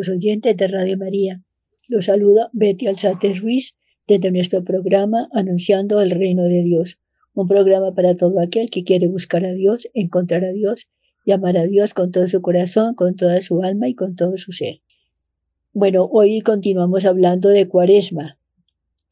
amigos 0.00 0.08
oyentes 0.08 0.56
de 0.56 0.66
Radio 0.66 0.96
María. 0.96 1.42
Los 1.86 2.06
saluda 2.06 2.48
Betty 2.54 2.86
Alzate 2.86 3.34
Ruiz 3.34 3.76
desde 4.08 4.30
nuestro 4.32 4.64
programa 4.64 5.28
Anunciando 5.32 6.00
el 6.00 6.10
Reino 6.10 6.44
de 6.44 6.62
Dios, 6.62 7.00
un 7.34 7.46
programa 7.46 7.94
para 7.94 8.16
todo 8.16 8.40
aquel 8.40 8.70
que 8.70 8.82
quiere 8.82 9.08
buscar 9.08 9.44
a 9.44 9.52
Dios, 9.52 9.88
encontrar 9.92 10.44
a 10.44 10.52
Dios 10.52 10.88
y 11.26 11.32
amar 11.32 11.58
a 11.58 11.66
Dios 11.66 11.92
con 11.92 12.12
todo 12.12 12.26
su 12.28 12.40
corazón, 12.40 12.94
con 12.94 13.14
toda 13.14 13.42
su 13.42 13.62
alma 13.62 13.88
y 13.88 13.94
con 13.94 14.16
todo 14.16 14.38
su 14.38 14.52
ser. 14.52 14.80
Bueno, 15.74 16.08
hoy 16.10 16.40
continuamos 16.40 17.04
hablando 17.04 17.50
de 17.50 17.68
cuaresma. 17.68 18.38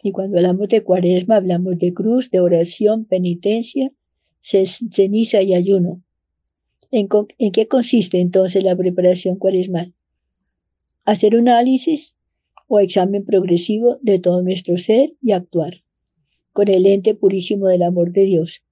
Y 0.03 0.13
cuando 0.13 0.39
hablamos 0.39 0.71
de 0.71 0.83
cuaresma 0.83 1.37
hablamos 1.37 1.77
de 1.79 1.93
cruz, 1.93 2.31
de 2.31 2.41
oración, 2.41 3.05
penitencia, 3.05 3.93
ceniza 4.41 5.43
y 5.43 5.53
ayuno. 5.53 6.03
¿En, 6.91 7.09
qué 7.53 7.69
consiste 7.69 8.21
entonces 8.21 8.65
la 8.65 8.75
preparación 8.75 9.37
cuaresmal? 9.37 9.93
Hacer 11.11 11.37
un 11.37 11.49
análisis 11.49 12.17
o 12.67 12.81
examen 12.81 13.25
progresivo 13.25 13.97
de 14.03 14.19
todo 14.19 14.43
nuestro 14.43 14.77
ser 14.77 15.17
y 15.23 15.33
actuar 15.33 15.83
con 16.53 16.69
el 16.69 16.85
ente 16.85 17.15
purísimo 17.15 17.67
del 17.69 17.83
amor 17.83 18.13
de 18.13 18.25
Dios 18.25 18.63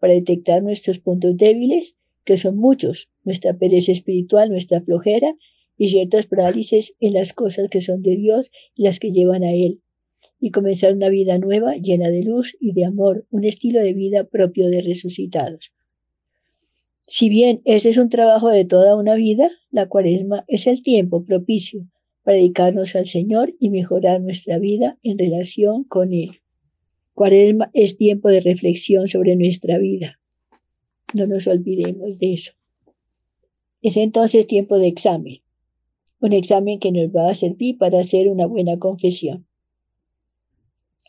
para 0.00 0.14
detectar 0.14 0.60
nuestros 0.64 0.98
puntos 0.98 1.36
débiles, 1.36 1.96
que 2.24 2.36
son 2.36 2.56
muchos, 2.56 3.10
nuestra 3.22 3.56
pereza 3.56 3.92
espiritual, 3.92 4.50
nuestra 4.50 4.80
flojera 4.80 5.36
y 5.76 5.90
ciertos 5.90 6.26
parálisis 6.26 6.96
en 6.98 7.12
las 7.12 7.32
cosas 7.32 7.68
que 7.70 7.80
son 7.80 8.02
de 8.02 8.16
Dios 8.16 8.50
y 8.74 8.82
las 8.82 8.98
que 8.98 9.12
llevan 9.12 9.44
a 9.44 9.52
Él, 9.52 9.80
y 10.40 10.50
comenzar 10.50 10.92
una 10.92 11.10
vida 11.10 11.38
nueva 11.38 11.76
llena 11.76 12.08
de 12.08 12.24
luz 12.24 12.56
y 12.58 12.72
de 12.72 12.86
amor, 12.86 13.24
un 13.30 13.44
estilo 13.44 13.78
de 13.80 13.94
vida 13.94 14.24
propio 14.24 14.66
de 14.66 14.82
resucitados. 14.82 15.72
Si 17.10 17.30
bien 17.30 17.62
este 17.64 17.88
es 17.88 17.96
un 17.96 18.10
trabajo 18.10 18.50
de 18.50 18.66
toda 18.66 18.94
una 18.94 19.14
vida, 19.14 19.50
la 19.70 19.88
cuaresma 19.88 20.44
es 20.46 20.66
el 20.66 20.82
tiempo 20.82 21.24
propicio 21.24 21.88
para 22.22 22.36
dedicarnos 22.36 22.94
al 22.96 23.06
Señor 23.06 23.54
y 23.58 23.70
mejorar 23.70 24.20
nuestra 24.20 24.58
vida 24.58 24.98
en 25.02 25.18
relación 25.18 25.84
con 25.84 26.12
Él. 26.12 26.42
Cuaresma 27.14 27.70
es 27.72 27.96
tiempo 27.96 28.28
de 28.28 28.42
reflexión 28.42 29.08
sobre 29.08 29.36
nuestra 29.36 29.78
vida. 29.78 30.20
No 31.14 31.26
nos 31.26 31.46
olvidemos 31.46 32.18
de 32.18 32.34
eso. 32.34 32.52
Es 33.80 33.96
entonces 33.96 34.46
tiempo 34.46 34.78
de 34.78 34.88
examen, 34.88 35.40
un 36.20 36.34
examen 36.34 36.78
que 36.78 36.92
nos 36.92 37.08
va 37.08 37.30
a 37.30 37.34
servir 37.34 37.78
para 37.78 38.00
hacer 38.00 38.28
una 38.28 38.44
buena 38.44 38.78
confesión. 38.78 39.46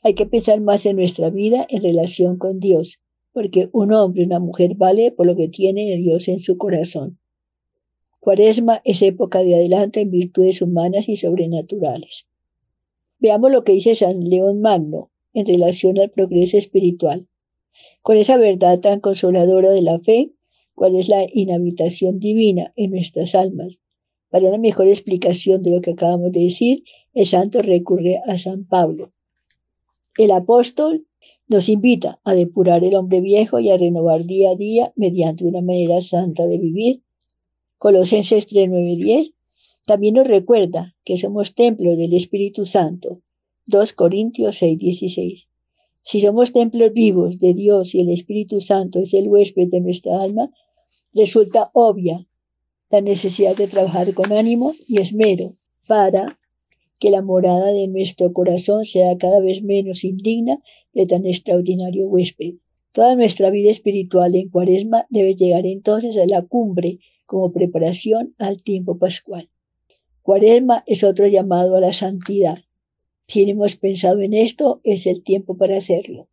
Hay 0.02 0.14
que 0.14 0.26
pensar 0.26 0.62
más 0.62 0.86
en 0.86 0.96
nuestra 0.96 1.30
vida 1.30 1.68
en 1.70 1.84
relación 1.84 2.38
con 2.38 2.62
Dios 2.62 3.02
porque 3.40 3.70
un 3.72 3.94
hombre 3.94 4.26
una 4.26 4.42
mujer 4.42 4.76
vale 4.76 5.14
por 5.14 5.26
lo 5.26 5.34
que 5.34 5.48
tiene 5.48 5.86
de 5.86 5.96
Dios 5.96 6.28
en 6.28 6.40
su 6.40 6.58
corazón. 6.58 7.20
Cuaresma 8.20 8.82
es 8.84 9.02
época 9.02 9.44
de 9.44 9.56
adelanto 9.56 10.02
en 10.02 10.12
virtudes 10.12 10.62
humanas 10.62 11.08
y 11.08 11.16
sobrenaturales. 11.16 12.28
Veamos 13.18 13.50
lo 13.50 13.64
que 13.64 13.72
dice 13.72 13.96
San 13.96 14.20
León 14.20 14.60
Magno 14.60 15.10
en 15.32 15.46
relación 15.46 15.98
al 16.00 16.12
progreso 16.12 16.58
espiritual. 16.58 17.30
Con 18.02 18.18
esa 18.18 18.36
verdad 18.36 18.82
tan 18.82 19.00
consoladora 19.00 19.72
de 19.72 19.84
la 19.84 20.00
fe, 20.00 20.34
cuál 20.76 20.98
es 20.98 21.08
la 21.08 21.26
inhabitación 21.32 22.20
divina 22.20 22.74
en 22.76 22.92
nuestras 22.92 23.36
almas. 23.36 23.80
Para 24.30 24.50
una 24.50 24.58
mejor 24.58 24.90
explicación 24.90 25.64
de 25.64 25.72
lo 25.72 25.80
que 25.80 25.92
acabamos 25.92 26.34
de 26.34 26.42
decir, 26.42 26.84
el 27.14 27.26
santo 27.26 27.62
recurre 27.62 28.20
a 28.28 28.38
San 28.38 28.66
Pablo. 28.66 29.14
El 30.18 30.32
apóstol 30.32 31.08
nos 31.50 31.68
invita 31.68 32.22
a 32.24 32.34
depurar 32.34 32.84
el 32.84 32.96
hombre 32.96 33.22
viejo 33.22 33.60
y 33.60 33.70
a 33.70 33.78
renovar 33.78 34.26
día 34.26 34.52
a 34.52 34.56
día 34.56 34.94
mediante 34.96 35.46
una 35.46 35.62
manera 35.62 36.00
santa 36.00 36.46
de 36.46 36.60
vivir. 36.60 37.04
Colosenses 37.78 38.48
3.9.10 38.50 39.34
también 39.86 40.14
nos 40.14 40.28
recuerda 40.28 40.96
que 41.04 41.18
somos 41.18 41.56
templos 41.56 41.98
del 41.98 42.14
Espíritu 42.14 42.66
Santo. 42.66 43.22
2 43.66 43.94
Corintios 43.94 44.62
6.16. 44.62 45.48
Si 46.04 46.22
somos 46.22 46.54
templos 46.54 46.94
vivos 46.94 47.40
de 47.40 47.56
Dios 47.56 47.96
y 47.96 48.02
el 48.02 48.10
Espíritu 48.10 48.62
Santo 48.62 49.00
es 49.00 49.14
el 49.16 49.28
huésped 49.28 49.68
de 49.70 49.82
nuestra 49.82 50.22
alma, 50.22 50.52
resulta 51.14 51.72
obvia 51.74 52.28
la 52.92 53.02
necesidad 53.02 53.56
de 53.56 53.68
trabajar 53.68 54.14
con 54.14 54.32
ánimo 54.32 54.76
y 54.88 55.02
esmero 55.02 55.56
para 55.88 56.39
que 57.00 57.10
la 57.10 57.22
morada 57.22 57.72
de 57.72 57.88
nuestro 57.88 58.34
corazón 58.34 58.86
sea 58.86 59.18
cada 59.18 59.40
vez 59.40 59.64
menos 59.64 60.04
indigna 60.04 60.62
de 60.94 61.06
tan 61.06 61.26
extraordinario 61.26 62.08
huésped. 62.08 62.56
Toda 62.92 63.16
nuestra 63.16 63.50
vida 63.50 63.72
espiritual 63.72 64.36
en 64.36 64.50
cuaresma 64.50 65.08
debe 65.10 65.36
llegar 65.36 65.66
entonces 65.66 66.18
a 66.18 66.26
la 66.26 66.42
cumbre 66.42 67.00
como 67.26 67.54
preparación 67.54 68.36
al 68.38 68.62
tiempo 68.62 68.98
pascual. 68.98 69.50
Cuaresma 70.22 70.84
es 70.88 71.04
otro 71.04 71.28
llamado 71.28 71.78
a 71.78 71.82
la 71.82 71.94
santidad. 71.94 72.60
Si 73.28 73.50
hemos 73.50 73.76
pensado 73.76 74.22
en 74.22 74.34
esto, 74.34 74.82
es 74.84 75.08
el 75.08 75.24
tiempo 75.24 75.56
para 75.56 75.78
hacerlo. 75.78 76.28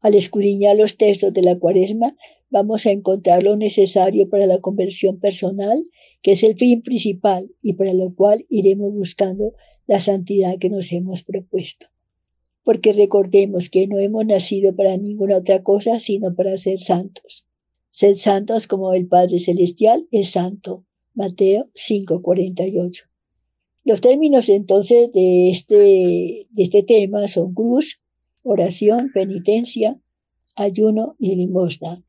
Al 0.00 0.14
escudriñar 0.14 0.76
los 0.76 0.96
textos 0.96 1.32
de 1.32 1.42
la 1.42 1.58
cuaresma, 1.58 2.14
vamos 2.50 2.86
a 2.86 2.92
encontrar 2.92 3.42
lo 3.42 3.56
necesario 3.56 4.28
para 4.28 4.46
la 4.46 4.60
conversión 4.60 5.18
personal, 5.18 5.82
que 6.22 6.32
es 6.32 6.44
el 6.44 6.56
fin 6.56 6.82
principal 6.82 7.50
y 7.62 7.72
para 7.72 7.94
lo 7.94 8.14
cual 8.14 8.46
iremos 8.48 8.92
buscando 8.92 9.54
la 9.88 9.98
santidad 9.98 10.58
que 10.58 10.70
nos 10.70 10.92
hemos 10.92 11.24
propuesto. 11.24 11.86
Porque 12.62 12.92
recordemos 12.92 13.70
que 13.70 13.88
no 13.88 13.98
hemos 13.98 14.24
nacido 14.26 14.76
para 14.76 14.96
ninguna 14.96 15.38
otra 15.38 15.64
cosa 15.64 15.98
sino 15.98 16.36
para 16.36 16.56
ser 16.58 16.78
santos. 16.78 17.46
Ser 17.90 18.18
santos 18.18 18.68
como 18.68 18.92
el 18.92 19.08
Padre 19.08 19.40
Celestial 19.40 20.06
es 20.12 20.30
santo. 20.30 20.84
Mateo 21.14 21.70
5:48. 21.74 23.08
Los 23.84 24.02
términos 24.02 24.50
entonces 24.50 25.10
de 25.12 25.50
este, 25.50 26.46
de 26.50 26.62
este 26.62 26.82
tema 26.82 27.26
son 27.26 27.54
cruz, 27.54 28.02
oración, 28.42 29.10
penitencia, 29.14 29.98
ayuno 30.54 31.16
y 31.18 31.34
limosna. 31.34 32.04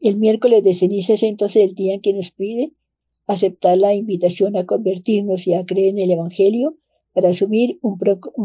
El 0.00 0.18
miércoles 0.18 0.62
de 0.62 0.74
ceniza 0.74 1.14
es 1.14 1.22
entonces 1.22 1.64
el 1.64 1.74
día 1.74 1.94
en 1.94 2.02
que 2.02 2.12
nos 2.12 2.30
pide 2.30 2.72
aceptar 3.26 3.78
la 3.78 3.94
invitación 3.94 4.56
a 4.56 4.66
convertirnos 4.66 5.46
y 5.46 5.54
a 5.54 5.64
creer 5.64 5.90
en 5.90 5.98
el 5.98 6.10
Evangelio 6.10 6.76
para 7.12 7.30
asumir 7.30 7.78
un, 7.80 7.96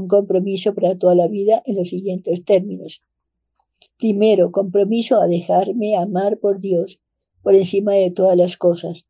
compromiso 0.08 0.74
para 0.76 0.98
toda 0.98 1.16
la 1.16 1.28
vida 1.28 1.62
en 1.66 1.76
los 1.76 1.90
siguientes 1.90 2.46
términos. 2.46 3.04
Primero, 3.98 4.52
compromiso 4.52 5.20
a 5.20 5.28
dejarme 5.28 5.98
amar 5.98 6.40
por 6.40 6.60
Dios 6.60 7.02
por 7.42 7.56
encima 7.56 7.94
de 7.94 8.12
todas 8.12 8.38
las 8.38 8.58
cosas. 8.58 9.08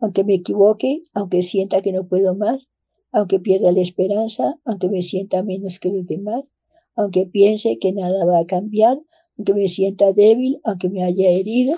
Aunque 0.00 0.22
me 0.22 0.34
equivoque, 0.34 1.02
aunque 1.14 1.42
sienta 1.42 1.80
que 1.80 1.92
no 1.92 2.06
puedo 2.06 2.34
más, 2.34 2.68
aunque 3.10 3.40
pierda 3.40 3.72
la 3.72 3.80
esperanza, 3.80 4.60
aunque 4.64 4.88
me 4.88 5.02
sienta 5.02 5.42
menos 5.42 5.78
que 5.78 5.90
los 5.90 6.06
demás, 6.06 6.50
aunque 6.94 7.26
piense 7.26 7.78
que 7.78 7.92
nada 7.92 8.24
va 8.26 8.38
a 8.38 8.46
cambiar, 8.46 9.00
aunque 9.38 9.54
me 9.54 9.68
sienta 9.68 10.12
débil, 10.12 10.60
aunque 10.64 10.90
me 10.90 11.02
haya 11.02 11.30
herido, 11.30 11.76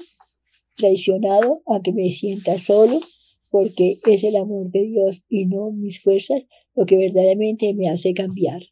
traicionado, 0.77 1.63
aunque 1.67 1.93
me 1.93 2.11
sienta 2.11 2.59
solo, 2.59 3.01
porque 3.51 3.99
es 4.07 4.23
el 4.23 4.37
amor 4.37 4.71
de 4.71 4.83
Dios 4.83 5.25
y 5.29 5.47
no 5.47 5.73
mis 5.73 6.01
fuerzas 6.01 6.43
lo 6.75 6.87
que 6.87 6.97
verdaderamente 6.97 7.73
me 7.75 7.89
hace 7.89 8.15
cambiar. 8.15 8.63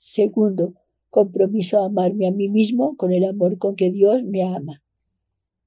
Segundo, 0.00 0.74
compromiso 1.10 1.82
a 1.82 1.86
amarme 1.86 2.26
a 2.26 2.32
mí 2.32 2.48
mismo 2.48 2.96
con 2.96 3.12
el 3.12 3.24
amor 3.24 3.58
con 3.58 3.76
que 3.76 3.90
Dios 3.90 4.24
me 4.24 4.42
ama. 4.42 4.82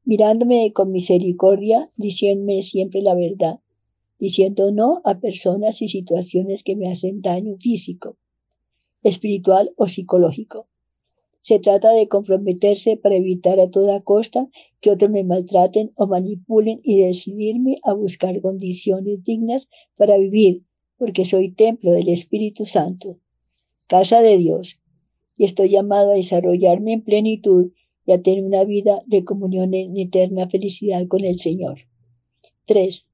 Mirándome 0.04 0.74
con 0.74 0.92
misericordia, 0.92 1.92
diciéndome 1.96 2.62
siempre 2.64 3.02
la 3.02 3.16
verdad, 3.16 3.60
diciendo 4.18 4.72
no 4.72 5.02
a 5.06 5.20
personas 5.20 5.82
y 5.82 5.88
situaciones 5.88 6.64
que 6.64 6.76
me 6.76 6.90
hacen 6.90 7.22
daño 7.22 7.56
físico, 7.60 8.18
espiritual 9.04 9.72
o 9.78 9.88
psicológico. 9.88 10.68
Se 11.42 11.60
trata 11.60 11.92
de 11.92 12.08
comprometerse 12.08 12.98
para 12.98 13.16
evitar 13.16 13.60
a 13.60 13.70
toda 13.70 14.02
costa 14.02 14.50
que 14.82 14.92
otros 14.92 15.10
me 15.10 15.24
maltraten 15.24 15.92
o 15.96 16.08
manipulen 16.08 16.82
y 16.84 17.02
decidirme 17.02 17.78
a 17.84 17.94
buscar 17.94 18.42
condiciones 18.42 19.24
dignas 19.24 19.70
para 19.96 20.18
vivir, 20.18 20.66
porque 20.98 21.24
soy 21.24 21.52
templo 21.52 21.94
del 21.94 22.10
Espíritu 22.10 22.66
Santo, 22.66 23.20
casa 23.88 24.22
de 24.22 24.38
Dios, 24.38 24.82
y 25.38 25.46
estoy 25.46 25.70
llamado 25.70 26.12
a 26.12 26.16
desarrollarme 26.16 26.94
en 26.94 27.04
plenitud 27.04 27.72
y 28.06 28.12
a 28.12 28.22
tener 28.22 28.44
una 28.44 28.66
vida 28.66 29.00
de 29.06 29.24
comunión 29.24 29.74
en 29.74 29.96
eterna 29.98 30.50
felicidad 30.50 31.08
con 31.08 31.24
el 31.24 31.38
Señor. 31.38 31.80
3. 32.66 33.08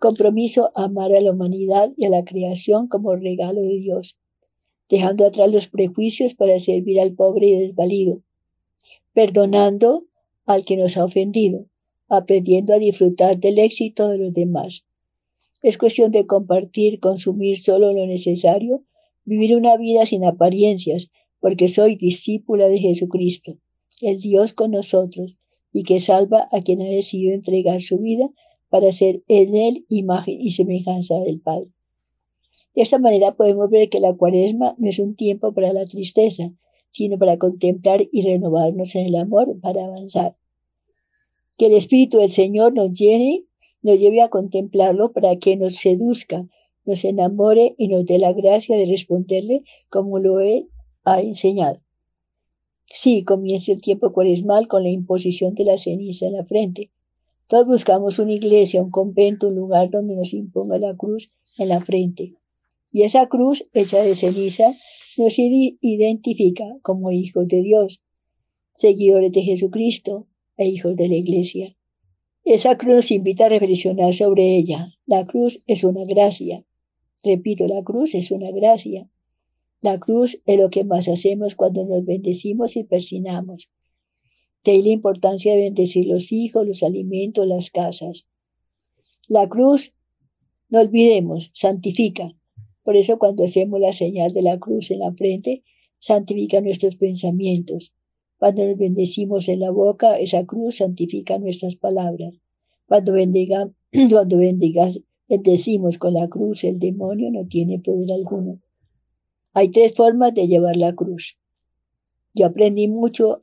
Compromiso 0.00 0.72
a 0.74 0.84
amar 0.84 1.12
a 1.12 1.20
la 1.20 1.30
humanidad 1.30 1.92
y 1.96 2.06
a 2.06 2.10
la 2.10 2.24
creación 2.24 2.88
como 2.88 3.14
regalo 3.14 3.60
de 3.60 3.78
Dios 3.78 4.18
dejando 4.90 5.24
atrás 5.24 5.50
los 5.50 5.68
prejuicios 5.68 6.34
para 6.34 6.58
servir 6.58 7.00
al 7.00 7.14
pobre 7.14 7.46
y 7.46 7.58
desvalido, 7.60 8.22
perdonando 9.14 10.04
al 10.44 10.64
que 10.64 10.76
nos 10.76 10.96
ha 10.96 11.04
ofendido, 11.04 11.66
aprendiendo 12.08 12.74
a 12.74 12.78
disfrutar 12.78 13.38
del 13.38 13.60
éxito 13.60 14.08
de 14.08 14.18
los 14.18 14.34
demás. 14.34 14.84
Es 15.62 15.78
cuestión 15.78 16.10
de 16.10 16.26
compartir, 16.26 16.98
consumir 16.98 17.58
solo 17.58 17.92
lo 17.92 18.04
necesario, 18.06 18.84
vivir 19.24 19.54
una 19.54 19.76
vida 19.76 20.04
sin 20.06 20.24
apariencias, 20.24 21.10
porque 21.38 21.68
soy 21.68 21.94
discípula 21.94 22.66
de 22.68 22.78
Jesucristo, 22.78 23.58
el 24.00 24.18
Dios 24.20 24.52
con 24.52 24.72
nosotros, 24.72 25.38
y 25.72 25.84
que 25.84 26.00
salva 26.00 26.48
a 26.50 26.62
quien 26.62 26.82
ha 26.82 26.86
decidido 26.86 27.32
entregar 27.32 27.80
su 27.80 27.98
vida 27.98 28.28
para 28.70 28.90
ser 28.90 29.22
en 29.28 29.54
él 29.54 29.86
imagen 29.88 30.40
y 30.40 30.50
semejanza 30.50 31.14
del 31.20 31.40
Padre. 31.40 31.70
De 32.74 32.82
esta 32.82 32.98
manera 32.98 33.34
podemos 33.34 33.68
ver 33.68 33.88
que 33.88 34.00
la 34.00 34.14
cuaresma 34.14 34.74
no 34.78 34.88
es 34.88 34.98
un 34.98 35.16
tiempo 35.16 35.52
para 35.52 35.72
la 35.72 35.86
tristeza, 35.86 36.52
sino 36.90 37.18
para 37.18 37.38
contemplar 37.38 38.02
y 38.10 38.22
renovarnos 38.22 38.94
en 38.94 39.06
el 39.06 39.16
amor 39.16 39.58
para 39.60 39.84
avanzar. 39.84 40.36
Que 41.58 41.66
el 41.66 41.72
Espíritu 41.72 42.18
del 42.18 42.30
Señor 42.30 42.72
nos 42.74 42.92
llene, 42.92 43.44
nos 43.82 43.98
lleve 43.98 44.22
a 44.22 44.28
contemplarlo 44.28 45.12
para 45.12 45.36
que 45.36 45.56
nos 45.56 45.76
seduzca, 45.76 46.48
nos 46.84 47.04
enamore 47.04 47.74
y 47.76 47.88
nos 47.88 48.06
dé 48.06 48.18
la 48.18 48.32
gracia 48.32 48.76
de 48.76 48.86
responderle 48.86 49.62
como 49.88 50.18
lo 50.18 50.40
Él 50.40 50.68
ha 51.04 51.20
enseñado. 51.20 51.80
Sí, 52.92 53.22
comienza 53.22 53.72
el 53.72 53.80
tiempo 53.80 54.12
cuaresmal 54.12 54.66
con 54.66 54.82
la 54.82 54.90
imposición 54.90 55.54
de 55.54 55.64
la 55.64 55.78
ceniza 55.78 56.26
en 56.26 56.32
la 56.32 56.44
frente. 56.44 56.90
Todos 57.46 57.66
buscamos 57.66 58.18
una 58.18 58.32
iglesia, 58.32 58.82
un 58.82 58.90
convento, 58.90 59.48
un 59.48 59.56
lugar 59.56 59.90
donde 59.90 60.16
nos 60.16 60.34
imponga 60.34 60.78
la 60.78 60.96
cruz 60.96 61.32
en 61.58 61.68
la 61.68 61.80
frente. 61.80 62.34
Y 62.92 63.02
esa 63.02 63.26
cruz 63.28 63.68
hecha 63.72 63.98
de 64.02 64.14
ceniza 64.14 64.74
nos 65.16 65.38
identifica 65.38 66.64
como 66.82 67.12
hijos 67.12 67.46
de 67.46 67.62
Dios, 67.62 68.02
seguidores 68.74 69.32
de 69.32 69.42
Jesucristo 69.42 70.26
e 70.56 70.66
hijos 70.68 70.96
de 70.96 71.08
la 71.08 71.16
iglesia. 71.16 71.76
Esa 72.44 72.76
cruz 72.78 73.10
invita 73.10 73.46
a 73.46 73.48
reflexionar 73.50 74.14
sobre 74.14 74.56
ella. 74.56 74.94
La 75.06 75.26
cruz 75.26 75.62
es 75.66 75.84
una 75.84 76.04
gracia. 76.04 76.64
Repito, 77.22 77.66
la 77.66 77.82
cruz 77.82 78.14
es 78.14 78.30
una 78.30 78.50
gracia. 78.50 79.10
La 79.82 79.98
cruz 79.98 80.42
es 80.46 80.58
lo 80.58 80.70
que 80.70 80.84
más 80.84 81.08
hacemos 81.08 81.54
cuando 81.54 81.84
nos 81.84 82.04
bendecimos 82.04 82.76
y 82.76 82.84
persinamos. 82.84 83.70
De 84.64 84.82
la 84.82 84.88
importancia 84.88 85.52
de 85.52 85.60
bendecir 85.60 86.06
los 86.06 86.32
hijos, 86.32 86.66
los 86.66 86.82
alimentos, 86.82 87.46
las 87.46 87.70
casas. 87.70 88.26
La 89.28 89.48
cruz, 89.48 89.94
no 90.68 90.80
olvidemos, 90.80 91.50
santifica. 91.54 92.36
Por 92.82 92.96
eso 92.96 93.18
cuando 93.18 93.44
hacemos 93.44 93.80
la 93.80 93.92
señal 93.92 94.32
de 94.32 94.42
la 94.42 94.58
cruz 94.58 94.90
en 94.90 95.00
la 95.00 95.12
frente, 95.12 95.62
santifica 95.98 96.60
nuestros 96.60 96.96
pensamientos. 96.96 97.94
Cuando 98.38 98.66
nos 98.66 98.78
bendecimos 98.78 99.48
en 99.48 99.60
la 99.60 99.70
boca, 99.70 100.18
esa 100.18 100.46
cruz 100.46 100.76
santifica 100.76 101.38
nuestras 101.38 101.76
palabras. 101.76 102.38
Cuando, 102.86 103.12
bendiga, 103.12 103.70
cuando 104.10 104.38
bendigas, 104.38 105.00
bendecimos 105.28 105.98
con 105.98 106.14
la 106.14 106.28
cruz, 106.28 106.64
el 106.64 106.78
demonio 106.78 107.30
no 107.30 107.46
tiene 107.46 107.78
poder 107.78 108.12
alguno. 108.12 108.60
Hay 109.52 109.68
tres 109.68 109.94
formas 109.94 110.32
de 110.34 110.46
llevar 110.46 110.76
la 110.76 110.94
cruz. 110.94 111.36
Yo 112.32 112.46
aprendí 112.46 112.86
mucho 112.88 113.40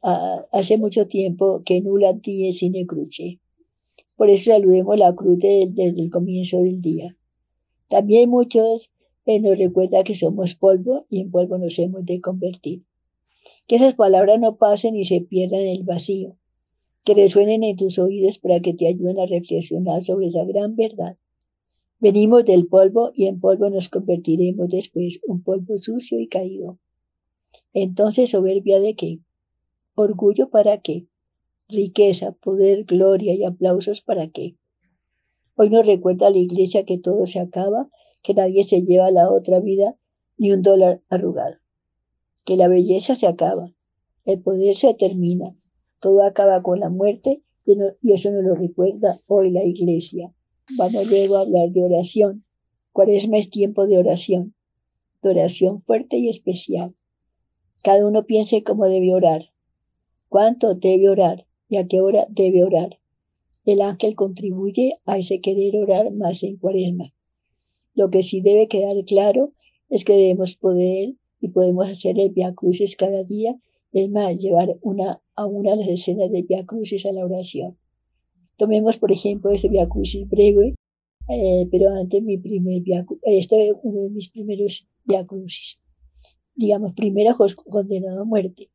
hace 0.52 0.78
mucho 0.78 1.08
tiempo 1.08 1.62
que 1.66 1.82
nula 1.82 2.14
die 2.14 2.52
sine 2.54 2.86
cruce. 2.86 3.40
Por 4.16 4.30
eso 4.30 4.52
saludemos 4.52 4.98
la 4.98 5.14
cruz 5.14 5.38
desde, 5.40 5.90
el 5.90 6.10
comienzo 6.10 6.62
del 6.62 6.82
día. 6.82 7.18
También 7.90 8.30
muchos 8.30 8.92
eh, 9.28 9.42
nos 9.42 9.58
recuerda 9.58 10.06
que 10.06 10.16
somos 10.16 10.56
polvo 10.56 11.06
y 11.10 11.20
en 11.20 11.32
polvo 11.32 11.58
nos 11.58 11.78
hemos 11.80 12.06
de 12.06 12.22
convertir. 12.22 12.86
Que 13.68 13.76
esas 13.76 13.94
palabras 13.94 14.40
no 14.40 14.56
pasen 14.56 14.96
y 14.96 15.04
se 15.04 15.20
pierdan 15.20 15.60
en 15.60 15.76
el 15.76 15.84
vacío. 15.84 16.38
Que 17.04 17.14
resuenen 17.14 17.62
en 17.64 17.76
tus 17.76 18.00
oídos 18.00 18.40
para 18.40 18.62
que 18.62 18.74
te 18.74 18.88
ayuden 18.88 19.20
a 19.20 19.26
reflexionar 19.26 20.02
sobre 20.02 20.28
esa 20.28 20.46
gran 20.46 20.78
verdad. 20.78 21.18
Venimos 22.00 22.46
del 22.46 22.68
polvo 22.68 23.12
y 23.14 23.26
en 23.26 23.42
polvo 23.42 23.70
nos 23.70 23.90
convertiremos 23.90 24.70
después, 24.70 25.20
un 25.28 25.44
polvo 25.44 25.78
sucio 25.78 26.22
y 26.22 26.28
caído. 26.28 26.80
Entonces, 27.74 28.30
soberbia 28.30 28.80
de 28.80 28.96
qué? 28.96 29.20
Orgullo 29.94 30.50
para 30.50 30.78
qué? 30.78 31.06
Riqueza, 31.68 32.32
poder, 32.32 32.86
gloria 32.86 33.34
y 33.34 33.44
aplausos 33.44 34.02
para 34.02 34.30
qué? 34.30 34.56
Hoy 35.56 35.70
nos 35.70 35.86
recuerda 35.86 36.30
la 36.30 36.38
iglesia 36.38 36.86
que 36.86 36.98
todo 36.98 37.26
se 37.26 37.40
acaba, 37.40 37.90
que 38.28 38.34
nadie 38.34 38.66
se 38.66 38.82
lleva 38.82 39.06
a 39.06 39.12
la 39.12 39.32
otra 39.32 39.62
vida 39.62 39.98
ni 40.38 40.52
un 40.52 40.62
dólar 40.62 41.02
arrugado. 41.08 41.56
Que 42.44 42.58
la 42.58 42.68
belleza 42.68 43.16
se 43.16 43.26
acaba, 43.26 43.74
el 44.26 44.42
poder 44.42 44.76
se 44.76 44.94
termina, 44.94 45.56
todo 46.02 46.22
acaba 46.24 46.62
con 46.62 46.82
la 46.82 46.90
muerte 46.90 47.42
y 47.66 48.12
eso 48.12 48.32
nos 48.34 48.44
lo 48.44 48.56
recuerda 48.56 49.18
hoy 49.28 49.52
la 49.52 49.64
iglesia. 49.64 50.36
Vamos 50.78 51.08
luego 51.10 51.38
a 51.38 51.42
hablar 51.42 51.70
de 51.70 51.82
oración. 51.82 52.44
Cuaresma 52.92 53.38
es 53.38 53.50
tiempo 53.50 53.88
de 53.88 53.98
oración, 53.98 54.54
de 55.22 55.30
oración 55.30 55.82
fuerte 55.84 56.18
y 56.18 56.28
especial. 56.28 56.98
Cada 57.82 58.06
uno 58.06 58.26
piense 58.26 58.62
cómo 58.62 58.88
debe 58.88 59.14
orar, 59.14 59.54
cuánto 60.28 60.76
debe 60.76 61.08
orar 61.08 61.48
y 61.70 61.78
a 61.78 61.88
qué 61.88 62.02
hora 62.02 62.28
debe 62.30 62.66
orar. 62.66 63.00
El 63.64 63.80
ángel 63.80 64.16
contribuye 64.16 64.96
a 65.06 65.18
ese 65.18 65.40
querer 65.40 65.78
orar 65.78 66.12
más 66.12 66.44
en 66.44 66.58
cuaresma. 66.58 67.14
Lo 67.98 68.12
que 68.12 68.22
sí 68.22 68.42
debe 68.42 68.68
quedar 68.68 68.94
claro 69.06 69.54
es 69.90 70.06
que 70.06 70.14
debemos 70.14 70.56
poder 70.56 71.16
y 71.40 71.48
podemos 71.48 71.90
hacer 71.90 72.20
el 72.20 72.30
Via 72.30 72.54
Crucis 72.54 72.96
cada 72.96 73.24
día, 73.24 73.60
es 73.92 74.08
más, 74.12 74.40
llevar 74.40 74.78
una, 74.82 75.20
a 75.34 75.48
una 75.48 75.76
las 75.76 75.88
escenas 75.88 76.32
del 76.32 76.44
Via 76.44 76.64
Crucis 76.64 77.08
a 77.08 77.12
la 77.12 77.26
oración. 77.26 77.76
Tomemos, 78.56 78.98
por 78.98 79.12
ejemplo, 79.12 79.50
este 79.52 79.70
Via 79.70 79.90
Crucis 79.90 80.30
breve, 80.30 80.76
eh, 81.28 81.68
pero 81.72 81.90
antes 81.90 82.22
mi 82.22 82.38
primer 82.38 82.82
Via 82.82 83.04
este 83.24 83.70
es 83.70 83.74
uno 83.82 84.02
de 84.02 84.12
mis 84.12 84.30
primeros 84.30 84.88
Via 85.04 85.26
Crucis. 85.26 85.80
Digamos, 86.54 86.94
primero 86.94 87.36
condenado 87.66 88.22
a 88.22 88.26
muerte. 88.26 88.70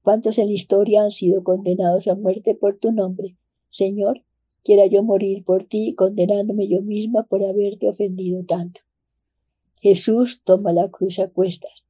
¿Cuántos 0.00 0.38
en 0.38 0.46
la 0.46 0.52
historia 0.52 1.02
han 1.02 1.10
sido 1.10 1.42
condenados 1.42 2.06
a 2.06 2.14
muerte 2.14 2.54
por 2.54 2.78
tu 2.78 2.92
nombre? 2.92 3.36
Señor, 3.66 4.24
quiera 4.64 4.86
yo 4.86 5.02
morir 5.02 5.44
por 5.44 5.64
ti, 5.64 5.94
condenándome 5.94 6.66
yo 6.68 6.82
misma 6.82 7.24
por 7.24 7.44
haberte 7.44 7.88
ofendido 7.88 8.44
tanto. 8.44 8.80
Jesús 9.80 10.42
toma 10.42 10.72
la 10.72 10.90
cruz 10.90 11.18
a 11.18 11.28
cuestas. 11.28 11.84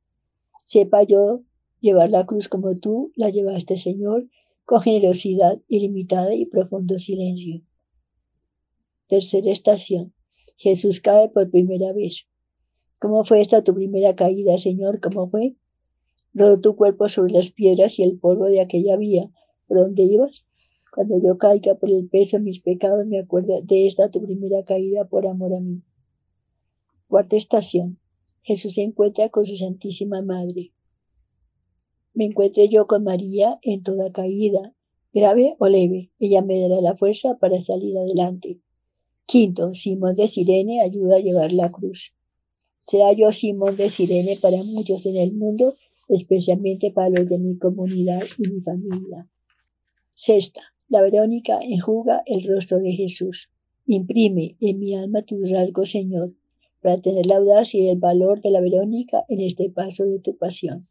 Sepa 0.65 1.05
yo 1.05 1.45
llevar 1.81 2.11
la 2.11 2.27
cruz 2.27 2.49
como 2.49 2.75
tú 2.75 3.13
la 3.15 3.31
llevaste, 3.31 3.77
Señor, 3.77 4.29
con 4.65 4.81
generosidad 4.81 5.61
ilimitada 5.69 6.35
y 6.35 6.47
profundo 6.47 6.99
silencio. 6.99 7.63
Tercera 9.07 9.51
estación. 9.53 10.13
Jesús 10.57 11.01
cae 11.01 11.29
por 11.29 11.51
primera 11.51 11.93
vez. 11.93 12.27
¿Cómo 12.99 13.23
fue 13.25 13.41
esta 13.41 13.63
tu 13.63 13.75
primera 13.75 14.17
caída, 14.17 14.57
Señor? 14.59 15.01
¿Cómo 15.01 15.29
fue? 15.29 15.57
Rodó 16.33 16.61
tu 16.61 16.75
cuerpo 16.75 17.09
sobre 17.09 17.35
las 17.35 17.51
piedras 17.51 17.99
y 17.99 18.03
el 18.03 18.19
polvo 18.19 18.47
de 18.47 18.61
aquella 18.61 18.97
vía. 18.97 19.31
¿Por 19.69 19.79
dónde 19.79 20.03
ibas? 20.03 20.47
Cuando 20.95 21.21
yo 21.21 21.39
caiga 21.39 21.75
por 21.75 21.91
el 21.91 22.09
peso 22.09 22.37
de 22.37 22.45
mis 22.45 22.61
pecados, 22.61 23.07
me 23.07 23.19
acuerdo 23.19 23.61
de 23.63 23.87
esta 23.87 24.11
tu 24.11 24.23
primera 24.23 24.65
caída 24.65 25.07
por 25.09 25.27
amor 25.27 25.55
a 25.55 25.61
mí. 25.61 25.83
Cuarta 27.09 27.37
estación. 27.37 27.99
Jesús 28.43 28.75
se 28.75 28.83
encuentra 28.83 29.29
con 29.31 29.45
su 29.45 29.57
Santísima 29.57 30.23
Madre 30.23 30.75
me 32.15 32.27
encuentre 32.27 32.69
yo 32.69 32.87
con 32.87 33.03
María 33.03 33.59
en 33.63 33.83
toda 33.83 34.13
caída, 34.13 34.75
grave 35.13 35.57
o 35.59 35.67
leve. 35.67 36.13
Ella 36.21 36.43
me 36.43 36.61
dará 36.61 36.81
la 36.81 36.97
fuerza 36.97 37.39
para 37.39 37.61
salir 37.61 37.99
adelante. 37.99 38.61
Quinto, 39.27 39.75
Simón 39.75 40.15
de 40.15 40.29
Sirene 40.29 40.81
ayuda 40.81 41.17
a 41.17 41.21
llevar 41.21 41.53
la 41.53 41.73
cruz. 41.73 42.15
Será 42.81 43.13
yo 43.13 43.33
Simón 43.33 43.77
de 43.77 43.91
Sirene 43.91 44.39
para 44.41 44.63
muchos 44.63 45.05
en 45.07 45.17
el 45.17 45.35
mundo, 45.35 45.75
especialmente 46.09 46.93
para 46.93 47.09
los 47.09 47.29
de 47.29 47.39
mi 47.39 47.59
comunidad 47.59 48.23
y 48.39 48.49
mi 48.49 48.61
familia. 48.61 49.29
Sexta, 50.13 50.63
la 50.89 51.03
Verónica 51.03 51.59
enjuga 51.63 52.23
el 52.27 52.47
rostro 52.47 52.79
de 52.79 52.93
Jesús. 52.93 53.51
Imprime 53.87 54.57
en 54.61 54.79
mi 54.79 54.95
alma 54.95 55.23
tus 55.23 55.51
rasgos, 55.51 55.91
Señor, 55.91 56.35
para 56.83 57.01
tener 57.01 57.27
la 57.27 57.37
audacia 57.37 57.83
y 57.83 57.89
el 57.89 57.99
valor 57.99 58.41
de 58.43 58.51
la 58.51 58.61
Verónica 58.61 59.25
en 59.29 59.41
este 59.41 59.71
paso 59.71 60.05
de 60.05 60.19
tu 60.19 60.37
pasión. 60.37 60.87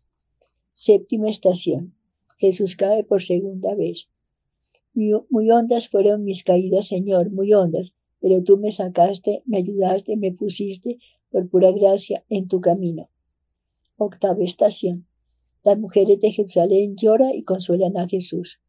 Séptima 0.74 1.30
estación. 1.30 1.94
Jesús 2.38 2.76
cae 2.76 3.04
por 3.04 3.22
segunda 3.22 3.76
vez. 3.76 4.10
Muy, 4.96 5.50
hondas 5.50 5.88
fueron 5.88 6.24
mis 6.24 6.44
caídas, 6.44 6.88
Señor, 6.88 7.32
muy 7.32 7.54
hondas, 7.54 7.96
pero 8.20 8.44
tú 8.44 8.58
me 8.58 8.72
sacaste, 8.72 9.44
me 9.46 9.58
ayudaste, 9.58 10.18
me 10.18 10.32
pusiste 10.32 10.98
por 11.30 11.50
pura 11.50 11.72
gracia 11.72 12.24
en 12.30 12.48
tu 12.48 12.62
camino. 12.62 13.10
Octava 13.98 14.44
estación. 14.44 15.08
Las 15.64 15.78
mujeres 15.80 16.20
de 16.20 16.32
Jerusalén 16.32 16.96
lloran 16.96 17.32
y 17.34 17.44
consuelan 17.44 17.98
a 17.98 18.08
Jesús. 18.08 18.63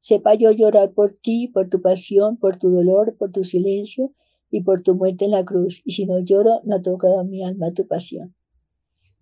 Sepa 0.00 0.34
yo 0.34 0.52
llorar 0.52 0.92
por 0.92 1.14
ti, 1.14 1.48
por 1.48 1.68
tu 1.68 1.80
pasión, 1.80 2.36
por 2.36 2.58
tu 2.58 2.70
dolor, 2.70 3.16
por 3.16 3.32
tu 3.32 3.44
silencio 3.44 4.14
y 4.50 4.62
por 4.62 4.82
tu 4.82 4.94
muerte 4.94 5.24
en 5.24 5.32
la 5.32 5.44
cruz, 5.44 5.82
y 5.84 5.92
si 5.92 6.06
no 6.06 6.18
lloro, 6.20 6.60
no 6.64 6.76
ha 6.76 6.82
tocado 6.82 7.18
a 7.18 7.24
mi 7.24 7.42
alma 7.42 7.72
tu 7.72 7.86
pasión. 7.86 8.34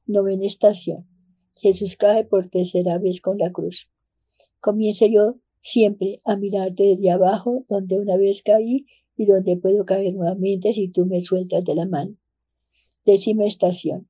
Novena 0.06 0.44
estación. 0.44 1.06
Jesús 1.60 1.96
cae 1.96 2.24
por 2.24 2.48
tercera 2.48 2.98
vez 2.98 3.20
con 3.20 3.38
la 3.38 3.50
cruz. 3.50 3.90
Comience 4.60 5.10
yo 5.10 5.40
siempre 5.60 6.20
a 6.24 6.36
mirarte 6.36 6.82
desde 6.82 7.10
abajo, 7.10 7.64
donde 7.68 7.98
una 7.98 8.16
vez 8.16 8.42
caí 8.42 8.86
y 9.16 9.26
donde 9.26 9.56
puedo 9.56 9.84
caer 9.86 10.14
nuevamente 10.14 10.72
si 10.72 10.90
tú 10.90 11.06
me 11.06 11.20
sueltas 11.20 11.64
de 11.64 11.74
la 11.74 11.86
mano. 11.86 12.16
Décima 13.06 13.46
estación. 13.46 14.08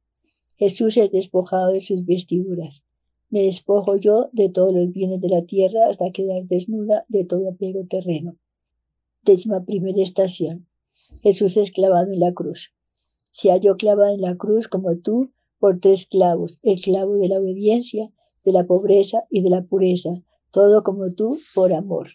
Jesús 0.57 0.97
es 0.97 1.11
despojado 1.11 1.73
de 1.73 1.81
sus 1.81 2.05
vestiduras. 2.05 2.85
Me 3.31 3.43
despojo 3.43 3.97
yo 3.97 4.29
de 4.33 4.49
todos 4.49 4.75
los 4.75 4.91
bienes 4.93 5.21
de 5.21 5.29
la 5.29 5.43
tierra 5.43 5.89
hasta 5.89 6.11
quedar 6.13 6.45
desnuda 6.45 7.05
de 7.09 7.25
todo 7.25 7.49
apego 7.49 7.85
terreno. 7.87 8.37
Décima 9.23 9.65
primera 9.65 10.03
estación. 10.03 10.67
Jesús 11.23 11.57
es 11.57 11.73
clavado 11.73 12.13
en 12.13 12.21
la 12.21 12.33
cruz. 12.33 12.75
Se 13.31 13.51
halló 13.51 13.77
clavado 13.77 14.15
en 14.15 14.21
la 14.21 14.37
cruz 14.37 14.69
como 14.69 14.97
tú 14.99 15.33
por 15.59 15.81
tres 15.81 16.07
clavos, 16.07 16.61
el 16.63 16.81
clavo 16.81 17.17
de 17.17 17.29
la 17.29 17.41
obediencia, 17.41 18.13
de 18.45 18.53
la 18.53 18.67
pobreza 18.67 19.25
y 19.31 19.43
de 19.43 19.51
la 19.51 19.63
pureza, 19.63 20.23
todo 20.51 20.83
como 20.83 21.13
tú 21.13 21.39
por 21.55 21.73
amor. 21.73 22.11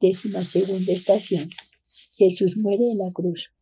Décima 0.00 0.44
segunda 0.44 0.92
estación. 0.92 1.50
Jesús 2.16 2.56
muere 2.56 2.90
en 2.90 2.98
la 2.98 3.12
cruz. 3.12 3.52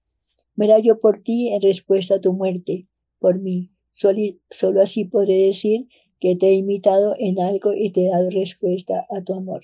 Muera 0.54 0.78
yo 0.78 1.00
por 1.00 1.23
ti 1.23 1.49
en 1.52 1.62
respuesta 1.62 2.16
a 2.16 2.21
tu 2.21 2.32
muerte, 2.32 2.87
por 3.18 3.40
mí. 3.40 3.71
Solo, 3.90 4.80
así 4.80 5.04
podré 5.04 5.47
decir 5.47 5.88
que 6.22 6.36
te 6.36 6.50
he 6.50 6.54
imitado 6.54 7.16
en 7.18 7.40
algo 7.40 7.74
y 7.74 7.90
te 7.90 8.06
he 8.06 8.08
dado 8.08 8.30
respuesta 8.30 9.08
a 9.10 9.24
tu 9.24 9.34
amor. 9.34 9.62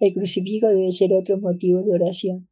El 0.00 0.12
crucifijo 0.12 0.66
debe 0.66 0.90
ser 0.90 1.12
otro 1.12 1.38
motivo 1.38 1.84
de 1.84 1.92
oración. 1.92 2.48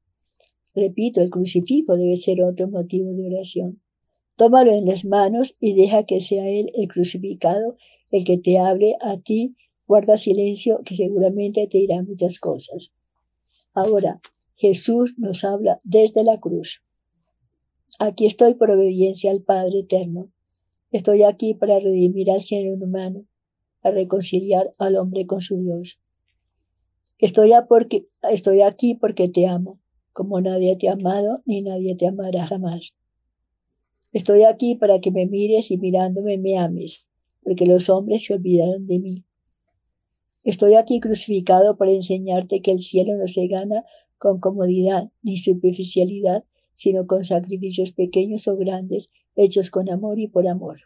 Repito, 0.76 1.20
el 1.20 1.28
crucifijo 1.28 1.96
debe 1.96 2.16
ser 2.16 2.40
otro 2.40 2.68
motivo 2.68 3.12
de 3.12 3.26
oración. 3.26 3.82
Tómalo 4.36 4.70
en 4.70 4.86
las 4.86 5.04
manos 5.04 5.56
y 5.58 5.74
deja 5.74 6.04
que 6.04 6.20
sea 6.20 6.48
Él 6.48 6.70
el 6.72 6.86
crucificado 6.86 7.76
el 8.12 8.22
que 8.24 8.38
te 8.38 8.58
hable 8.58 8.94
a 9.00 9.18
ti. 9.18 9.56
Guarda 9.88 10.16
silencio 10.16 10.80
que 10.84 10.94
seguramente 10.94 11.66
te 11.66 11.78
dirá 11.78 12.00
muchas 12.04 12.38
cosas. 12.38 12.94
Ahora, 13.74 14.20
Jesús 14.54 15.16
nos 15.18 15.42
habla 15.42 15.80
desde 15.82 16.22
la 16.22 16.38
cruz. 16.38 16.84
Aquí 17.98 18.26
estoy 18.26 18.54
por 18.54 18.70
obediencia 18.70 19.32
al 19.32 19.42
Padre 19.42 19.80
Eterno. 19.80 20.30
Estoy 20.90 21.22
aquí 21.22 21.54
para 21.54 21.78
redimir 21.78 22.30
al 22.30 22.40
género 22.40 22.74
humano, 22.74 23.24
a 23.82 23.90
reconciliar 23.90 24.72
al 24.78 24.96
hombre 24.96 25.26
con 25.26 25.40
su 25.40 25.56
Dios. 25.62 26.00
Estoy, 27.18 27.52
estoy 28.30 28.62
aquí 28.62 28.94
porque 28.94 29.28
te 29.28 29.46
amo, 29.46 29.78
como 30.12 30.40
nadie 30.40 30.76
te 30.76 30.88
ha 30.88 30.94
amado 30.94 31.42
ni 31.44 31.62
nadie 31.62 31.94
te 31.94 32.06
amará 32.06 32.46
jamás. 32.46 32.96
Estoy 34.12 34.42
aquí 34.42 34.74
para 34.74 35.00
que 35.00 35.12
me 35.12 35.26
mires 35.26 35.70
y 35.70 35.78
mirándome 35.78 36.38
me 36.38 36.58
ames, 36.58 37.08
porque 37.42 37.66
los 37.66 37.88
hombres 37.88 38.24
se 38.24 38.34
olvidaron 38.34 38.86
de 38.86 38.98
mí. 38.98 39.24
Estoy 40.42 40.74
aquí 40.74 40.98
crucificado 40.98 41.76
para 41.76 41.92
enseñarte 41.92 42.62
que 42.62 42.72
el 42.72 42.80
cielo 42.80 43.16
no 43.16 43.26
se 43.28 43.46
gana 43.46 43.84
con 44.18 44.40
comodidad 44.40 45.10
ni 45.22 45.36
superficialidad, 45.36 46.44
sino 46.80 47.06
con 47.06 47.24
sacrificios 47.24 47.92
pequeños 47.92 48.48
o 48.48 48.56
grandes, 48.56 49.10
hechos 49.36 49.70
con 49.70 49.90
amor 49.90 50.18
y 50.18 50.28
por 50.28 50.48
amor. 50.48 50.78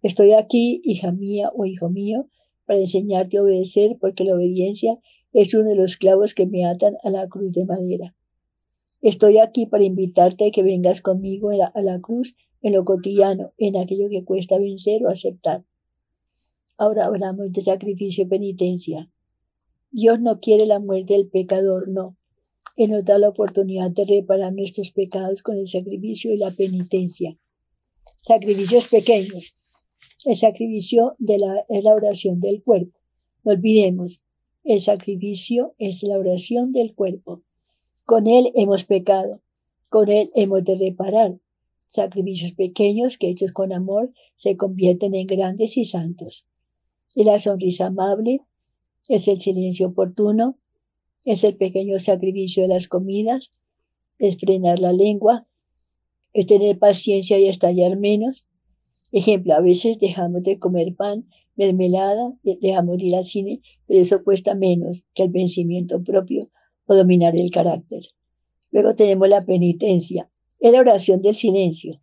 Estoy 0.00 0.32
aquí, 0.32 0.80
hija 0.84 1.12
mía 1.12 1.50
o 1.54 1.66
hijo 1.66 1.90
mío, 1.90 2.30
para 2.64 2.80
enseñarte 2.80 3.36
a 3.36 3.42
obedecer, 3.42 3.98
porque 4.00 4.24
la 4.24 4.34
obediencia 4.34 4.98
es 5.34 5.52
uno 5.52 5.68
de 5.68 5.76
los 5.76 5.98
clavos 5.98 6.32
que 6.32 6.46
me 6.46 6.64
atan 6.64 6.96
a 7.02 7.10
la 7.10 7.28
cruz 7.28 7.52
de 7.52 7.66
madera. 7.66 8.16
Estoy 9.02 9.36
aquí 9.36 9.66
para 9.66 9.84
invitarte 9.84 10.46
a 10.46 10.50
que 10.50 10.62
vengas 10.62 11.02
conmigo 11.02 11.50
a 11.50 11.82
la, 11.82 12.00
cruz 12.00 12.34
en 12.62 12.72
lo 12.72 12.86
cotidiano, 12.86 13.52
en 13.58 13.76
aquello 13.76 14.08
que 14.08 14.24
cuesta 14.24 14.58
vencer 14.58 15.04
o 15.04 15.10
aceptar. 15.10 15.66
Ahora 16.78 17.04
hablamos 17.04 17.52
de 17.52 17.60
sacrificio 17.60 18.24
y 18.24 18.28
penitencia. 18.28 19.10
Dios 19.90 20.22
no 20.22 20.40
quiere 20.40 20.64
la 20.64 20.80
muerte 20.80 21.12
del 21.12 21.28
pecador, 21.28 21.86
no. 21.86 22.16
Él 22.76 22.90
nos 22.90 23.04
da 23.04 23.18
la 23.18 23.30
oportunidad 23.30 23.90
de 23.90 24.04
reparar 24.04 24.52
nuestros 24.52 24.92
pecados 24.92 25.42
con 25.42 25.56
el 25.56 25.66
sacrificio 25.66 26.32
y 26.32 26.38
la 26.38 26.50
penitencia. 26.50 27.38
Sacrificios 28.20 28.88
pequeños. 28.88 29.56
El 30.24 30.36
sacrificio 30.36 31.16
de 31.18 31.38
la, 31.38 31.64
es 31.68 31.84
la 31.84 31.94
oración 31.94 32.40
del 32.40 32.62
cuerpo. 32.62 32.98
No 33.44 33.52
olvidemos, 33.52 34.22
el 34.64 34.80
sacrificio 34.80 35.74
es 35.78 36.02
la 36.02 36.18
oración 36.18 36.72
del 36.72 36.94
cuerpo. 36.94 37.42
Con 38.04 38.26
él 38.26 38.50
hemos 38.54 38.84
pecado, 38.84 39.40
con 39.88 40.10
él 40.10 40.30
hemos 40.34 40.64
de 40.64 40.76
reparar. 40.76 41.38
Sacrificios 41.86 42.52
pequeños 42.52 43.16
que 43.16 43.30
hechos 43.30 43.52
con 43.52 43.72
amor 43.72 44.12
se 44.34 44.56
convierten 44.56 45.14
en 45.14 45.28
grandes 45.28 45.76
y 45.76 45.84
santos. 45.84 46.46
Y 47.14 47.24
la 47.24 47.38
sonrisa 47.38 47.86
amable 47.86 48.40
es 49.08 49.28
el 49.28 49.40
silencio 49.40 49.86
oportuno, 49.86 50.58
es 51.26 51.42
el 51.42 51.56
pequeño 51.56 51.98
sacrificio 51.98 52.62
de 52.62 52.68
las 52.68 52.86
comidas, 52.86 53.50
es 54.18 54.38
frenar 54.38 54.78
la 54.78 54.92
lengua, 54.92 55.46
es 56.32 56.46
tener 56.46 56.78
paciencia 56.78 57.38
y 57.38 57.48
estallar 57.48 57.98
menos. 57.98 58.46
Ejemplo, 59.10 59.54
a 59.54 59.60
veces 59.60 59.98
dejamos 59.98 60.44
de 60.44 60.58
comer 60.58 60.94
pan, 60.94 61.26
mermelada, 61.56 62.32
dejamos 62.42 62.98
de 62.98 63.06
ir 63.06 63.16
al 63.16 63.24
cine, 63.24 63.60
pero 63.86 64.00
eso 64.00 64.22
cuesta 64.22 64.54
menos 64.54 65.04
que 65.14 65.24
el 65.24 65.30
vencimiento 65.30 66.02
propio 66.02 66.50
o 66.86 66.94
dominar 66.94 67.38
el 67.38 67.50
carácter. 67.50 68.04
Luego 68.70 68.94
tenemos 68.94 69.28
la 69.28 69.44
penitencia, 69.44 70.30
es 70.60 70.72
la 70.72 70.80
oración 70.80 71.22
del 71.22 71.34
silencio. 71.34 72.00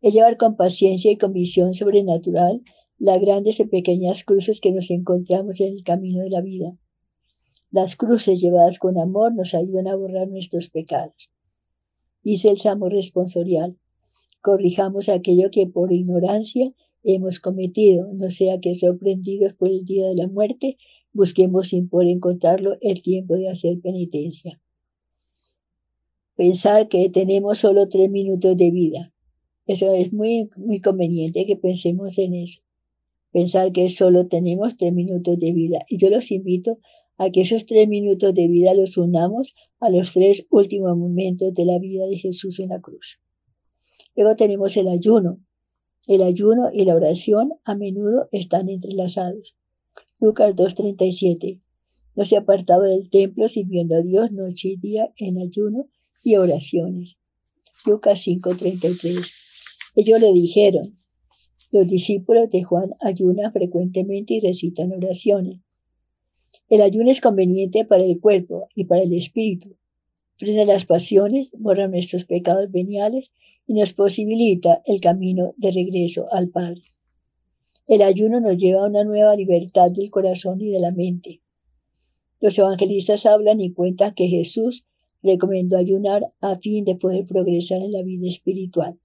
Es 0.00 0.14
llevar 0.14 0.36
con 0.36 0.56
paciencia 0.56 1.10
y 1.10 1.16
con 1.16 1.32
visión 1.32 1.74
sobrenatural 1.74 2.62
las 2.98 3.20
grandes 3.20 3.58
y 3.58 3.64
pequeñas 3.64 4.22
cruces 4.22 4.60
que 4.60 4.70
nos 4.70 4.90
encontramos 4.90 5.60
en 5.60 5.72
el 5.72 5.82
camino 5.82 6.22
de 6.22 6.30
la 6.30 6.40
vida. 6.40 6.76
Las 7.70 7.96
cruces 7.96 8.40
llevadas 8.40 8.78
con 8.78 8.98
amor 8.98 9.34
nos 9.34 9.54
ayudan 9.54 9.88
a 9.88 9.96
borrar 9.96 10.28
nuestros 10.28 10.68
pecados. 10.68 11.30
Dice 12.22 12.48
el 12.48 12.58
Salmo 12.58 12.88
responsorial, 12.88 13.76
corrijamos 14.40 15.08
aquello 15.08 15.50
que 15.50 15.66
por 15.66 15.92
ignorancia 15.92 16.72
hemos 17.04 17.40
cometido, 17.40 18.12
no 18.14 18.30
sea 18.30 18.58
que 18.58 18.74
sorprendidos 18.74 19.52
por 19.52 19.68
el 19.68 19.84
día 19.84 20.08
de 20.08 20.14
la 20.14 20.28
muerte, 20.28 20.76
busquemos 21.12 21.68
sin 21.68 21.88
poder 21.88 22.08
encontrarlo 22.08 22.76
el 22.80 23.02
tiempo 23.02 23.34
de 23.34 23.48
hacer 23.48 23.80
penitencia. 23.80 24.60
Pensar 26.36 26.88
que 26.88 27.10
tenemos 27.10 27.58
solo 27.58 27.88
tres 27.88 28.08
minutos 28.10 28.56
de 28.56 28.70
vida. 28.70 29.12
Eso 29.66 29.92
es 29.92 30.12
muy, 30.12 30.48
muy 30.56 30.80
conveniente 30.80 31.44
que 31.44 31.56
pensemos 31.56 32.16
en 32.18 32.34
eso. 32.34 32.62
Pensar 33.32 33.72
que 33.72 33.88
solo 33.88 34.26
tenemos 34.26 34.76
tres 34.76 34.92
minutos 34.92 35.38
de 35.38 35.52
vida. 35.52 35.80
Y 35.88 35.98
yo 35.98 36.08
los 36.08 36.30
invito 36.30 36.78
a 37.18 37.30
que 37.30 37.42
esos 37.42 37.66
tres 37.66 37.88
minutos 37.88 38.32
de 38.32 38.48
vida 38.48 38.72
los 38.74 38.96
unamos 38.96 39.54
a 39.80 39.90
los 39.90 40.12
tres 40.12 40.46
últimos 40.50 40.96
momentos 40.96 41.52
de 41.52 41.64
la 41.64 41.78
vida 41.78 42.06
de 42.06 42.16
Jesús 42.16 42.60
en 42.60 42.70
la 42.70 42.80
cruz. 42.80 43.20
Luego 44.14 44.36
tenemos 44.36 44.76
el 44.76 44.88
ayuno. 44.88 45.40
El 46.06 46.22
ayuno 46.22 46.70
y 46.72 46.84
la 46.84 46.94
oración 46.94 47.52
a 47.64 47.74
menudo 47.74 48.28
están 48.32 48.68
entrelazados. 48.68 49.56
Lucas 50.20 50.54
2.37. 50.56 51.60
No 52.14 52.24
se 52.24 52.36
apartaba 52.36 52.86
del 52.86 53.10
templo 53.10 53.48
sirviendo 53.48 53.96
a 53.96 54.02
Dios 54.02 54.32
noche 54.32 54.70
y 54.70 54.76
día 54.76 55.12
en 55.16 55.38
ayuno 55.38 55.88
y 56.24 56.36
oraciones. 56.36 57.18
Lucas 57.84 58.26
5.33. 58.26 59.30
Ellos 59.96 60.20
le 60.20 60.32
dijeron, 60.32 60.98
los 61.70 61.86
discípulos 61.86 62.48
de 62.50 62.62
Juan 62.62 62.94
ayunan 63.00 63.52
frecuentemente 63.52 64.34
y 64.34 64.40
recitan 64.40 64.92
oraciones. 64.92 65.60
El 66.68 66.82
ayuno 66.82 67.10
es 67.10 67.20
conveniente 67.20 67.84
para 67.84 68.04
el 68.04 68.20
cuerpo 68.20 68.68
y 68.74 68.84
para 68.84 69.02
el 69.02 69.14
espíritu. 69.14 69.76
Frena 70.36 70.64
las 70.64 70.84
pasiones, 70.84 71.50
borra 71.56 71.88
nuestros 71.88 72.24
pecados 72.24 72.70
veniales 72.70 73.32
y 73.66 73.74
nos 73.74 73.92
posibilita 73.92 74.82
el 74.84 75.00
camino 75.00 75.54
de 75.56 75.72
regreso 75.72 76.26
al 76.30 76.48
Padre. 76.48 76.82
El 77.86 78.02
ayuno 78.02 78.40
nos 78.40 78.58
lleva 78.58 78.82
a 78.82 78.86
una 78.86 79.04
nueva 79.04 79.34
libertad 79.34 79.90
del 79.90 80.10
corazón 80.10 80.60
y 80.60 80.70
de 80.70 80.78
la 80.78 80.92
mente. 80.92 81.40
Los 82.40 82.58
evangelistas 82.58 83.24
hablan 83.24 83.60
y 83.60 83.72
cuentan 83.72 84.14
que 84.14 84.28
Jesús 84.28 84.86
recomendó 85.22 85.78
ayunar 85.78 86.32
a 86.40 86.56
fin 86.58 86.84
de 86.84 86.96
poder 86.96 87.26
progresar 87.26 87.80
en 87.80 87.92
la 87.92 88.02
vida 88.02 88.28
espiritual. 88.28 88.98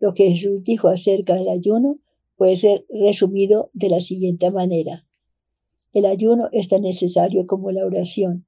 Lo 0.00 0.14
que 0.14 0.30
Jesús 0.30 0.64
dijo 0.64 0.88
acerca 0.88 1.34
del 1.34 1.48
ayuno 1.48 1.98
puede 2.36 2.56
ser 2.56 2.86
resumido 2.88 3.70
de 3.74 3.90
la 3.90 4.00
siguiente 4.00 4.50
manera. 4.50 5.06
El 5.92 6.06
ayuno 6.06 6.48
es 6.52 6.68
tan 6.68 6.82
necesario 6.82 7.46
como 7.46 7.70
la 7.70 7.84
oración. 7.84 8.46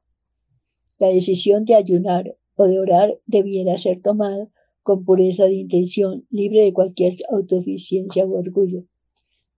La 0.98 1.08
decisión 1.08 1.64
de 1.64 1.74
ayunar 1.74 2.36
o 2.56 2.64
de 2.66 2.78
orar 2.78 3.18
debiera 3.26 3.76
ser 3.76 4.00
tomada 4.00 4.48
con 4.82 5.04
pureza 5.04 5.44
de 5.44 5.54
intención, 5.54 6.26
libre 6.30 6.62
de 6.62 6.72
cualquier 6.72 7.14
autoficiencia 7.30 8.24
o 8.24 8.38
orgullo. 8.38 8.84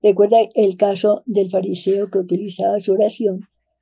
Recuerda 0.02 0.38
el 0.54 0.76
caso 0.76 1.22
del 1.26 1.50
fariseo 1.50 2.10
que 2.10 2.18
utilizaba 2.18 2.80
su 2.80 2.92
oración 2.92 3.40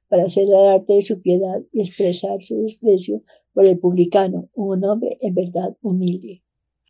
para 0.08 0.24
hacer 0.24 0.46
arte 0.54 0.94
de 0.94 1.02
su 1.02 1.20
piedad 1.20 1.62
y 1.72 1.80
expresar 1.80 2.42
su 2.42 2.56
desprecio 2.62 3.22
por 3.52 3.66
el 3.66 3.78
publicano, 3.78 4.48
un 4.54 4.84
hombre 4.84 5.16
en 5.20 5.34
verdad 5.34 5.76
humilde. 5.80 6.42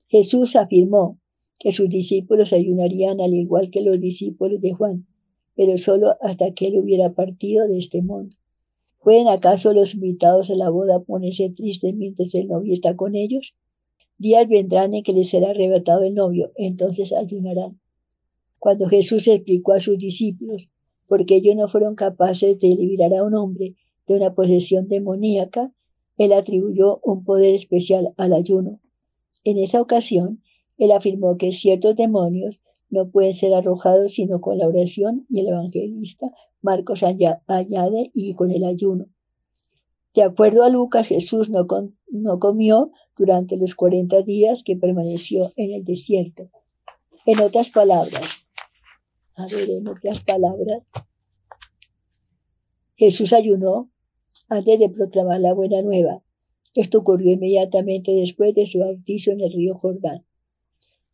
Jesús 0.08 0.56
afirmó 0.56 1.20
que 1.58 1.70
sus 1.70 1.88
discípulos 1.88 2.52
ayunarían 2.52 3.20
al 3.20 3.34
igual 3.34 3.70
que 3.70 3.82
los 3.82 4.00
discípulos 4.00 4.60
de 4.60 4.72
Juan, 4.72 5.06
pero 5.56 5.76
solo 5.76 6.16
hasta 6.20 6.52
que 6.52 6.66
él 6.66 6.78
hubiera 6.78 7.14
partido 7.14 7.66
de 7.68 7.78
este 7.78 8.02
mundo. 8.02 8.36
¿Pueden 9.02 9.28
acaso 9.28 9.72
los 9.72 9.94
invitados 9.94 10.50
a 10.50 10.56
la 10.56 10.70
boda 10.70 11.00
ponerse 11.00 11.50
tristes 11.50 11.94
mientras 11.94 12.34
el 12.34 12.48
novio 12.48 12.72
está 12.72 12.96
con 12.96 13.14
ellos? 13.14 13.54
Días 14.18 14.48
vendrán 14.48 14.94
en 14.94 15.02
que 15.02 15.12
les 15.12 15.28
será 15.28 15.50
arrebatado 15.50 16.04
el 16.04 16.14
novio, 16.14 16.52
entonces 16.56 17.12
ayunarán. 17.12 17.80
Cuando 18.58 18.88
Jesús 18.88 19.28
explicó 19.28 19.72
a 19.72 19.80
sus 19.80 19.98
discípulos 19.98 20.70
por 21.06 21.26
qué 21.26 21.36
ellos 21.36 21.56
no 21.56 21.68
fueron 21.68 21.96
capaces 21.96 22.58
de 22.58 22.68
liberar 22.68 23.14
a 23.14 23.24
un 23.24 23.34
hombre 23.34 23.74
de 24.06 24.14
una 24.14 24.34
posesión 24.34 24.88
demoníaca, 24.88 25.72
Él 26.16 26.32
atribuyó 26.32 27.00
un 27.02 27.24
poder 27.24 27.54
especial 27.54 28.14
al 28.16 28.32
ayuno. 28.32 28.80
En 29.44 29.58
esa 29.58 29.82
ocasión, 29.82 30.40
él 30.78 30.92
afirmó 30.92 31.36
que 31.36 31.52
ciertos 31.52 31.96
demonios 31.96 32.60
no 32.94 33.10
pueden 33.10 33.34
ser 33.34 33.52
arrojados 33.52 34.12
sino 34.12 34.40
con 34.40 34.56
la 34.56 34.66
oración 34.66 35.26
y 35.28 35.40
el 35.40 35.48
evangelista 35.48 36.30
Marcos 36.62 37.02
añade 37.02 38.10
y 38.14 38.34
con 38.34 38.50
el 38.50 38.64
ayuno. 38.64 39.06
De 40.14 40.22
acuerdo 40.22 40.62
a 40.62 40.70
Lucas, 40.70 41.08
Jesús 41.08 41.50
no, 41.50 41.66
no 42.08 42.38
comió 42.38 42.92
durante 43.16 43.58
los 43.58 43.74
40 43.74 44.22
días 44.22 44.62
que 44.62 44.76
permaneció 44.76 45.50
en 45.56 45.74
el 45.74 45.84
desierto. 45.84 46.50
En 47.26 47.40
otras 47.40 47.70
palabras, 47.70 48.48
a 49.36 49.46
ver, 49.46 49.68
en 49.68 49.88
otras 49.88 50.20
palabras, 50.20 50.84
Jesús 52.96 53.32
ayunó 53.32 53.90
antes 54.48 54.78
de 54.78 54.88
proclamar 54.88 55.40
la 55.40 55.52
buena 55.52 55.82
nueva. 55.82 56.22
Esto 56.74 56.98
ocurrió 56.98 57.32
inmediatamente 57.32 58.12
después 58.12 58.54
de 58.54 58.66
su 58.66 58.78
bautizo 58.78 59.32
en 59.32 59.40
el 59.40 59.52
río 59.52 59.74
Jordán. 59.74 60.24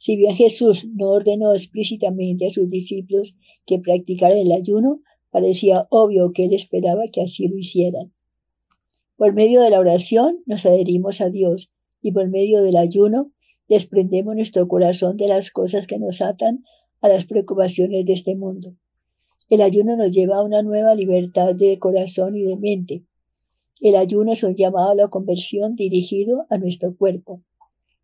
Si 0.01 0.17
bien 0.17 0.35
Jesús 0.35 0.89
no 0.95 1.11
ordenó 1.11 1.53
explícitamente 1.53 2.47
a 2.47 2.51
sus 2.51 2.71
discípulos 2.71 3.37
que 3.67 3.79
practicaran 3.79 4.39
el 4.39 4.51
ayuno, 4.51 5.03
parecía 5.31 5.87
obvio 5.91 6.33
que 6.33 6.47
él 6.47 6.55
esperaba 6.55 7.09
que 7.13 7.21
así 7.21 7.49
lo 7.49 7.59
hicieran. 7.59 8.11
Por 9.17 9.35
medio 9.35 9.61
de 9.61 9.69
la 9.69 9.79
oración 9.79 10.43
nos 10.47 10.65
adherimos 10.65 11.21
a 11.21 11.29
Dios 11.29 11.71
y 12.01 12.13
por 12.13 12.31
medio 12.31 12.63
del 12.63 12.79
ayuno 12.79 13.31
desprendemos 13.69 14.35
nuestro 14.35 14.67
corazón 14.69 15.19
de 15.19 15.29
las 15.29 15.51
cosas 15.51 15.87
que 15.87 15.99
nos 15.99 16.23
atan 16.23 16.65
a 17.03 17.09
las 17.11 17.27
preocupaciones 17.27 18.07
de 18.07 18.15
este 18.15 18.35
mundo. 18.35 18.75
El 19.51 19.61
ayuno 19.61 19.99
nos 19.99 20.13
lleva 20.13 20.39
a 20.39 20.43
una 20.43 20.63
nueva 20.63 20.95
libertad 20.95 21.55
de 21.55 21.79
corazón 21.79 22.39
y 22.39 22.45
de 22.45 22.57
mente. 22.57 23.05
El 23.83 23.97
ayuno 23.97 24.33
es 24.33 24.45
un 24.45 24.55
llamado 24.55 24.93
a 24.93 24.95
la 24.95 25.09
conversión 25.09 25.77
dirigido 25.77 26.47
a 26.49 26.57
nuestro 26.57 26.97
cuerpo. 26.97 27.43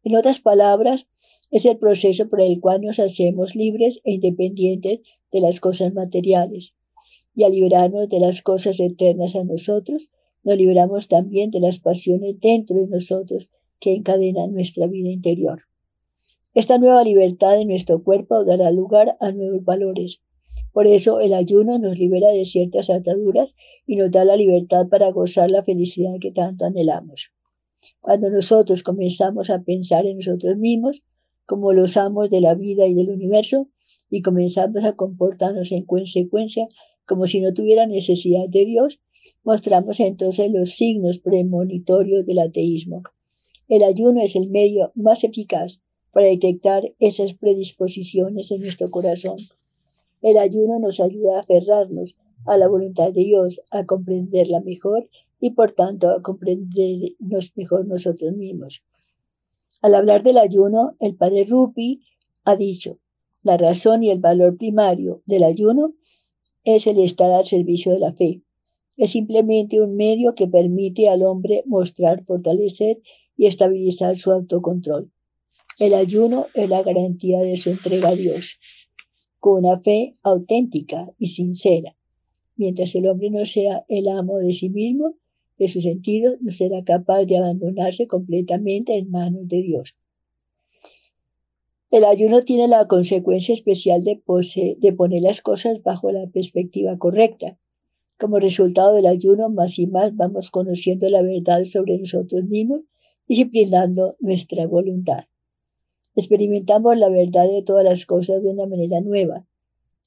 En 0.06 0.14
otras 0.14 0.38
palabras, 0.38 1.08
es 1.50 1.66
el 1.66 1.78
proceso 1.78 2.28
por 2.28 2.40
el 2.40 2.60
cual 2.60 2.80
nos 2.80 3.00
hacemos 3.00 3.56
libres 3.56 4.00
e 4.04 4.12
independientes 4.12 5.00
de 5.32 5.40
las 5.40 5.58
cosas 5.58 5.92
materiales. 5.94 6.76
Y 7.34 7.42
al 7.42 7.50
liberarnos 7.50 8.08
de 8.08 8.20
las 8.20 8.40
cosas 8.40 8.78
eternas 8.78 9.34
a 9.34 9.42
nosotros, 9.42 10.12
nos 10.44 10.56
liberamos 10.58 11.08
también 11.08 11.50
de 11.50 11.58
las 11.58 11.80
pasiones 11.80 12.36
dentro 12.38 12.76
de 12.76 12.86
nosotros 12.86 13.50
que 13.80 13.94
encadenan 13.94 14.54
nuestra 14.54 14.86
vida 14.86 15.10
interior. 15.10 15.62
Esta 16.54 16.78
nueva 16.78 17.02
libertad 17.02 17.56
de 17.56 17.64
nuestro 17.64 18.04
cuerpo 18.04 18.44
dará 18.44 18.70
lugar 18.70 19.16
a 19.18 19.32
nuevos 19.32 19.64
valores. 19.64 20.22
Por 20.72 20.86
eso 20.86 21.18
el 21.18 21.34
ayuno 21.34 21.80
nos 21.80 21.98
libera 21.98 22.28
de 22.28 22.44
ciertas 22.44 22.90
ataduras 22.90 23.56
y 23.88 23.96
nos 23.96 24.12
da 24.12 24.24
la 24.24 24.36
libertad 24.36 24.86
para 24.88 25.10
gozar 25.10 25.50
la 25.50 25.64
felicidad 25.64 26.12
que 26.20 26.30
tanto 26.30 26.64
anhelamos. 26.64 27.32
Cuando 28.00 28.30
nosotros 28.30 28.82
comenzamos 28.82 29.50
a 29.50 29.62
pensar 29.62 30.06
en 30.06 30.18
nosotros 30.18 30.56
mismos, 30.56 31.04
como 31.44 31.72
los 31.72 31.96
amos 31.96 32.30
de 32.30 32.40
la 32.40 32.54
vida 32.54 32.86
y 32.86 32.94
del 32.94 33.10
universo, 33.10 33.68
y 34.10 34.22
comenzamos 34.22 34.84
a 34.84 34.94
comportarnos 34.94 35.72
en 35.72 35.84
consecuencia 35.84 36.68
como 37.06 37.26
si 37.26 37.40
no 37.40 37.54
tuviera 37.54 37.86
necesidad 37.86 38.48
de 38.48 38.64
Dios, 38.64 39.00
mostramos 39.44 40.00
entonces 40.00 40.50
los 40.52 40.70
signos 40.70 41.18
premonitorios 41.18 42.26
del 42.26 42.40
ateísmo. 42.40 43.02
El 43.68 43.82
ayuno 43.82 44.20
es 44.22 44.36
el 44.36 44.50
medio 44.50 44.92
más 44.94 45.24
eficaz 45.24 45.82
para 46.12 46.26
detectar 46.26 46.94
esas 46.98 47.34
predisposiciones 47.34 48.50
en 48.50 48.60
nuestro 48.60 48.90
corazón. 48.90 49.36
El 50.22 50.38
ayuno 50.38 50.78
nos 50.78 51.00
ayuda 51.00 51.36
a 51.36 51.40
aferrarnos 51.40 52.16
a 52.46 52.56
la 52.56 52.68
voluntad 52.68 53.12
de 53.12 53.24
Dios, 53.24 53.60
a 53.70 53.84
comprenderla 53.84 54.60
mejor 54.60 55.08
y 55.40 55.50
por 55.50 55.72
tanto 55.72 56.10
a 56.10 56.22
comprendernos 56.22 57.52
mejor 57.56 57.86
nosotros 57.86 58.34
mismos. 58.34 58.84
Al 59.82 59.94
hablar 59.94 60.22
del 60.22 60.38
ayuno, 60.38 60.96
el 61.00 61.16
padre 61.16 61.44
Rupi 61.44 62.02
ha 62.44 62.56
dicho, 62.56 62.98
la 63.42 63.56
razón 63.56 64.02
y 64.02 64.10
el 64.10 64.18
valor 64.18 64.56
primario 64.56 65.22
del 65.26 65.44
ayuno 65.44 65.94
es 66.64 66.86
el 66.86 66.98
estar 66.98 67.30
al 67.30 67.44
servicio 67.44 67.92
de 67.92 68.00
la 68.00 68.12
fe. 68.12 68.42
Es 68.96 69.12
simplemente 69.12 69.80
un 69.80 69.94
medio 69.94 70.34
que 70.34 70.48
permite 70.48 71.08
al 71.08 71.22
hombre 71.22 71.62
mostrar, 71.66 72.24
fortalecer 72.24 73.00
y 73.36 73.46
estabilizar 73.46 74.16
su 74.16 74.32
autocontrol. 74.32 75.12
El 75.78 75.94
ayuno 75.94 76.46
es 76.54 76.68
la 76.70 76.82
garantía 76.82 77.40
de 77.40 77.56
su 77.56 77.70
entrega 77.70 78.08
a 78.08 78.14
Dios, 78.16 78.58
con 79.38 79.64
una 79.64 79.78
fe 79.78 80.14
auténtica 80.22 81.12
y 81.18 81.28
sincera. 81.28 81.94
Mientras 82.56 82.94
el 82.94 83.06
hombre 83.06 83.30
no 83.30 83.44
sea 83.44 83.84
el 83.88 84.08
amo 84.08 84.38
de 84.38 84.54
sí 84.54 84.70
mismo, 84.70 85.14
de 85.58 85.68
su 85.68 85.80
sentido, 85.80 86.36
no 86.40 86.50
será 86.50 86.84
capaz 86.84 87.24
de 87.24 87.38
abandonarse 87.38 88.06
completamente 88.06 88.96
en 88.96 89.10
manos 89.10 89.48
de 89.48 89.62
Dios. 89.62 89.96
El 91.90 92.04
ayuno 92.04 92.42
tiene 92.42 92.68
la 92.68 92.88
consecuencia 92.88 93.52
especial 93.52 94.02
de, 94.02 94.20
de 94.78 94.92
poner 94.92 95.22
las 95.22 95.40
cosas 95.40 95.82
bajo 95.82 96.10
la 96.10 96.26
perspectiva 96.26 96.98
correcta. 96.98 97.58
Como 98.18 98.38
resultado 98.38 98.94
del 98.94 99.06
ayuno, 99.06 99.48
más 99.50 99.78
y 99.78 99.86
más 99.86 100.14
vamos 100.16 100.50
conociendo 100.50 101.08
la 101.08 101.22
verdad 101.22 101.64
sobre 101.64 101.98
nosotros 101.98 102.44
mismos, 102.44 102.80
disciplinando 103.28 104.16
nuestra 104.20 104.66
voluntad. 104.66 105.24
Experimentamos 106.16 106.96
la 106.96 107.08
verdad 107.08 107.46
de 107.48 107.62
todas 107.62 107.84
las 107.84 108.04
cosas 108.06 108.42
de 108.42 108.50
una 108.50 108.66
manera 108.66 109.00
nueva, 109.00 109.46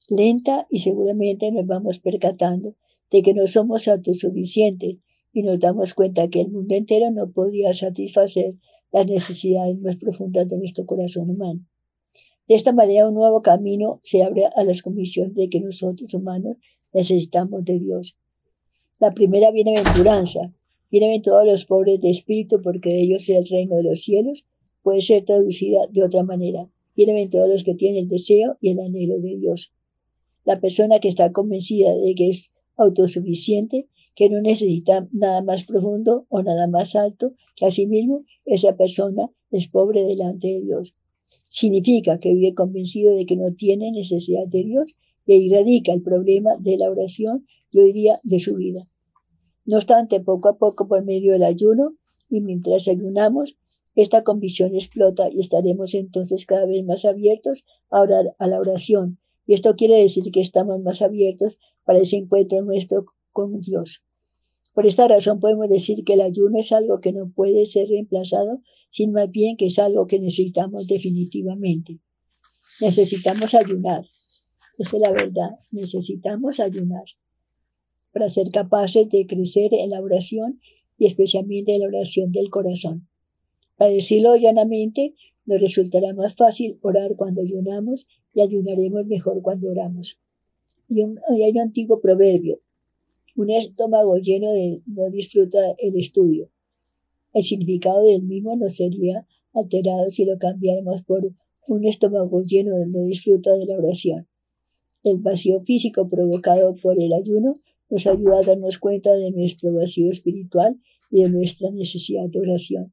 lenta 0.08 0.66
y 0.68 0.80
seguramente 0.80 1.50
nos 1.52 1.66
vamos 1.66 1.98
percatando 2.00 2.74
de 3.10 3.22
que 3.22 3.32
no 3.32 3.46
somos 3.46 3.88
autosuficientes 3.88 5.02
y 5.32 5.42
nos 5.42 5.60
damos 5.60 5.94
cuenta 5.94 6.28
que 6.28 6.40
el 6.40 6.50
mundo 6.50 6.74
entero 6.74 7.10
no 7.10 7.30
podría 7.30 7.72
satisfacer 7.74 8.54
las 8.92 9.06
necesidades 9.06 9.78
más 9.80 9.96
profundas 9.96 10.48
de 10.48 10.56
nuestro 10.56 10.86
corazón 10.86 11.30
humano. 11.30 11.64
De 12.48 12.56
esta 12.56 12.72
manera, 12.72 13.08
un 13.08 13.14
nuevo 13.14 13.42
camino 13.42 14.00
se 14.02 14.24
abre 14.24 14.46
a 14.56 14.64
las 14.64 14.82
convicciones 14.82 15.34
de 15.34 15.48
que 15.48 15.60
nosotros 15.60 16.12
humanos 16.14 16.56
necesitamos 16.92 17.64
de 17.64 17.78
Dios. 17.78 18.18
La 18.98 19.12
primera 19.12 19.52
bienaventuranza, 19.52 20.52
bienaventurados 20.90 21.46
los 21.46 21.64
pobres 21.64 22.00
de 22.00 22.10
espíritu, 22.10 22.60
porque 22.60 22.90
de 22.90 23.02
ellos 23.02 23.28
es 23.28 23.36
el 23.36 23.48
reino 23.48 23.76
de 23.76 23.84
los 23.84 24.00
cielos, 24.00 24.48
puede 24.82 25.00
ser 25.00 25.24
traducida 25.24 25.80
de 25.90 26.02
otra 26.02 26.24
manera. 26.24 26.68
Bienaventurados 26.96 27.50
los 27.50 27.64
que 27.64 27.74
tienen 27.74 28.02
el 28.02 28.08
deseo 28.08 28.58
y 28.60 28.70
el 28.70 28.80
anhelo 28.80 29.20
de 29.20 29.36
Dios. 29.36 29.72
La 30.44 30.60
persona 30.60 30.98
que 30.98 31.08
está 31.08 31.30
convencida 31.30 31.94
de 31.94 32.14
que 32.16 32.28
es 32.30 32.52
autosuficiente 32.76 33.88
que 34.14 34.28
no 34.28 34.40
necesita 34.40 35.08
nada 35.12 35.42
más 35.42 35.64
profundo 35.64 36.26
o 36.28 36.42
nada 36.42 36.66
más 36.66 36.94
alto 36.96 37.34
que 37.56 37.66
a 37.66 37.70
sí 37.70 37.86
mismo, 37.86 38.24
esa 38.44 38.76
persona 38.76 39.30
es 39.50 39.68
pobre 39.68 40.04
delante 40.04 40.48
de 40.48 40.62
Dios. 40.62 40.94
Significa 41.46 42.18
que 42.18 42.34
vive 42.34 42.54
convencido 42.54 43.14
de 43.14 43.26
que 43.26 43.36
no 43.36 43.52
tiene 43.54 43.92
necesidad 43.92 44.46
de 44.48 44.64
Dios 44.64 44.98
y 45.26 45.32
ahí 45.34 45.48
radica 45.48 45.92
el 45.92 46.02
problema 46.02 46.56
de 46.58 46.76
la 46.76 46.90
oración 46.90 47.46
y 47.70 47.78
hoy 47.80 47.92
día 47.92 48.20
de 48.24 48.40
su 48.40 48.56
vida. 48.56 48.88
No 49.64 49.76
obstante, 49.76 50.20
poco 50.20 50.48
a 50.48 50.58
poco 50.58 50.88
por 50.88 51.04
medio 51.04 51.32
del 51.32 51.44
ayuno 51.44 51.94
y 52.28 52.40
mientras 52.40 52.88
ayunamos, 52.88 53.56
esta 53.94 54.22
convicción 54.24 54.74
explota 54.74 55.28
y 55.30 55.40
estaremos 55.40 55.94
entonces 55.94 56.46
cada 56.46 56.66
vez 56.66 56.84
más 56.84 57.04
abiertos 57.04 57.64
a 57.90 58.00
orar 58.00 58.34
a 58.38 58.46
la 58.46 58.58
oración. 58.58 59.18
Y 59.46 59.54
esto 59.54 59.74
quiere 59.76 59.96
decir 59.96 60.24
que 60.32 60.40
estamos 60.40 60.80
más 60.80 61.02
abiertos 61.02 61.58
para 61.84 61.98
ese 61.98 62.16
encuentro 62.16 62.62
nuestro 62.62 63.06
con 63.32 63.60
Dios. 63.60 64.04
Por 64.72 64.86
esta 64.86 65.08
razón 65.08 65.40
podemos 65.40 65.68
decir 65.68 66.04
que 66.04 66.14
el 66.14 66.20
ayuno 66.20 66.58
es 66.58 66.72
algo 66.72 67.00
que 67.00 67.12
no 67.12 67.30
puede 67.30 67.66
ser 67.66 67.88
reemplazado, 67.88 68.62
sino 68.88 69.14
más 69.14 69.30
bien 69.30 69.56
que 69.56 69.66
es 69.66 69.78
algo 69.78 70.06
que 70.06 70.20
necesitamos 70.20 70.86
definitivamente. 70.86 71.98
Necesitamos 72.80 73.54
ayunar. 73.54 74.04
Esa 74.78 74.96
es 74.96 75.02
la 75.02 75.10
verdad. 75.10 75.50
Necesitamos 75.72 76.60
ayunar 76.60 77.04
para 78.12 78.28
ser 78.28 78.50
capaces 78.50 79.08
de 79.08 79.26
crecer 79.26 79.74
en 79.74 79.90
la 79.90 80.00
oración 80.00 80.60
y 80.98 81.06
especialmente 81.06 81.74
en 81.74 81.80
la 81.80 81.88
oración 81.88 82.32
del 82.32 82.48
corazón. 82.50 83.08
Para 83.76 83.90
decirlo 83.90 84.36
llanamente, 84.36 85.14
nos 85.46 85.60
resultará 85.60 86.14
más 86.14 86.34
fácil 86.36 86.78
orar 86.82 87.16
cuando 87.16 87.40
ayunamos 87.40 88.06
y 88.32 88.42
ayunaremos 88.42 89.06
mejor 89.06 89.42
cuando 89.42 89.68
oramos. 89.68 90.20
Y 90.88 91.02
hay 91.02 91.50
un 91.52 91.60
antiguo 91.60 92.00
proverbio 92.00 92.60
un 93.36 93.50
estómago 93.50 94.16
lleno 94.16 94.50
de 94.52 94.82
no 94.86 95.10
disfruta 95.10 95.58
el 95.78 95.96
estudio. 95.96 96.50
El 97.32 97.42
significado 97.42 98.02
del 98.02 98.22
mismo 98.22 98.56
no 98.56 98.68
sería 98.68 99.26
alterado 99.54 100.10
si 100.10 100.24
lo 100.24 100.38
cambiáramos 100.38 101.02
por 101.02 101.32
un 101.66 101.84
estómago 101.84 102.42
lleno 102.42 102.76
de 102.76 102.86
no 102.86 103.04
disfruta 103.04 103.56
de 103.56 103.66
la 103.66 103.76
oración. 103.76 104.26
El 105.02 105.18
vacío 105.20 105.62
físico 105.62 106.08
provocado 106.08 106.74
por 106.74 107.00
el 107.00 107.12
ayuno 107.12 107.54
nos 107.88 108.06
ayuda 108.06 108.38
a 108.38 108.42
darnos 108.42 108.78
cuenta 108.78 109.12
de 109.14 109.30
nuestro 109.30 109.72
vacío 109.72 110.10
espiritual 110.10 110.80
y 111.10 111.22
de 111.22 111.30
nuestra 111.30 111.70
necesidad 111.70 112.28
de 112.28 112.40
oración. 112.40 112.92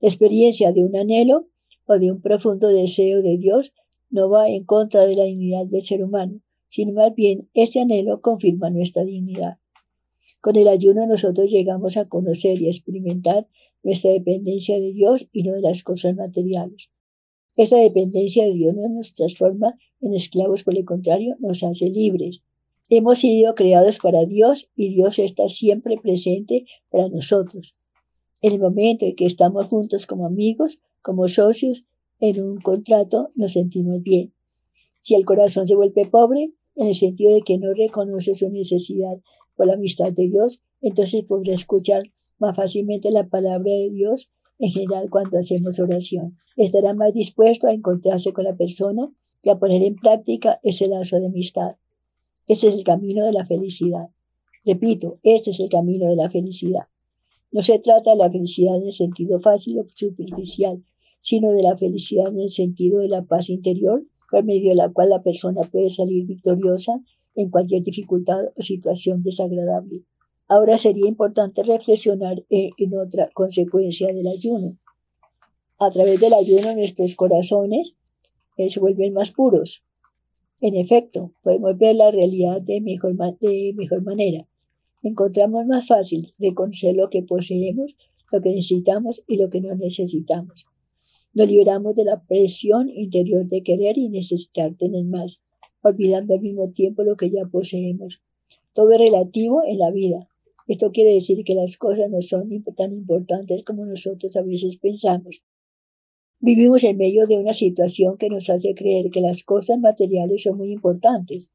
La 0.00 0.08
experiencia 0.08 0.72
de 0.72 0.84
un 0.84 0.96
anhelo 0.96 1.48
o 1.86 1.98
de 1.98 2.10
un 2.10 2.20
profundo 2.20 2.68
deseo 2.68 3.22
de 3.22 3.38
Dios 3.38 3.72
no 4.10 4.28
va 4.28 4.48
en 4.48 4.64
contra 4.64 5.06
de 5.06 5.16
la 5.16 5.24
dignidad 5.24 5.66
del 5.66 5.82
ser 5.82 6.04
humano, 6.04 6.40
sino 6.72 6.94
más 6.94 7.14
bien 7.14 7.50
este 7.52 7.80
anhelo 7.80 8.22
confirma 8.22 8.70
nuestra 8.70 9.04
dignidad. 9.04 9.58
Con 10.40 10.56
el 10.56 10.68
ayuno 10.68 11.06
nosotros 11.06 11.50
llegamos 11.50 11.98
a 11.98 12.08
conocer 12.08 12.62
y 12.62 12.68
experimentar 12.68 13.46
nuestra 13.82 14.10
dependencia 14.10 14.80
de 14.80 14.94
Dios 14.94 15.28
y 15.32 15.42
no 15.42 15.52
de 15.52 15.60
las 15.60 15.82
cosas 15.82 16.16
materiales. 16.16 16.90
Esta 17.56 17.76
dependencia 17.76 18.46
de 18.46 18.54
Dios 18.54 18.74
no 18.74 18.88
nos 18.88 19.12
transforma 19.12 19.76
en 20.00 20.14
esclavos, 20.14 20.62
por 20.62 20.74
el 20.74 20.86
contrario, 20.86 21.36
nos 21.40 21.62
hace 21.62 21.90
libres. 21.90 22.42
Hemos 22.88 23.18
sido 23.18 23.54
creados 23.54 23.98
para 23.98 24.24
Dios 24.24 24.70
y 24.74 24.94
Dios 24.94 25.18
está 25.18 25.50
siempre 25.50 25.98
presente 26.02 26.64
para 26.88 27.10
nosotros. 27.10 27.76
En 28.40 28.54
el 28.54 28.60
momento 28.60 29.04
en 29.04 29.14
que 29.14 29.26
estamos 29.26 29.66
juntos 29.66 30.06
como 30.06 30.24
amigos, 30.24 30.80
como 31.02 31.28
socios, 31.28 31.84
en 32.18 32.42
un 32.42 32.62
contrato, 32.62 33.30
nos 33.34 33.52
sentimos 33.52 34.02
bien. 34.02 34.32
Si 34.96 35.14
el 35.14 35.26
corazón 35.26 35.66
se 35.66 35.74
vuelve 35.74 36.06
pobre, 36.06 36.54
en 36.76 36.88
el 36.88 36.94
sentido 36.94 37.34
de 37.34 37.42
que 37.42 37.58
no 37.58 37.72
reconoce 37.74 38.34
su 38.34 38.48
necesidad 38.48 39.18
por 39.56 39.66
la 39.66 39.74
amistad 39.74 40.12
de 40.12 40.28
Dios, 40.28 40.62
entonces 40.80 41.24
podrá 41.24 41.52
escuchar 41.52 42.02
más 42.38 42.56
fácilmente 42.56 43.10
la 43.10 43.28
palabra 43.28 43.72
de 43.72 43.90
Dios 43.90 44.32
en 44.58 44.70
general 44.70 45.10
cuando 45.10 45.38
hacemos 45.38 45.78
oración. 45.78 46.36
Estará 46.56 46.94
más 46.94 47.12
dispuesto 47.12 47.66
a 47.66 47.72
encontrarse 47.72 48.32
con 48.32 48.44
la 48.44 48.56
persona 48.56 49.12
y 49.42 49.50
a 49.50 49.58
poner 49.58 49.82
en 49.82 49.96
práctica 49.96 50.60
ese 50.62 50.86
lazo 50.86 51.18
de 51.18 51.26
amistad. 51.26 51.76
Ese 52.46 52.68
es 52.68 52.76
el 52.76 52.84
camino 52.84 53.24
de 53.24 53.32
la 53.32 53.46
felicidad. 53.46 54.08
Repito, 54.64 55.18
este 55.22 55.50
es 55.50 55.60
el 55.60 55.68
camino 55.68 56.08
de 56.08 56.16
la 56.16 56.30
felicidad. 56.30 56.86
No 57.50 57.62
se 57.62 57.78
trata 57.78 58.12
de 58.12 58.16
la 58.16 58.30
felicidad 58.30 58.76
en 58.76 58.84
el 58.84 58.92
sentido 58.92 59.40
fácil 59.40 59.80
o 59.80 59.86
superficial, 59.94 60.84
sino 61.18 61.50
de 61.50 61.62
la 61.62 61.76
felicidad 61.76 62.28
en 62.28 62.40
el 62.40 62.50
sentido 62.50 63.00
de 63.00 63.08
la 63.08 63.22
paz 63.22 63.50
interior, 63.50 64.04
por 64.32 64.44
medio 64.44 64.70
de 64.70 64.76
la 64.76 64.88
cual 64.88 65.10
la 65.10 65.22
persona 65.22 65.60
puede 65.60 65.90
salir 65.90 66.24
victoriosa 66.24 66.98
en 67.34 67.50
cualquier 67.50 67.82
dificultad 67.82 68.46
o 68.56 68.62
situación 68.62 69.22
desagradable. 69.22 70.04
Ahora 70.48 70.78
sería 70.78 71.06
importante 71.06 71.62
reflexionar 71.62 72.42
en, 72.48 72.98
otra 72.98 73.28
consecuencia 73.34 74.10
del 74.10 74.26
ayuno. 74.26 74.78
A 75.78 75.90
través 75.90 76.18
del 76.18 76.32
ayuno 76.32 76.74
nuestros 76.74 77.14
corazones 77.14 77.94
eh, 78.56 78.70
se 78.70 78.80
vuelven 78.80 79.12
más 79.12 79.32
puros. 79.32 79.84
En 80.62 80.76
efecto, 80.76 81.34
podemos 81.42 81.76
ver 81.76 81.96
la 81.96 82.10
realidad 82.10 82.62
de 82.62 82.80
mejor, 82.80 83.14
de 83.38 83.74
mejor 83.76 84.02
manera. 84.02 84.48
Encontramos 85.02 85.66
más 85.66 85.86
fácil 85.86 86.32
reconocer 86.38 86.94
lo 86.94 87.10
que 87.10 87.22
poseemos, 87.22 87.96
lo 88.30 88.40
que 88.40 88.48
necesitamos 88.48 89.24
y 89.26 89.36
lo 89.36 89.50
que 89.50 89.60
no 89.60 89.74
necesitamos. 89.74 90.66
Nos 91.34 91.48
liberamos 91.48 91.94
de 91.96 92.04
la 92.04 92.22
presión 92.22 92.90
interior 92.90 93.46
de 93.46 93.62
querer 93.62 93.96
y 93.96 94.08
necesitar 94.08 94.74
tener 94.74 95.04
más, 95.04 95.42
olvidando 95.82 96.34
al 96.34 96.40
mismo 96.40 96.70
tiempo 96.70 97.02
lo 97.04 97.16
que 97.16 97.30
ya 97.30 97.46
poseemos. 97.46 98.22
Todo 98.74 98.92
es 98.92 98.98
relativo 98.98 99.62
en 99.64 99.78
la 99.78 99.90
vida. 99.90 100.28
Esto 100.68 100.92
quiere 100.92 101.14
decir 101.14 101.42
que 101.44 101.54
las 101.54 101.76
cosas 101.76 102.10
no 102.10 102.20
son 102.20 102.50
tan 102.76 102.92
importantes 102.92 103.64
como 103.64 103.84
nosotros 103.86 104.36
a 104.36 104.42
veces 104.42 104.76
pensamos. 104.76 105.42
Vivimos 106.38 106.84
en 106.84 106.96
medio 106.96 107.26
de 107.26 107.38
una 107.38 107.52
situación 107.52 108.16
que 108.18 108.28
nos 108.28 108.50
hace 108.50 108.74
creer 108.74 109.10
que 109.10 109.20
las 109.20 109.44
cosas 109.44 109.78
materiales 109.78 110.42
son 110.42 110.58
muy 110.58 110.72
importantes. 110.72 111.50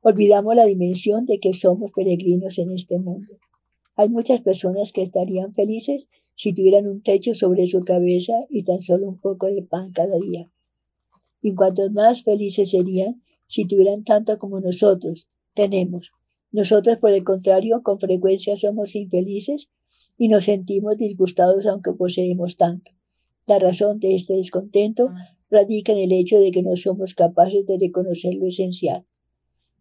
Olvidamos 0.00 0.56
la 0.56 0.64
dimensión 0.64 1.26
de 1.26 1.38
que 1.38 1.52
somos 1.52 1.92
peregrinos 1.92 2.58
en 2.58 2.72
este 2.72 2.98
mundo. 2.98 3.38
Hay 3.94 4.08
muchas 4.08 4.40
personas 4.40 4.92
que 4.92 5.02
estarían 5.02 5.54
felices 5.54 6.08
si 6.42 6.52
tuvieran 6.52 6.88
un 6.88 7.02
techo 7.02 7.36
sobre 7.36 7.68
su 7.68 7.84
cabeza 7.84 8.32
y 8.50 8.64
tan 8.64 8.80
solo 8.80 9.06
un 9.06 9.20
poco 9.20 9.46
de 9.46 9.62
pan 9.62 9.92
cada 9.92 10.18
día. 10.18 10.50
Y 11.40 11.54
cuantos 11.54 11.92
más 11.92 12.24
felices 12.24 12.70
serían 12.70 13.22
si 13.46 13.64
tuvieran 13.64 14.02
tanto 14.02 14.36
como 14.40 14.58
nosotros 14.58 15.28
tenemos. 15.54 16.10
Nosotros, 16.50 16.98
por 16.98 17.12
el 17.12 17.22
contrario, 17.22 17.84
con 17.84 18.00
frecuencia 18.00 18.56
somos 18.56 18.96
infelices 18.96 19.70
y 20.18 20.26
nos 20.26 20.46
sentimos 20.46 20.96
disgustados 20.96 21.68
aunque 21.68 21.92
poseemos 21.92 22.56
tanto. 22.56 22.90
La 23.46 23.60
razón 23.60 24.00
de 24.00 24.16
este 24.16 24.34
descontento 24.34 25.10
radica 25.48 25.92
en 25.92 25.98
el 25.98 26.10
hecho 26.10 26.40
de 26.40 26.50
que 26.50 26.64
no 26.64 26.74
somos 26.74 27.14
capaces 27.14 27.64
de 27.66 27.78
reconocer 27.78 28.34
lo 28.34 28.48
esencial. 28.48 29.06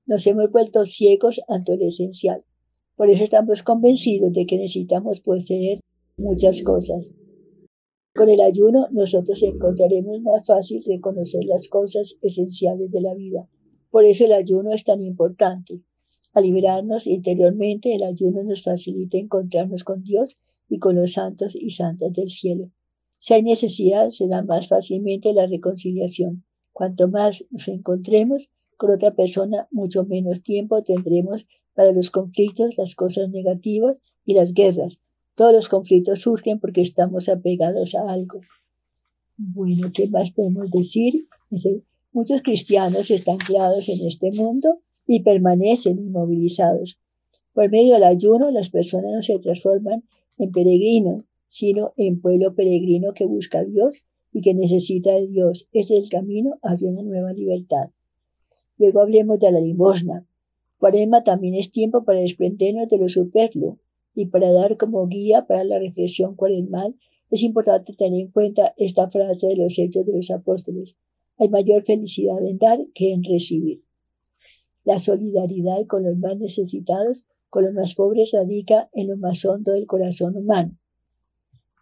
Nos 0.06 0.28
hemos 0.28 0.52
vuelto 0.52 0.86
ciegos 0.86 1.41
ante 1.47 1.76
lo 1.76 1.88
esencial. 1.88 2.45
Por 2.95 3.10
eso 3.10 3.24
estamos 3.24 3.63
convencidos 3.63 4.32
de 4.32 4.45
que 4.45 4.58
necesitamos 4.58 5.21
poseer 5.21 5.80
muchas 6.22 6.62
cosas. 6.64 7.12
Con 8.14 8.30
el 8.30 8.42
ayuno 8.42 8.88
nosotros 8.92 9.42
encontraremos 9.44 10.22
más 10.22 10.46
fácil 10.46 10.82
reconocer 10.88 11.44
las 11.46 11.68
cosas 11.70 12.18
esenciales 12.22 12.92
de 12.92 13.02
la 13.02 13.14
vida. 13.14 13.50
Por 13.90 14.06
eso 14.06 14.26
el 14.26 14.34
ayuno 14.34 14.72
es 14.74 14.84
tan 14.84 15.02
importante. 15.02 15.82
Al 16.34 16.44
liberarnos 16.44 17.08
interiormente, 17.08 17.94
el 17.94 18.04
ayuno 18.04 18.44
nos 18.44 18.64
facilita 18.64 19.18
encontrarnos 19.18 19.84
con 19.84 20.04
Dios 20.04 20.38
y 20.70 20.80
con 20.80 20.96
los 20.96 21.14
santos 21.14 21.56
y 21.56 21.72
santas 21.72 22.14
del 22.14 22.30
cielo. 22.30 22.72
Si 23.18 23.34
hay 23.34 23.44
necesidad, 23.44 24.10
se 24.10 24.28
da 24.28 24.42
más 24.42 24.68
fácilmente 24.68 25.34
la 25.34 25.46
reconciliación. 25.46 26.46
Cuanto 26.72 27.10
más 27.10 27.46
nos 27.50 27.68
encontremos 27.68 28.50
con 28.78 28.92
otra 28.92 29.14
persona, 29.14 29.68
mucho 29.72 30.06
menos 30.06 30.42
tiempo 30.42 30.82
tendremos 30.84 31.48
para 31.74 31.92
los 31.92 32.12
conflictos, 32.12 32.78
las 32.78 32.96
cosas 32.96 33.30
negativas 33.30 34.00
y 34.26 34.34
las 34.34 34.54
guerras. 34.54 35.00
Todos 35.36 35.54
los 35.54 35.70
conflictos 35.70 36.22
surgen 36.22 36.60
porque 36.60 36.82
estamos 36.82 37.30
apegados 37.30 37.96
a 37.96 38.12
algo. 38.12 38.41
Bueno, 39.38 39.91
¿qué 39.94 40.08
más 40.08 40.32
podemos 40.32 40.70
decir? 40.70 41.28
Muchos 42.12 42.41
cristianos 42.41 43.10
están 43.12 43.36
anclados 43.36 43.88
en 43.88 44.06
este 44.06 44.32
mundo 44.34 44.82
y 45.08 45.22
permanecen 45.22 46.00
inmovilizados. 46.00 47.00
Por 47.54 47.70
medio 47.70 47.94
del 47.94 48.04
ayuno, 48.04 48.52
las 48.52 48.70
personas 48.70 49.12
no 49.13 49.22
se 49.22 49.39
transforman 49.39 50.04
en 50.38 50.52
peregrinos, 50.52 51.24
sino 51.48 51.94
en 51.96 52.22
pueblo 52.22 52.54
peregrino 52.54 53.13
que 53.13 53.26
busca 53.26 53.60
a 53.60 53.65
Dios 53.65 54.04
y 54.34 54.41
que 54.41 54.54
necesita 54.54 55.13
de 55.13 55.28
Dios. 55.28 55.70
Ese 55.72 55.98
es 55.98 56.04
el 56.04 56.10
camino 56.10 56.60
hacia 56.62 56.89
una 56.89 57.04
nueva 57.04 57.34
libertad. 57.34 57.89
Luego 58.78 59.02
hablemos 59.02 59.39
de 59.39 59.52
la 59.52 59.60
limosna. 59.60 60.26
Cuaresma 60.78 61.24
también 61.24 61.56
es 61.56 61.72
tiempo 61.72 62.04
para 62.04 62.20
desprendernos 62.20 62.89
de 62.89 62.98
lo 62.98 63.08
superfluo 63.08 63.80
y 64.13 64.26
para 64.26 64.52
dar 64.52 64.78
como 64.78 65.08
guía 65.08 65.45
para 65.47 65.63
la 65.63 65.80
reflexión 65.80 66.36
cuaresmal 66.36 66.95
es 67.30 67.43
importante 67.43 67.93
tener 67.93 68.21
en 68.21 68.32
cuenta 68.32 68.74
esta 68.78 69.10
frase 69.10 69.47
de 69.47 69.56
los 69.56 69.80
hechos 69.80 70.06
de 70.06 70.13
los 70.13 70.32
apóstoles. 70.32 70.97
Hay 71.38 71.50
mayor 71.50 71.84
felicidad 71.84 72.45
en 72.45 72.58
dar 72.58 72.80
que 72.93 73.13
en 73.13 73.24
recibir. 73.24 73.84
La 74.84 75.00
solidaridad 75.00 75.86
con 75.88 76.04
los 76.04 76.17
más 76.17 76.38
necesitados, 76.38 77.26
con 77.50 77.65
los 77.65 77.74
más 77.74 77.95
pobres, 77.95 78.32
radica 78.34 78.89
en 78.93 79.08
lo 79.08 79.17
más 79.17 79.45
hondo 79.45 79.71
del 79.71 79.88
corazón 79.88 80.36
humano. 80.36 80.78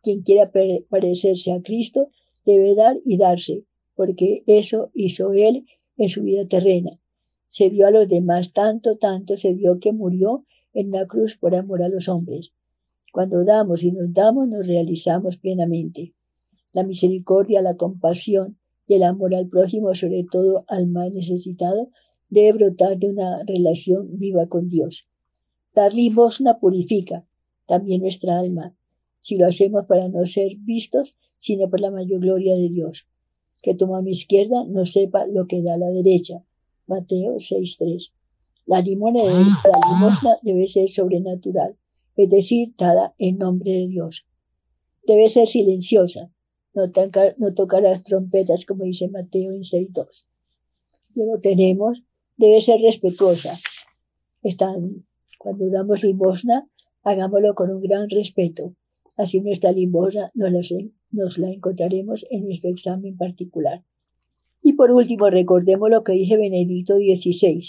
Quien 0.03 0.21
quiera 0.21 0.51
parecerse 0.89 1.51
a 1.51 1.61
Cristo 1.61 2.09
debe 2.45 2.75
dar 2.75 2.99
y 3.03 3.17
darse, 3.17 3.65
porque 3.95 4.43
eso 4.47 4.91
hizo 4.93 5.33
Él 5.33 5.65
en 5.97 6.09
su 6.09 6.23
vida 6.23 6.47
terrena. 6.47 6.91
Se 7.47 7.69
dio 7.69 7.87
a 7.87 7.91
los 7.91 8.07
demás 8.07 8.53
tanto, 8.53 8.97
tanto 8.97 9.35
se 9.35 9.55
dio 9.55 9.79
que 9.79 9.91
murió 9.91 10.45
en 10.79 10.91
la 10.91 11.05
cruz 11.05 11.35
por 11.35 11.55
amor 11.55 11.83
a 11.83 11.89
los 11.89 12.07
hombres. 12.07 12.53
Cuando 13.11 13.43
damos 13.43 13.83
y 13.83 13.91
nos 13.91 14.13
damos, 14.13 14.47
nos 14.47 14.65
realizamos 14.65 15.37
plenamente. 15.37 16.13
La 16.71 16.83
misericordia, 16.83 17.61
la 17.61 17.75
compasión 17.75 18.57
y 18.87 18.95
el 18.95 19.03
amor 19.03 19.35
al 19.35 19.49
prójimo, 19.49 19.93
sobre 19.93 20.23
todo 20.23 20.63
al 20.67 20.87
más 20.87 21.11
necesitado, 21.11 21.89
debe 22.29 22.53
brotar 22.53 22.97
de 22.97 23.09
una 23.09 23.43
relación 23.45 24.17
viva 24.19 24.47
con 24.47 24.69
Dios. 24.69 25.07
Dar 25.75 25.93
limosna 25.93 26.59
purifica 26.59 27.25
también 27.65 28.01
nuestra 28.01 28.39
alma, 28.39 28.75
si 29.19 29.37
lo 29.37 29.47
hacemos 29.47 29.85
para 29.85 30.07
no 30.07 30.25
ser 30.25 30.55
vistos, 30.59 31.17
sino 31.37 31.69
por 31.69 31.81
la 31.81 31.91
mayor 31.91 32.21
gloria 32.21 32.55
de 32.55 32.69
Dios. 32.69 33.05
Que 33.61 33.75
tu 33.75 33.87
mano 33.87 34.07
izquierda 34.07 34.63
no 34.65 34.85
sepa 34.85 35.27
lo 35.27 35.45
que 35.45 35.61
da 35.61 35.77
la 35.77 35.89
derecha. 35.89 36.43
Mateo 36.87 37.35
6.3. 37.35 38.13
La, 38.69 38.81
limosna 38.81 39.21
debe, 39.23 39.33
la 39.33 39.79
limosna 39.89 40.29
debe 40.43 40.67
ser 40.67 40.87
sobrenatural, 40.87 41.75
es 42.15 42.29
decir, 42.29 42.73
dada 42.77 43.15
en 43.17 43.39
nombre 43.39 43.71
de 43.71 43.87
Dios. 43.87 44.27
Debe 45.05 45.27
ser 45.27 45.47
silenciosa, 45.47 46.31
no, 46.73 46.91
tocar, 46.91 47.35
no 47.39 47.53
tocar 47.53 47.81
las 47.81 48.03
trompetas 48.03 48.65
como 48.65 48.83
dice 48.83 49.09
Mateo 49.09 49.51
en 49.51 49.61
6.2. 49.61 50.27
Luego 51.15 51.39
tenemos, 51.41 52.03
debe 52.37 52.61
ser 52.61 52.79
respetuosa. 52.81 53.57
Están, 54.43 55.05
cuando 55.39 55.69
damos 55.69 56.03
limosna, 56.03 56.69
hagámoslo 57.01 57.55
con 57.55 57.71
un 57.71 57.81
gran 57.81 58.07
respeto, 58.09 58.75
Así 59.19 59.41
nuestra 59.41 59.73
limosna 59.73 60.31
nos, 60.33 61.37
la 61.39 61.49
encontraremos 61.49 62.25
en 62.29 62.45
nuestro 62.45 62.69
examen 62.69 63.17
particular. 63.17 63.83
Y 64.61 64.73
por 64.73 64.91
último, 64.91 65.29
recordemos 65.29 65.89
lo 65.91 66.05
que 66.05 66.13
dice 66.13 66.37
Benedicto 66.37 66.95
XVI. 66.95 67.59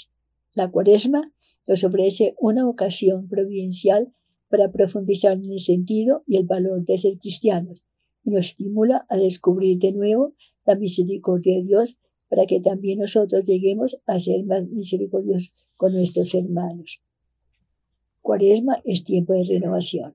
La 0.54 0.70
cuaresma 0.70 1.32
nos 1.66 1.84
ofrece 1.84 2.34
una 2.38 2.68
ocasión 2.68 3.28
providencial 3.28 4.12
para 4.48 4.72
profundizar 4.72 5.34
en 5.34 5.50
el 5.50 5.60
sentido 5.60 6.24
y 6.26 6.36
el 6.36 6.46
valor 6.46 6.84
de 6.84 6.98
ser 6.98 7.18
cristianos 7.18 7.84
y 8.24 8.30
nos 8.30 8.46
estimula 8.46 9.06
a 9.08 9.16
descubrir 9.16 9.78
de 9.78 9.92
nuevo 9.92 10.34
la 10.66 10.74
misericordia 10.74 11.56
de 11.56 11.64
Dios 11.64 11.98
para 12.28 12.46
que 12.46 12.60
también 12.60 12.98
nosotros 12.98 13.44
lleguemos 13.44 14.00
a 14.06 14.18
ser 14.18 14.44
más 14.44 14.66
misericordiosos 14.68 15.66
con 15.76 15.92
nuestros 15.92 16.34
hermanos. 16.34 17.02
Cuaresma 18.20 18.80
es 18.84 19.04
tiempo 19.04 19.32
de 19.32 19.44
renovación. 19.44 20.14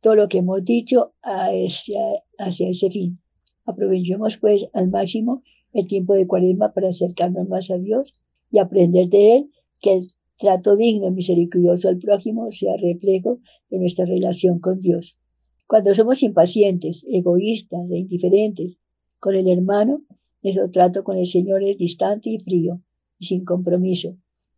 Todo 0.00 0.14
lo 0.14 0.28
que 0.28 0.38
hemos 0.38 0.64
dicho 0.64 1.14
hacia, 1.22 2.00
hacia 2.38 2.68
ese 2.68 2.90
fin. 2.90 3.20
Aprovechemos 3.64 4.36
pues 4.38 4.68
al 4.72 4.90
máximo 4.90 5.42
el 5.72 5.86
tiempo 5.86 6.14
de 6.14 6.26
Cuaresma 6.26 6.72
para 6.72 6.88
acercarnos 6.88 7.48
más 7.48 7.70
a 7.70 7.78
Dios 7.78 8.24
y 8.50 8.58
aprender 8.58 9.08
de 9.08 9.36
Él 9.36 9.50
que 9.80 9.94
el 9.94 10.08
trato 10.38 10.76
digno 10.76 11.08
y 11.08 11.12
misericordioso 11.12 11.88
al 11.88 11.98
prójimo 11.98 12.50
sea 12.50 12.76
reflejo 12.76 13.40
de 13.70 13.78
nuestra 13.78 14.04
relación 14.04 14.58
con 14.58 14.80
Dios. 14.80 15.18
Cuando 15.66 15.94
somos 15.94 16.22
impacientes, 16.22 17.06
egoístas 17.10 17.90
e 17.90 17.98
indiferentes 17.98 18.78
con 19.18 19.34
el 19.34 19.48
hermano, 19.48 20.04
nuestro 20.42 20.70
trato 20.70 21.04
con 21.04 21.16
el 21.16 21.26
Señor 21.26 21.62
es 21.62 21.78
distante 21.78 22.30
y 22.30 22.38
frío 22.38 22.82
y 23.18 23.26
sin 23.26 23.44
compromiso, 23.44 24.16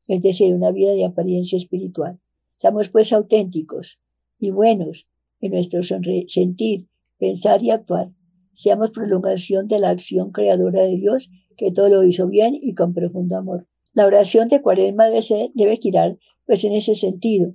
es 0.09 0.23
decir, 0.23 0.53
una 0.55 0.73
vida 0.73 0.93
de 0.93 1.05
apariencia 1.05 1.57
espiritual. 1.57 2.19
Seamos 2.57 2.89
pues 2.89 3.13
auténticos 3.13 4.01
y 4.39 4.51
buenos 4.51 5.09
en 5.41 5.53
nuestro 5.53 5.81
sentir, 5.83 6.89
pensar 7.19 7.63
y 7.63 7.71
actuar. 7.71 8.13
Seamos 8.53 8.91
prolongación 8.91 9.69
de 9.69 9.79
la 9.79 9.91
acción 9.91 10.33
creadora 10.33 10.83
de 10.83 10.97
Dios 10.97 11.31
que 11.57 11.71
todo 11.71 11.89
lo 11.89 12.03
hizo 12.03 12.27
bien 12.27 12.59
y 12.61 12.75
con 12.75 12.95
profundo 12.95 13.37
amor. 13.37 13.67
La 13.97 14.05
oración 14.05 14.49
de 14.49 14.61
Cuaresma 14.61 15.07
debe, 15.07 15.79
girar 15.79 16.19
pues 16.45 16.65
en 16.65 16.75
ese 16.75 16.95
sentido, 16.95 17.55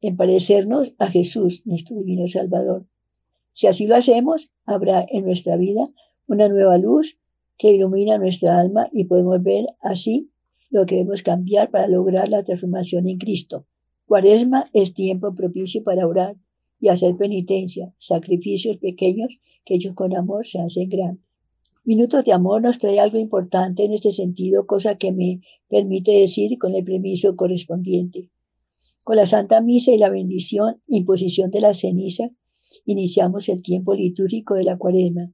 en 0.00 0.16
parecernos 0.16 0.94
a 1.00 1.08
Jesús, 1.08 1.66
nuestro 1.66 1.96
divino 1.96 2.24
Salvador. 2.28 2.86
Si 3.50 3.66
así 3.66 3.88
lo 3.88 3.96
hacemos, 3.96 4.52
habrá 4.64 5.04
en 5.08 5.24
nuestra 5.24 5.56
vida 5.56 5.90
una 6.28 6.48
nueva 6.48 6.78
luz 6.78 7.18
que 7.58 7.72
ilumina 7.72 8.16
nuestra 8.18 8.60
alma 8.60 8.90
y 8.92 9.06
podemos 9.06 9.42
ver 9.42 9.66
así 9.80 10.30
lo 10.70 10.86
que 10.86 10.94
debemos 10.94 11.24
cambiar 11.24 11.72
para 11.72 11.88
lograr 11.88 12.28
la 12.28 12.44
transformación 12.44 13.08
en 13.08 13.18
Cristo. 13.18 13.66
Cuaresma 14.06 14.70
es 14.72 14.94
tiempo 14.94 15.34
propicio 15.34 15.82
para 15.82 16.06
orar 16.06 16.36
y 16.78 16.90
hacer 16.90 17.16
penitencia, 17.16 17.92
sacrificios 17.96 18.76
pequeños 18.76 19.40
que 19.64 19.74
ellos 19.74 19.94
con 19.94 20.14
amor 20.14 20.46
se 20.46 20.60
hacen 20.60 20.88
grandes. 20.88 21.31
Minutos 21.84 22.24
de 22.24 22.32
Amor 22.32 22.62
nos 22.62 22.78
trae 22.78 23.00
algo 23.00 23.18
importante 23.18 23.84
en 23.84 23.92
este 23.92 24.12
sentido, 24.12 24.66
cosa 24.66 24.98
que 24.98 25.10
me 25.10 25.40
permite 25.68 26.12
decir 26.12 26.56
con 26.56 26.76
el 26.76 26.84
permiso 26.84 27.34
correspondiente. 27.34 28.30
Con 29.02 29.16
la 29.16 29.26
Santa 29.26 29.60
Misa 29.60 29.90
y 29.90 29.98
la 29.98 30.08
bendición, 30.08 30.80
imposición 30.86 31.50
de 31.50 31.60
la 31.60 31.74
ceniza, 31.74 32.30
iniciamos 32.84 33.48
el 33.48 33.62
tiempo 33.62 33.94
litúrgico 33.94 34.54
de 34.54 34.62
la 34.62 34.78
cuaresma. 34.78 35.32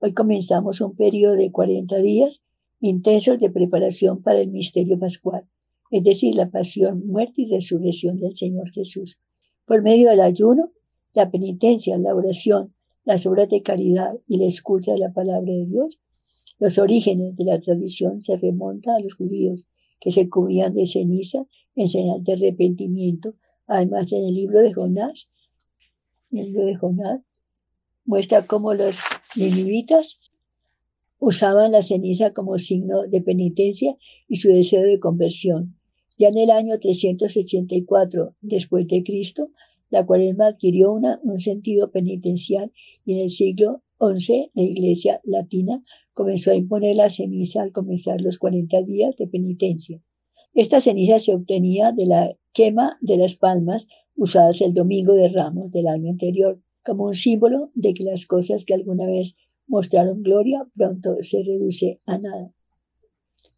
Hoy 0.00 0.14
comenzamos 0.14 0.80
un 0.80 0.96
periodo 0.96 1.34
de 1.34 1.52
40 1.52 1.98
días 1.98 2.42
intensos 2.80 3.38
de 3.38 3.50
preparación 3.50 4.22
para 4.22 4.40
el 4.40 4.50
misterio 4.50 4.98
pascual, 4.98 5.46
es 5.90 6.02
decir, 6.02 6.34
la 6.34 6.50
pasión, 6.50 7.06
muerte 7.06 7.42
y 7.42 7.52
resurrección 7.52 8.18
del 8.18 8.34
Señor 8.34 8.70
Jesús. 8.70 9.18
Por 9.66 9.82
medio 9.82 10.08
del 10.08 10.22
ayuno, 10.22 10.72
la 11.12 11.30
penitencia, 11.30 11.98
la 11.98 12.14
oración, 12.14 12.74
las 13.04 13.26
obras 13.26 13.48
de 13.48 13.62
caridad 13.62 14.14
y 14.26 14.38
la 14.38 14.46
escucha 14.46 14.92
de 14.92 14.98
la 14.98 15.12
palabra 15.12 15.52
de 15.52 15.66
Dios, 15.66 16.00
los 16.58 16.78
orígenes 16.78 17.36
de 17.36 17.44
la 17.44 17.60
tradición 17.60 18.22
se 18.22 18.36
remontan 18.36 18.96
a 18.96 19.00
los 19.00 19.14
judíos 19.14 19.66
que 20.00 20.10
se 20.10 20.28
cubrían 20.28 20.74
de 20.74 20.86
ceniza 20.86 21.46
en 21.74 21.88
señal 21.88 22.22
de 22.22 22.34
arrepentimiento. 22.34 23.34
Además, 23.66 24.12
en 24.12 24.24
el 24.26 24.34
libro 24.34 24.60
de 24.60 24.72
Jonás, 24.72 25.28
el 26.30 26.46
libro 26.46 26.66
de 26.66 26.76
Jonás 26.76 27.20
muestra 28.04 28.46
cómo 28.46 28.74
los 28.74 28.98
ninivitas 29.36 30.20
usaban 31.18 31.72
la 31.72 31.82
ceniza 31.82 32.32
como 32.32 32.58
signo 32.58 33.02
de 33.02 33.22
penitencia 33.22 33.96
y 34.28 34.36
su 34.36 34.48
deseo 34.48 34.82
de 34.82 34.98
conversión. 34.98 35.76
Ya 36.18 36.28
en 36.28 36.38
el 36.38 36.50
año 36.50 36.78
384 36.78 38.36
después 38.40 38.86
de 38.88 39.02
Cristo, 39.02 39.50
la 39.92 40.06
cuaresma 40.06 40.46
adquirió 40.46 40.94
un 40.94 41.40
sentido 41.40 41.90
penitencial 41.90 42.72
y 43.04 43.12
en 43.12 43.20
el 43.20 43.30
siglo 43.30 43.82
XI 44.00 44.50
la 44.54 44.62
Iglesia 44.62 45.20
latina 45.22 45.84
comenzó 46.14 46.50
a 46.50 46.56
imponer 46.56 46.96
la 46.96 47.10
ceniza 47.10 47.62
al 47.62 47.72
comenzar 47.72 48.22
los 48.22 48.38
40 48.38 48.82
días 48.82 49.14
de 49.16 49.26
penitencia. 49.26 50.02
Esta 50.54 50.80
ceniza 50.80 51.20
se 51.20 51.34
obtenía 51.34 51.92
de 51.92 52.06
la 52.06 52.34
quema 52.54 52.96
de 53.02 53.18
las 53.18 53.36
palmas 53.36 53.86
usadas 54.16 54.62
el 54.62 54.72
domingo 54.72 55.12
de 55.12 55.28
Ramos 55.28 55.70
del 55.70 55.86
año 55.86 56.10
anterior, 56.10 56.58
como 56.82 57.04
un 57.04 57.14
símbolo 57.14 57.70
de 57.74 57.92
que 57.92 58.04
las 58.04 58.26
cosas 58.26 58.64
que 58.64 58.72
alguna 58.72 59.06
vez 59.06 59.36
mostraron 59.66 60.22
gloria 60.22 60.66
pronto 60.74 61.16
se 61.20 61.42
reduce 61.42 62.00
a 62.06 62.16
nada. 62.16 62.54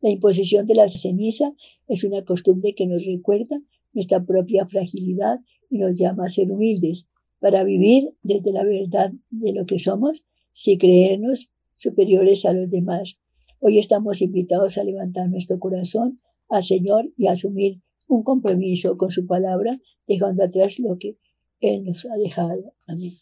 La 0.01 0.11
imposición 0.11 0.67
de 0.67 0.75
la 0.75 0.89
ceniza 0.89 1.55
es 1.87 2.03
una 2.03 2.25
costumbre 2.25 2.75
que 2.75 2.89
nos 2.89 3.07
recuerda 3.07 3.63
nuestra 3.93 4.25
propia 4.25 4.67
fragilidad 4.67 5.39
y 5.71 5.79
nos 5.79 5.95
llama 5.95 6.27
a 6.27 6.29
ser 6.29 6.51
humildes 6.51 7.09
para 7.41 7.65
vivir 7.65 8.15
desde 8.23 8.53
la 8.53 8.65
verdad 8.65 9.13
de 9.31 9.53
lo 9.53 9.67
que 9.67 9.79
somos 9.79 10.25
sin 10.53 10.79
creernos 10.79 11.51
superiores 11.75 12.45
a 12.45 12.53
los 12.53 12.71
demás. 12.71 13.19
Hoy 13.61 13.79
estamos 13.79 14.23
invitados 14.23 14.79
a 14.79 14.85
levantar 14.85 15.29
nuestro 15.29 15.59
corazón 15.59 16.21
al 16.49 16.63
Señor 16.63 17.13
y 17.17 17.27
a 17.27 17.33
asumir 17.33 17.81
un 18.09 18.23
compromiso 18.23 18.97
con 18.97 19.11
su 19.11 19.27
palabra, 19.27 19.79
dejando 20.07 20.45
atrás 20.45 20.79
lo 20.79 20.97
que 20.99 21.19
Él 21.61 21.85
nos 21.85 22.05
ha 22.07 22.15
dejado. 22.17 22.75
Amén. 22.87 23.13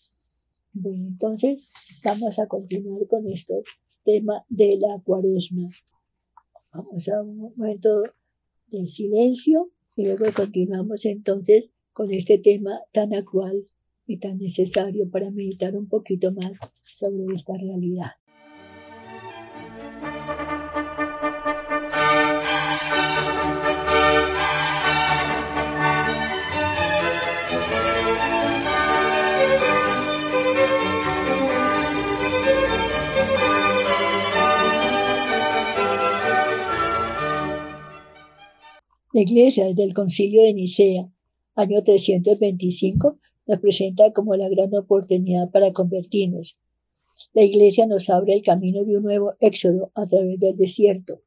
Bueno, 0.73 1.07
entonces 1.07 1.71
vamos 2.05 2.39
a 2.39 2.47
continuar 2.47 3.07
con 3.07 3.29
este 3.29 3.63
tema 4.05 4.45
de 4.49 4.79
la 4.79 5.01
cuaresma. 5.05 5.69
Vamos 6.73 7.09
a 7.09 7.23
un 7.23 7.37
momento 7.37 8.03
de 8.69 8.87
silencio 8.87 9.71
y 9.97 10.05
luego 10.07 10.25
continuamos 10.35 11.05
entonces 11.05 11.71
con 11.93 12.13
este 12.13 12.39
tema 12.39 12.81
tan 12.93 13.15
actual 13.15 13.67
y 14.07 14.19
tan 14.19 14.39
necesario 14.39 15.09
para 15.11 15.31
meditar 15.31 15.77
un 15.77 15.89
poquito 15.89 16.33
más 16.33 16.59
sobre 16.83 17.35
esta 17.35 17.55
realidad. 17.57 18.13
La 39.15 39.21
Iglesia 39.21 39.67
desde 39.67 39.85
el 39.85 39.93
Concilio 39.93 40.43
de 40.43 40.55
Nicea 40.55 41.13
año 41.55 41.83
325, 41.83 43.19
nos 43.47 43.61
presenta 43.61 44.13
como 44.13 44.35
la 44.37 44.49
gran 44.49 44.75
oportunidad 44.75 45.51
para 45.51 45.73
convertirnos. 45.73 46.59
La 47.35 47.43
Iglesia 47.43 47.87
nos 47.87 48.11
abre 48.11 48.35
el 48.35 48.43
camino 48.43 48.85
de 48.85 48.97
un 48.97 49.05
nuevo 49.05 49.35
éxodo 49.41 49.91
a 49.95 50.07
través 50.07 50.39
del 50.41 50.57
desierto. 50.57 51.21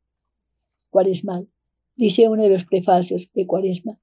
Cuaresmal, 0.89 1.47
dice 1.95 2.27
uno 2.27 2.43
de 2.43 2.49
los 2.49 2.65
prefacios 2.65 3.31
de 3.33 3.45
Cuaresma, 3.45 3.99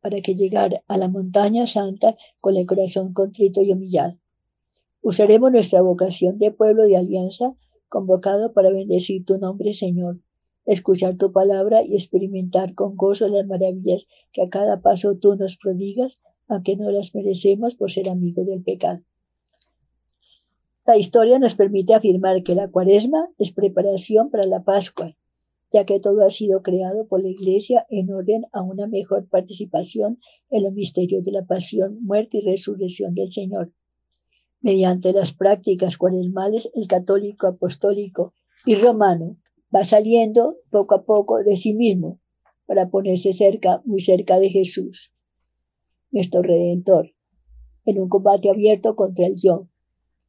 para 0.00 0.20
que 0.20 0.34
llegar 0.34 0.82
a 0.86 0.96
la 0.96 1.08
montaña 1.08 1.66
santa 1.66 2.16
con 2.40 2.56
el 2.56 2.66
corazón 2.66 3.12
contrito 3.12 3.62
y 3.62 3.72
humillado. 3.72 4.18
Usaremos 5.02 5.50
nuestra 5.50 5.82
vocación 5.82 6.38
de 6.38 6.50
pueblo 6.50 6.84
de 6.84 6.96
alianza 6.96 7.54
convocado 7.88 8.52
para 8.52 8.70
bendecir 8.70 9.24
tu 9.24 9.38
nombre, 9.38 9.74
Señor, 9.74 10.20
escuchar 10.72 11.16
tu 11.16 11.32
palabra 11.32 11.82
y 11.82 11.94
experimentar 11.94 12.74
con 12.74 12.96
gozo 12.96 13.26
las 13.26 13.44
maravillas 13.44 14.06
que 14.32 14.42
a 14.42 14.48
cada 14.48 14.80
paso 14.82 15.16
tú 15.16 15.34
nos 15.34 15.56
prodigas, 15.56 16.20
aunque 16.46 16.76
no 16.76 16.90
las 16.90 17.12
merecemos 17.12 17.74
por 17.74 17.90
ser 17.90 18.08
amigos 18.08 18.46
del 18.46 18.62
pecado. 18.62 19.00
La 20.86 20.96
historia 20.96 21.40
nos 21.40 21.56
permite 21.56 21.94
afirmar 21.94 22.44
que 22.44 22.54
la 22.54 22.68
cuaresma 22.68 23.30
es 23.38 23.52
preparación 23.52 24.30
para 24.30 24.44
la 24.44 24.62
Pascua, 24.62 25.16
ya 25.72 25.84
que 25.84 25.98
todo 25.98 26.24
ha 26.24 26.30
sido 26.30 26.62
creado 26.62 27.06
por 27.06 27.20
la 27.20 27.28
Iglesia 27.28 27.84
en 27.90 28.12
orden 28.12 28.46
a 28.52 28.62
una 28.62 28.86
mejor 28.86 29.28
participación 29.28 30.20
en 30.50 30.62
los 30.62 30.72
misterios 30.72 31.24
de 31.24 31.32
la 31.32 31.46
pasión, 31.46 31.98
muerte 32.00 32.38
y 32.38 32.40
resurrección 32.42 33.14
del 33.14 33.32
Señor. 33.32 33.72
Mediante 34.60 35.12
las 35.12 35.32
prácticas 35.32 35.96
cuaresmales, 35.96 36.70
el 36.74 36.86
católico 36.86 37.48
apostólico 37.48 38.34
y 38.66 38.76
romano 38.76 39.36
va 39.74 39.84
saliendo 39.84 40.56
poco 40.70 40.94
a 40.94 41.04
poco 41.04 41.42
de 41.42 41.56
sí 41.56 41.74
mismo 41.74 42.18
para 42.66 42.90
ponerse 42.90 43.32
cerca, 43.32 43.82
muy 43.84 44.00
cerca 44.00 44.38
de 44.38 44.48
Jesús, 44.48 45.12
nuestro 46.10 46.42
Redentor, 46.42 47.14
en 47.84 47.98
un 48.00 48.08
combate 48.08 48.50
abierto 48.50 48.96
contra 48.96 49.26
el 49.26 49.36
yo, 49.36 49.68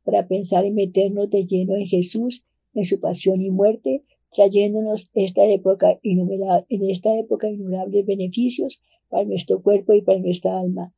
para 0.04 0.28
pensar 0.28 0.66
y 0.66 0.72
meternos 0.72 1.30
de 1.30 1.46
lleno 1.46 1.76
en 1.76 1.86
Jesús, 1.86 2.46
en 2.74 2.86
su 2.86 3.00
pasión 3.00 3.42
y 3.42 3.52
muerte, 3.52 4.04
trayéndonos 4.32 5.12
esta 5.14 5.46
época 5.46 6.00
en 6.04 6.90
esta 6.90 7.16
época 7.18 7.50
innumerables 7.50 8.06
beneficios 8.06 8.82
para 9.10 9.26
nuestro 9.26 9.62
cuerpo 9.62 9.94
y 9.94 10.02
para 10.02 10.20
nuestra 10.20 10.60
alma, 10.60 10.96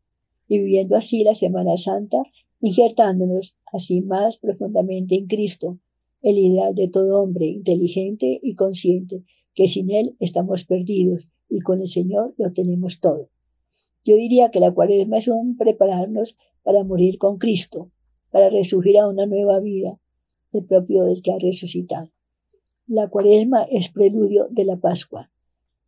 y 0.47 0.59
viviendo 0.59 0.95
así 0.95 1.23
la 1.23 1.35
Semana 1.35 1.77
Santa, 1.77 2.21
injertándonos 2.61 3.57
así 3.73 4.01
más 4.01 4.37
profundamente 4.37 5.15
en 5.15 5.27
Cristo, 5.27 5.79
el 6.23 6.37
ideal 6.37 6.73
de 6.73 6.87
todo 6.87 7.21
hombre 7.21 7.45
inteligente 7.45 8.39
y 8.41 8.55
consciente, 8.55 9.23
que 9.53 9.67
sin 9.67 9.91
él 9.91 10.15
estamos 10.19 10.63
perdidos 10.63 11.29
y 11.49 11.59
con 11.59 11.79
el 11.81 11.87
Señor 11.87 12.33
lo 12.37 12.51
tenemos 12.53 12.99
todo. 12.99 13.29
Yo 14.05 14.15
diría 14.15 14.49
que 14.49 14.59
la 14.59 14.71
cuaresma 14.71 15.17
es 15.17 15.27
un 15.27 15.57
prepararnos 15.57 16.37
para 16.63 16.83
morir 16.83 17.17
con 17.17 17.37
Cristo, 17.37 17.91
para 18.31 18.49
resurgir 18.49 18.97
a 18.97 19.07
una 19.07 19.25
nueva 19.25 19.59
vida, 19.59 19.99
el 20.53 20.65
propio 20.65 21.03
del 21.03 21.21
que 21.21 21.31
ha 21.31 21.37
resucitado. 21.37 22.09
La 22.87 23.09
cuaresma 23.09 23.63
es 23.63 23.89
preludio 23.89 24.47
de 24.49 24.65
la 24.65 24.77
Pascua. 24.77 25.31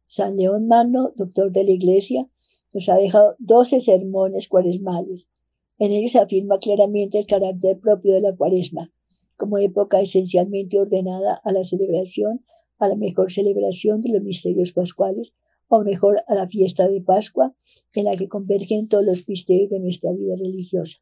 San 0.06 0.38
León 0.38 0.68
Magno, 0.68 1.14
doctor 1.16 1.52
de 1.52 1.64
la 1.64 1.72
Iglesia, 1.72 2.30
nos 2.74 2.90
ha 2.90 2.96
dejado 2.96 3.36
doce 3.40 3.80
sermones 3.80 4.48
cuaresmales. 4.48 5.30
En 5.78 5.92
ellos 5.92 6.16
afirma 6.16 6.60
claramente 6.60 7.20
el 7.20 7.26
carácter 7.26 7.80
propio 7.80 8.14
de 8.14 8.22
la 8.22 8.36
cuaresma, 8.36 8.92
como 9.38 9.58
época 9.58 10.02
esencialmente 10.02 10.80
ordenada 10.80 11.42
a 11.44 11.52
la 11.52 11.64
celebración, 11.64 12.46
a 12.78 12.88
la 12.88 12.96
mejor 12.96 13.32
celebración 13.32 14.02
de 14.02 14.10
los 14.10 14.22
misterios 14.22 14.72
pascuales, 14.72 15.34
o 15.68 15.84
mejor 15.84 16.24
a 16.28 16.36
la 16.36 16.48
fiesta 16.48 16.88
de 16.88 17.02
Pascua, 17.02 17.56
en 17.94 18.06
la 18.06 18.16
que 18.16 18.28
convergen 18.28 18.88
todos 18.88 19.06
los 19.06 19.28
misterios 19.28 19.70
de 19.70 19.80
nuestra 19.80 20.12
vida 20.12 20.36
religiosa. 20.38 21.00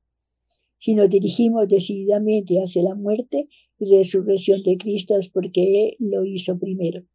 Si 0.78 0.96
nos 0.96 1.10
dirigimos 1.10 1.68
decididamente 1.68 2.62
hacia 2.62 2.84
la 2.84 2.96
muerte 2.96 3.48
y 3.80 3.96
resurrección 3.96 4.64
de 4.64 4.78
Cristo 4.78 5.18
es 5.18 5.30
porque 5.30 5.96
Él 6.00 6.10
lo 6.12 6.26
hizo 6.26 6.60
primero. 6.60 7.06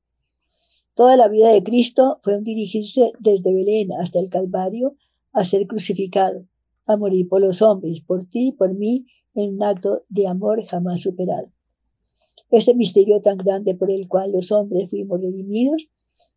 Toda 0.94 1.16
la 1.16 1.28
vida 1.28 1.52
de 1.52 1.62
Cristo 1.62 2.18
fue 2.22 2.37
un 2.37 2.44
dirigirse 2.44 3.12
desde 3.20 3.52
Belén 3.52 3.92
hasta 3.92 4.18
el 4.18 4.31
Calvario 4.31 4.96
a 5.33 5.44
ser 5.44 5.66
crucificado, 5.66 6.46
a 6.88 6.96
morir 6.96 7.29
por 7.29 7.40
los 7.40 7.62
hombres, 7.62 8.01
por 8.01 8.24
ti 8.24 8.48
y 8.48 8.53
por 8.53 8.74
mí, 8.74 9.07
en 9.35 9.55
un 9.55 9.62
acto 9.62 10.05
de 10.09 10.27
amor 10.27 10.64
jamás 10.64 11.03
superado. 11.03 11.53
Este 12.51 12.74
misterio 12.74 13.20
tan 13.20 13.37
grande 13.37 13.74
por 13.74 13.90
el 13.90 14.09
cual 14.09 14.33
los 14.33 14.51
hombres 14.51 14.90
fuimos 14.90 15.20
redimidos 15.20 15.88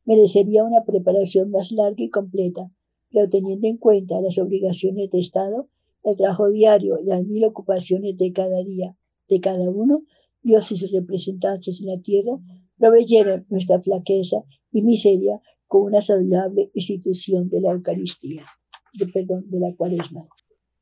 merecería 0.05 0.63
una 0.63 0.83
preparación 0.83 1.51
más 1.51 1.71
larga 1.71 2.03
y 2.03 2.09
completa, 2.09 2.71
pero 3.11 3.27
teniendo 3.27 3.67
en 3.67 3.77
cuenta 3.77 4.21
las 4.21 4.37
obligaciones 4.37 5.09
de 5.09 5.19
Estado, 5.19 5.69
el 6.03 6.17
trabajo 6.17 6.49
diario 6.49 6.99
y 7.01 7.07
las 7.07 7.23
mil 7.25 7.43
ocupaciones 7.45 8.17
de 8.17 8.31
cada 8.31 8.63
día 8.63 8.97
de 9.29 9.39
cada 9.39 9.69
uno, 9.69 10.03
Dios 10.43 10.71
y 10.71 10.77
sus 10.77 10.91
representantes 10.91 11.81
en 11.81 11.87
la 11.87 12.01
tierra 12.01 12.37
proveyeron 12.77 13.45
nuestra 13.49 13.81
flaqueza 13.81 14.43
y 14.71 14.81
miseria 14.81 15.39
con 15.67 15.83
una 15.83 16.01
saludable 16.01 16.71
institución 16.73 17.47
de 17.49 17.61
la 17.61 17.71
Eucaristía, 17.71 18.45
de, 18.93 19.07
perdón, 19.07 19.45
de 19.49 19.59
la 19.59 19.73
cuaresma. 19.75 20.27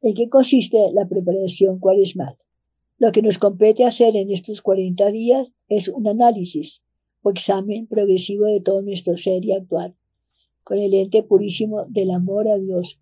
¿En 0.01 0.13
qué 0.13 0.29
consiste 0.29 0.77
la 0.93 1.09
preparación 1.09 1.77
cuaresmal? 1.77 2.37
Lo 2.99 3.11
que 3.11 3.21
nos 3.21 3.37
compete 3.37 3.83
hacer 3.83 4.15
en 4.15 4.31
estos 4.31 4.61
40 4.61 5.11
días 5.11 5.51
es 5.67 5.89
un 5.89 6.07
análisis 6.07 6.83
o 7.21 7.31
examen 7.31 7.85
progresivo 7.85 8.45
de 8.45 8.61
todo 8.61 8.81
nuestro 8.81 9.17
ser 9.17 9.43
y 9.43 9.51
actuar, 9.51 9.93
con 10.63 10.77
el 10.79 10.93
ente 10.93 11.21
purísimo 11.21 11.83
del 11.89 12.11
amor 12.11 12.47
a 12.47 12.57
Dios, 12.57 13.01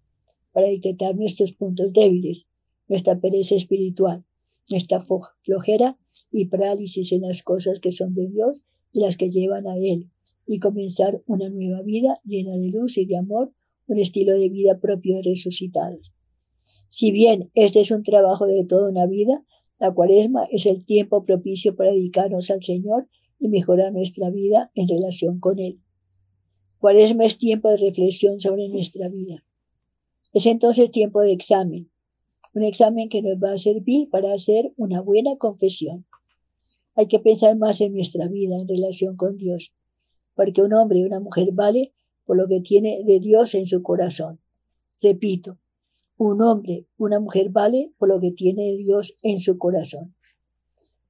para 0.54 0.70
detectar 0.70 1.16
nuestros 1.16 1.54
puntos 1.54 1.94
débiles, 1.94 2.50
nuestra 2.88 3.20
pereza 3.20 3.54
espiritual, 3.54 4.26
nuestra 4.72 5.00
flojera 5.44 6.00
y 6.32 6.46
parálisis 6.46 7.12
en 7.12 7.22
las 7.22 7.44
cosas 7.44 7.80
que 7.80 7.92
son 7.92 8.16
de 8.16 8.28
Dios 8.28 8.66
y 8.92 9.02
las 9.02 9.18
que 9.18 9.30
llevan 9.30 9.68
a 9.68 9.78
Él, 9.78 10.10
y 10.48 10.58
comenzar 10.58 11.22
una 11.28 11.48
nueva 11.50 11.84
vida 11.84 12.20
llena 12.26 12.58
de 12.58 12.70
luz 12.70 12.98
y 12.98 13.06
de 13.06 13.18
amor, 13.18 13.54
un 13.86 14.00
estilo 14.00 14.34
de 14.34 14.50
vida 14.50 14.80
propio 14.80 15.18
de 15.18 15.30
resucitados. 15.30 16.12
Si 16.88 17.12
bien 17.12 17.52
este 17.54 17.80
es 17.80 17.92
un 17.92 18.04
trabajo 18.04 18.46
de 18.46 18.64
toda 18.66 18.90
una 18.90 19.06
vida, 19.06 19.44
la 19.80 19.94
cuaresma 19.94 20.48
es 20.52 20.66
el 20.66 20.86
tiempo 20.86 21.24
propicio 21.24 21.76
para 21.76 21.92
dedicarnos 21.92 22.50
al 22.50 22.64
Señor 22.64 23.08
y 23.40 23.48
mejorar 23.48 23.94
nuestra 23.94 24.30
vida 24.30 24.72
en 24.74 24.88
relación 24.88 25.40
con 25.40 25.60
Él. 25.60 25.80
Cuaresma 26.80 27.26
es 27.26 27.38
tiempo 27.38 27.70
de 27.70 27.78
reflexión 27.78 28.40
sobre 28.40 28.70
nuestra 28.70 29.10
vida. 29.10 29.44
Es 30.34 30.46
entonces 30.46 30.92
tiempo 30.92 31.22
de 31.22 31.32
examen, 31.32 31.90
un 32.54 32.64
examen 32.64 33.10
que 33.10 33.22
nos 33.22 33.38
va 33.38 33.54
a 33.54 33.58
servir 33.58 34.10
para 34.10 34.34
hacer 34.34 34.74
una 34.78 35.02
buena 35.02 35.38
confesión. 35.38 36.06
Hay 36.96 37.08
que 37.08 37.20
pensar 37.20 37.56
más 37.56 37.82
en 37.82 37.94
nuestra 37.94 38.28
vida 38.28 38.56
en 38.60 38.68
relación 38.68 39.16
con 39.16 39.38
Dios, 39.38 39.74
porque 40.36 40.62
un 40.62 40.74
hombre 40.74 41.00
y 41.00 41.04
una 41.04 41.20
mujer 41.20 41.50
vale 41.54 41.94
por 42.26 42.38
lo 42.38 42.48
que 42.48 42.60
tiene 42.62 43.04
de 43.06 43.20
Dios 43.20 43.54
en 43.56 43.66
su 43.66 43.84
corazón. 43.84 44.40
Repito, 45.02 45.60
un 46.18 46.42
hombre, 46.42 46.88
una 46.98 47.20
mujer 47.20 47.50
vale 47.50 47.94
por 47.98 48.10
lo 48.10 48.20
que 48.20 48.32
tiene 48.32 48.76
Dios 48.76 49.18
en 49.22 49.40
su 49.40 49.58
corazón. 49.58 50.16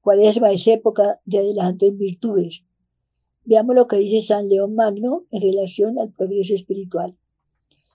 Cuaresma 0.02 0.52
es 0.52 0.67
época 0.67 1.22
de 1.26 1.39
adelanto 1.39 1.86
en 1.86 1.98
virtudes. 1.98 2.65
Veamos 3.46 3.76
lo 3.76 3.88
que 3.88 3.98
dice 3.98 4.20
San 4.20 4.50
León 4.50 4.76
Magno 4.76 5.26
en 5.32 5.41
relación 5.41 5.98
al 5.98 6.12
progreso 6.12 6.54
espiritual. 6.54 7.17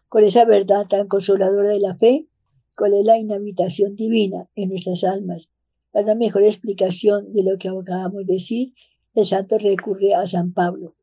Con 0.08 0.24
esa 0.24 0.46
verdad 0.46 0.86
tan 0.88 1.06
consoladora 1.06 1.70
de 1.70 1.80
la 1.80 1.94
fe, 1.94 2.28
cuál 2.76 2.94
es 2.94 3.04
la 3.04 3.18
inhabitación 3.18 3.94
divina 3.94 4.48
en 4.54 4.70
nuestras 4.70 5.04
almas. 5.04 5.50
Para 5.90 6.06
una 6.06 6.14
mejor 6.14 6.44
explicación 6.44 7.32
de 7.34 7.44
lo 7.44 7.58
que 7.58 7.68
acabamos 7.68 8.26
de 8.26 8.32
decir, 8.34 8.72
el 9.14 9.26
santo 9.26 9.58
recurre 9.58 10.14
a 10.14 10.26
San 10.26 10.54
Pablo. 10.54 10.94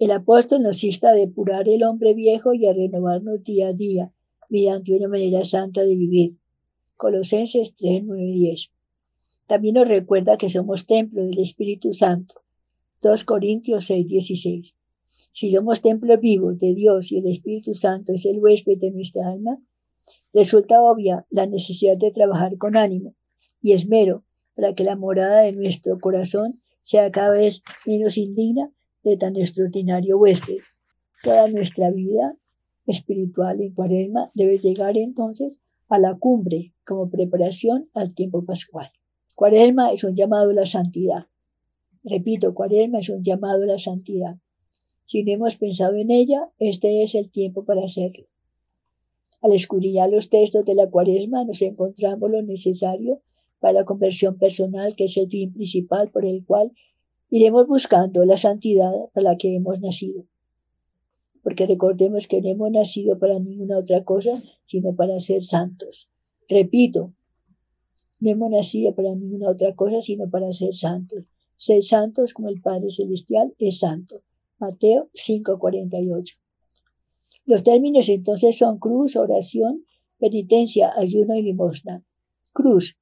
El 0.00 0.10
apóstol 0.10 0.62
nos 0.62 0.82
insta 0.82 1.10
a 1.10 1.14
depurar 1.14 1.68
el 1.68 1.84
hombre 1.84 2.14
viejo 2.14 2.52
y 2.54 2.66
a 2.66 2.72
renovarnos 2.72 3.44
día 3.44 3.68
a 3.68 3.72
día 3.72 4.12
mediante 4.50 4.94
una 4.94 5.08
manera 5.08 5.44
santa 5.44 5.82
de 5.82 5.96
vivir. 5.96 6.36
Colosenses 6.96 7.74
3, 7.76 8.02
9, 8.04 8.22
10. 8.22 8.70
También 9.46 9.74
nos 9.74 9.88
recuerda 9.88 10.36
que 10.36 10.48
somos 10.48 10.86
templo 10.86 11.24
del 11.24 11.38
Espíritu 11.38 11.92
Santo. 11.92 12.42
2 13.02 13.24
Corintios 13.24 13.86
6, 13.86 14.06
16. 14.06 14.74
Si 15.32 15.50
somos 15.50 15.80
templos 15.80 16.20
vivos 16.20 16.58
de 16.58 16.74
Dios 16.74 17.10
y 17.12 17.18
el 17.18 17.26
Espíritu 17.28 17.74
Santo 17.74 18.12
es 18.12 18.26
el 18.26 18.38
huésped 18.40 18.78
de 18.78 18.90
nuestra 18.90 19.28
alma, 19.28 19.58
resulta 20.32 20.82
obvia 20.82 21.26
la 21.30 21.46
necesidad 21.46 21.96
de 21.96 22.10
trabajar 22.10 22.58
con 22.58 22.76
ánimo 22.76 23.14
y 23.62 23.72
esmero 23.72 24.24
para 24.54 24.74
que 24.74 24.84
la 24.84 24.96
morada 24.96 25.40
de 25.40 25.52
nuestro 25.52 25.98
corazón 25.98 26.60
sea 26.82 27.10
cada 27.10 27.32
vez 27.32 27.62
menos 27.86 28.18
indigna 28.18 28.72
de 29.02 29.16
tan 29.16 29.36
extraordinario 29.36 30.18
huésped. 30.18 30.58
Toda 31.22 31.48
nuestra 31.48 31.90
vida 31.90 32.36
espiritual 32.90 33.60
en 33.60 33.74
cuaresma 33.74 34.30
debe 34.34 34.58
llegar 34.58 34.96
entonces 34.96 35.60
a 35.88 35.98
la 35.98 36.16
cumbre 36.16 36.74
como 36.84 37.10
preparación 37.10 37.90
al 37.94 38.14
tiempo 38.14 38.44
pascual. 38.44 38.90
Cuaresma 39.34 39.92
es 39.92 40.04
un 40.04 40.14
llamado 40.14 40.50
a 40.50 40.54
la 40.54 40.66
santidad. 40.66 41.26
Repito, 42.04 42.54
cuaresma 42.54 42.98
es 42.98 43.08
un 43.08 43.22
llamado 43.22 43.64
a 43.64 43.66
la 43.66 43.78
santidad. 43.78 44.36
Si 45.04 45.24
no 45.24 45.32
hemos 45.32 45.56
pensado 45.56 45.96
en 45.96 46.10
ella, 46.10 46.50
este 46.58 47.02
es 47.02 47.14
el 47.14 47.30
tiempo 47.30 47.64
para 47.64 47.84
hacerlo. 47.84 48.26
Al 49.40 49.52
escudriñar 49.52 50.10
los 50.10 50.28
textos 50.28 50.64
de 50.64 50.74
la 50.74 50.88
cuaresma 50.88 51.44
nos 51.44 51.62
encontramos 51.62 52.30
lo 52.30 52.42
necesario 52.42 53.22
para 53.58 53.72
la 53.72 53.84
conversión 53.84 54.38
personal, 54.38 54.94
que 54.94 55.04
es 55.04 55.16
el 55.16 55.28
fin 55.28 55.52
principal 55.52 56.10
por 56.10 56.24
el 56.24 56.44
cual 56.44 56.72
iremos 57.30 57.66
buscando 57.66 58.24
la 58.24 58.36
santidad 58.36 58.92
para 59.12 59.30
la 59.30 59.36
que 59.36 59.54
hemos 59.54 59.80
nacido. 59.80 60.24
Porque 61.42 61.66
recordemos 61.66 62.26
que 62.26 62.40
no 62.40 62.48
hemos 62.48 62.70
nacido 62.70 63.18
para 63.18 63.38
ninguna 63.38 63.78
otra 63.78 64.04
cosa, 64.04 64.42
sino 64.64 64.94
para 64.94 65.18
ser 65.20 65.42
santos. 65.42 66.10
Repito, 66.48 67.14
no 68.20 68.30
hemos 68.30 68.50
nacido 68.50 68.94
para 68.94 69.14
ninguna 69.14 69.50
otra 69.50 69.74
cosa, 69.74 70.00
sino 70.00 70.28
para 70.28 70.52
ser 70.52 70.74
santos. 70.74 71.24
Ser 71.56 71.82
santos 71.82 72.34
como 72.34 72.48
el 72.48 72.60
Padre 72.60 72.90
Celestial 72.90 73.54
es 73.58 73.78
santo. 73.78 74.22
Mateo 74.58 75.08
5:48. 75.14 76.36
Los 77.46 77.64
términos 77.64 78.08
entonces 78.08 78.58
son 78.58 78.78
cruz, 78.78 79.16
oración, 79.16 79.84
penitencia, 80.18 80.92
ayuno 80.96 81.34
y 81.34 81.42
limosna. 81.42 82.04
Cruz. 82.52 82.98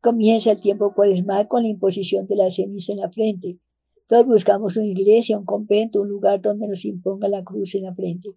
Comienza 0.00 0.52
el 0.52 0.60
tiempo 0.60 0.94
cuaresmal 0.94 1.48
con 1.48 1.62
la 1.62 1.68
imposición 1.68 2.26
de 2.26 2.36
la 2.36 2.50
ceniza 2.50 2.92
en 2.92 3.00
la 3.00 3.10
frente. 3.10 3.58
Todos 4.08 4.26
buscamos 4.26 4.78
una 4.78 4.86
iglesia, 4.86 5.38
un 5.38 5.44
convento, 5.44 6.00
un 6.00 6.08
lugar 6.08 6.40
donde 6.40 6.66
nos 6.66 6.86
imponga 6.86 7.28
la 7.28 7.44
cruz 7.44 7.74
en 7.74 7.82
la 7.82 7.94
frente. 7.94 8.30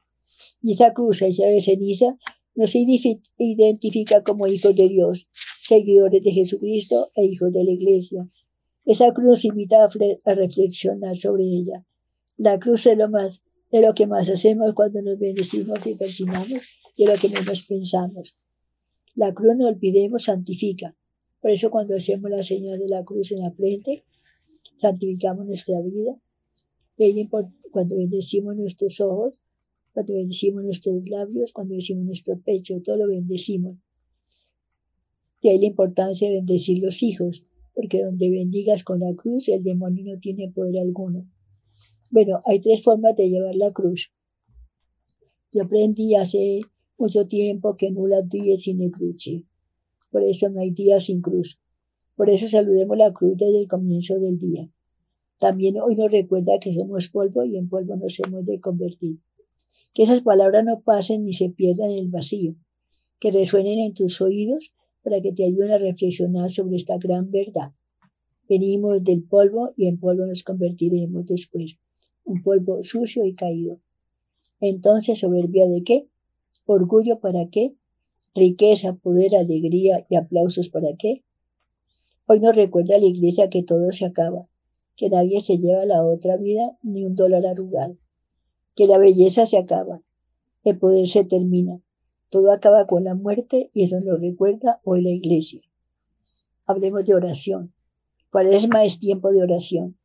Y 0.62 0.74
esa 0.74 0.94
cruz 0.94 1.22
hecha 1.22 1.46
de 1.46 1.62
ceniza 1.62 2.18
nos 2.56 2.76
identifica 2.76 4.22
como 4.22 4.48
hijos 4.48 4.76
de 4.76 4.90
Dios, 4.90 5.30
seguidores 5.60 6.22
de 6.24 6.32
Jesucristo 6.32 7.12
e 7.16 7.24
hijos 7.24 7.54
de 7.54 7.64
la 7.64 7.72
Iglesia. 7.72 8.28
Esa 8.84 9.14
cruz 9.14 9.28
nos 9.28 9.46
invita 9.46 9.86
a, 9.86 10.36
reflexionar 10.36 11.16
sobre 11.16 11.44
ella. 11.46 11.86
La 12.36 12.60
cruz 12.60 12.86
es 12.88 12.98
lo 12.98 13.10
más, 13.10 13.44
de 13.72 13.82
lo 13.82 13.94
que 13.94 14.08
más 14.08 14.28
hacemos 14.30 14.74
cuando 14.74 15.02
nos 15.02 15.18
bendecimos 15.20 15.88
y 15.88 15.96
persinamos 15.96 16.68
de 16.98 17.06
lo 17.06 17.14
que 17.14 17.30
menos 17.30 17.64
pensamos. 17.64 18.38
La 19.16 19.34
cruz, 19.34 19.56
no 19.58 19.68
olvidemos, 19.68 20.24
santifica. 20.24 20.98
Por 21.40 21.52
eso 21.52 21.72
cuando 21.72 21.96
hacemos 21.96 22.30
la 22.30 22.44
señal 22.44 22.78
de 22.78 22.90
la 22.90 23.06
cruz 23.06 23.32
en 23.32 23.40
la 23.40 23.52
frente, 23.52 24.04
santificamos 24.82 25.46
nuestra 25.46 25.80
vida. 25.82 26.20
cuando 27.72 27.96
bendecimos 27.96 28.56
nuestros 28.56 29.00
ojos, 29.00 29.40
cuando 29.94 30.14
bendecimos 30.14 30.64
nuestros 30.64 31.08
labios, 31.08 31.52
cuando 31.54 31.72
bendecimos 31.72 32.06
nuestro 32.06 32.40
pecho, 32.40 32.82
todo 32.82 32.98
lo 32.98 33.08
bendecimos. 33.08 33.78
De 35.42 35.50
ahí 35.50 35.60
la 35.60 35.68
importancia 35.68 36.30
de 36.30 36.36
bendecir 36.36 36.80
los 36.80 37.02
hijos, 37.02 37.46
porque 37.74 38.04
donde 38.04 38.30
bendigas 38.30 38.84
con 38.84 39.00
la 39.00 39.14
cruz, 39.16 39.50
el 39.50 39.64
demonio 39.64 40.04
no 40.06 40.20
tiene 40.20 40.52
poder 40.52 40.80
alguno. 40.80 41.28
Bueno, 42.12 42.42
hay 42.46 42.60
tres 42.60 42.84
formas 42.84 43.16
de 43.16 43.30
llevar 43.30 43.56
la 43.56 43.72
cruz. 43.72 44.12
Yo 45.52 45.64
aprendí 45.64 46.16
hace 46.16 46.62
mucho 46.98 47.28
tiempo 47.28 47.76
que 47.78 47.92
nula 47.92 48.22
día 48.22 48.58
sin 48.58 48.90
cruce. 48.90 49.46
Por 50.12 50.24
eso 50.24 50.50
no 50.50 50.60
hay 50.62 50.72
día 50.72 51.00
sin 51.00 51.22
cruz. 51.22 51.60
Por 52.16 52.30
eso 52.30 52.48
saludemos 52.48 52.98
la 52.98 53.14
cruz 53.14 53.38
desde 53.38 53.60
el 53.60 53.68
comienzo 53.68 54.20
del 54.20 54.40
día. 54.40 54.70
También 55.40 55.80
hoy 55.82 55.96
nos 55.96 56.12
recuerda 56.12 56.60
que 56.60 56.74
somos 56.74 57.08
polvo 57.08 57.44
y 57.44 57.58
en 57.58 57.68
polvo 57.68 57.96
nos 57.96 58.20
hemos 58.20 58.46
de 58.46 58.60
convertir. 58.60 59.18
Que 59.94 60.04
esas 60.04 60.22
palabras 60.22 60.64
no 60.64 60.82
pasen 60.82 61.26
ni 61.26 61.34
se 61.34 61.50
pierdan 61.50 61.90
en 61.92 62.00
el 62.00 62.10
vacío, 62.10 62.56
que 63.20 63.32
resuenen 63.32 63.80
en 63.80 63.94
tus 63.94 64.22
oídos 64.22 64.76
para 65.04 65.22
que 65.22 65.32
te 65.34 65.46
ayuden 65.46 65.72
a 65.72 65.78
reflexionar 65.78 66.50
sobre 66.50 66.76
esta 66.76 66.98
gran 66.98 67.32
verdad. 67.32 67.74
Venimos 68.48 69.04
del 69.04 69.24
polvo 69.24 69.74
y 69.78 69.88
en 69.88 70.00
polvo 70.00 70.26
nos 70.26 70.44
convertiremos 70.44 71.26
después. 71.26 71.80
Un 72.24 72.44
polvo 72.44 72.84
sucio 72.84 73.26
y 73.26 73.34
caído. 73.34 73.80
Entonces, 74.60 75.20
soberbia 75.20 75.68
de 75.68 75.84
qué? 75.84 76.08
Orgullo 76.66 77.20
para 77.20 77.50
qué? 77.50 77.76
Riqueza, 78.36 78.96
poder, 78.96 79.36
alegría 79.36 80.06
y 80.10 80.16
aplausos 80.16 80.70
para 80.70 80.90
qué? 80.98 81.24
Hoy 82.34 82.40
nos 82.40 82.56
recuerda 82.56 82.98
la 82.98 83.08
iglesia 83.08 83.50
que 83.50 83.62
todo 83.62 83.92
se 83.92 84.06
acaba, 84.06 84.48
que 84.96 85.10
nadie 85.10 85.42
se 85.42 85.58
lleva 85.58 85.84
la 85.84 86.02
otra 86.02 86.38
vida 86.38 86.78
ni 86.82 87.04
un 87.04 87.14
dólar 87.14 87.46
arrugado, 87.46 87.98
que 88.74 88.88
la 88.88 88.98
belleza 88.98 89.46
se 89.46 89.58
acaba, 89.58 90.02
el 90.64 90.80
poder 90.80 91.08
se 91.10 91.26
termina, 91.26 91.82
todo 92.30 92.54
acaba 92.54 92.88
con 92.88 93.04
la 93.04 93.16
muerte 93.16 93.70
y 93.74 93.84
eso 93.84 94.00
nos 94.00 94.22
recuerda 94.22 94.80
hoy 94.86 95.02
la 95.02 95.10
iglesia. 95.10 95.60
Hablemos 96.66 97.06
de 97.06 97.16
oración. 97.16 97.74
Cuaresma 98.32 98.86
es 98.86 98.98
tiempo 98.98 99.34
de 99.34 99.42
oración, 99.42 99.98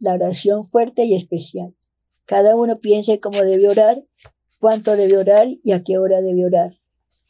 la 0.00 0.14
oración 0.14 0.64
fuerte 0.64 1.04
y 1.04 1.14
especial. 1.14 1.76
Cada 2.24 2.56
uno 2.56 2.80
piense 2.80 3.20
cómo 3.20 3.40
debe 3.42 3.68
orar, 3.68 4.04
cuánto 4.58 4.96
debe 4.96 5.16
orar 5.16 5.46
y 5.62 5.70
a 5.70 5.84
qué 5.84 5.96
hora 5.98 6.22
debe 6.22 6.44
orar. 6.44 6.76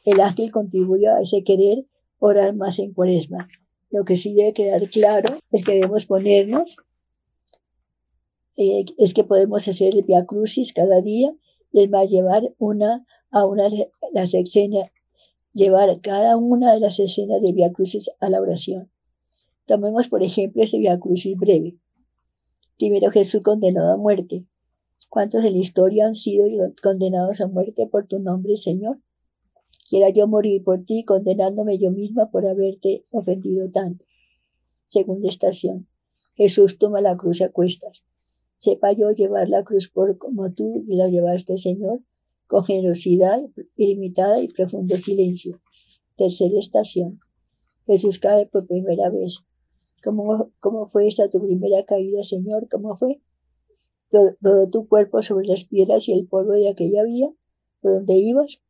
El 0.05 0.19
ángel 0.19 0.49
contribuye 0.49 1.07
a 1.07 1.21
ese 1.21 1.43
querer 1.43 1.85
orar 2.17 2.55
más 2.55 2.79
en 2.79 2.95
cuaresma. 2.95 3.47
Lo 3.91 4.05
que 4.05 4.17
sí 4.17 4.33
debe 4.35 4.53
quedar 4.53 4.87
claro 4.89 5.35
es 5.51 5.63
que 5.63 5.73
debemos 5.73 6.05
ponernos, 6.05 6.77
eh, 8.57 8.85
es 8.97 9.13
que 9.13 9.23
podemos 9.23 9.67
hacer 9.67 9.95
el 9.95 10.03
Via 10.03 10.25
Crucis 10.25 10.73
cada 10.73 11.01
día 11.01 11.33
y 11.71 11.83
es 11.83 11.89
más 11.89 12.09
llevar 12.09 12.53
una 12.57 13.05
a 13.31 13.45
una 13.45 13.67
las 14.11 14.33
escenas, 14.33 14.91
llevar 15.53 16.01
cada 16.01 16.37
una 16.37 16.73
de 16.73 16.79
las 16.79 16.99
escenas 16.99 17.41
de 17.41 17.53
Via 17.53 17.71
Crucis 17.71 18.11
a 18.19 18.29
la 18.29 18.41
oración. 18.41 18.91
Tomemos, 19.65 20.07
por 20.07 20.23
ejemplo, 20.23 20.63
este 20.63 20.77
Via 20.77 20.99
Crucis 20.99 21.37
breve. 21.37 21.77
Primero 22.77 23.11
Jesús 23.11 23.41
condenado 23.41 23.91
a 23.91 23.97
muerte. 23.97 24.45
¿Cuántos 25.09 25.41
de 25.41 25.51
la 25.51 25.57
historia 25.57 26.05
han 26.05 26.13
sido 26.13 26.45
condenados 26.83 27.41
a 27.41 27.47
muerte 27.47 27.87
por 27.87 28.07
tu 28.07 28.19
nombre, 28.19 28.55
Señor? 28.55 28.99
Quiera 29.89 30.09
yo 30.09 30.27
morir 30.27 30.63
por 30.63 30.83
ti, 30.85 31.03
condenándome 31.03 31.79
yo 31.79 31.91
misma 31.91 32.29
por 32.29 32.45
haberte 32.45 33.05
ofendido 33.11 33.71
tanto. 33.71 34.05
Segunda 34.87 35.27
estación. 35.27 35.87
Jesús 36.35 36.77
toma 36.77 37.01
la 37.01 37.17
cruz 37.17 37.41
a 37.41 37.49
cuestas. 37.49 38.03
Sepa 38.57 38.91
yo 38.91 39.09
llevar 39.11 39.49
la 39.49 39.63
cruz 39.63 39.89
por 39.89 40.17
como 40.17 40.51
tú 40.53 40.83
la 40.85 41.07
llevaste, 41.07 41.57
Señor, 41.57 42.01
con 42.47 42.63
generosidad 42.63 43.41
ilimitada 43.75 44.41
y 44.41 44.47
profundo 44.47 44.97
silencio. 44.97 45.59
Tercera 46.15 46.59
estación. 46.59 47.19
Jesús 47.85 48.19
cae 48.19 48.45
por 48.45 48.67
primera 48.67 49.09
vez. 49.09 49.43
¿Cómo, 50.03 50.51
cómo 50.59 50.87
fue 50.87 51.07
esta 51.07 51.29
tu 51.29 51.41
primera 51.41 51.83
caída, 51.83 52.21
Señor? 52.23 52.67
¿Cómo 52.69 52.95
fue? 52.95 53.21
Rodó 54.11 54.69
tu 54.69 54.87
cuerpo 54.87 55.21
sobre 55.21 55.47
las 55.47 55.65
piedras 55.65 56.07
y 56.07 56.13
el 56.13 56.27
polvo 56.27 56.53
de 56.53 56.69
aquella 56.69 57.03
vía 57.03 57.29
por 57.81 57.93
donde 57.93 58.15
ibas 58.15 58.61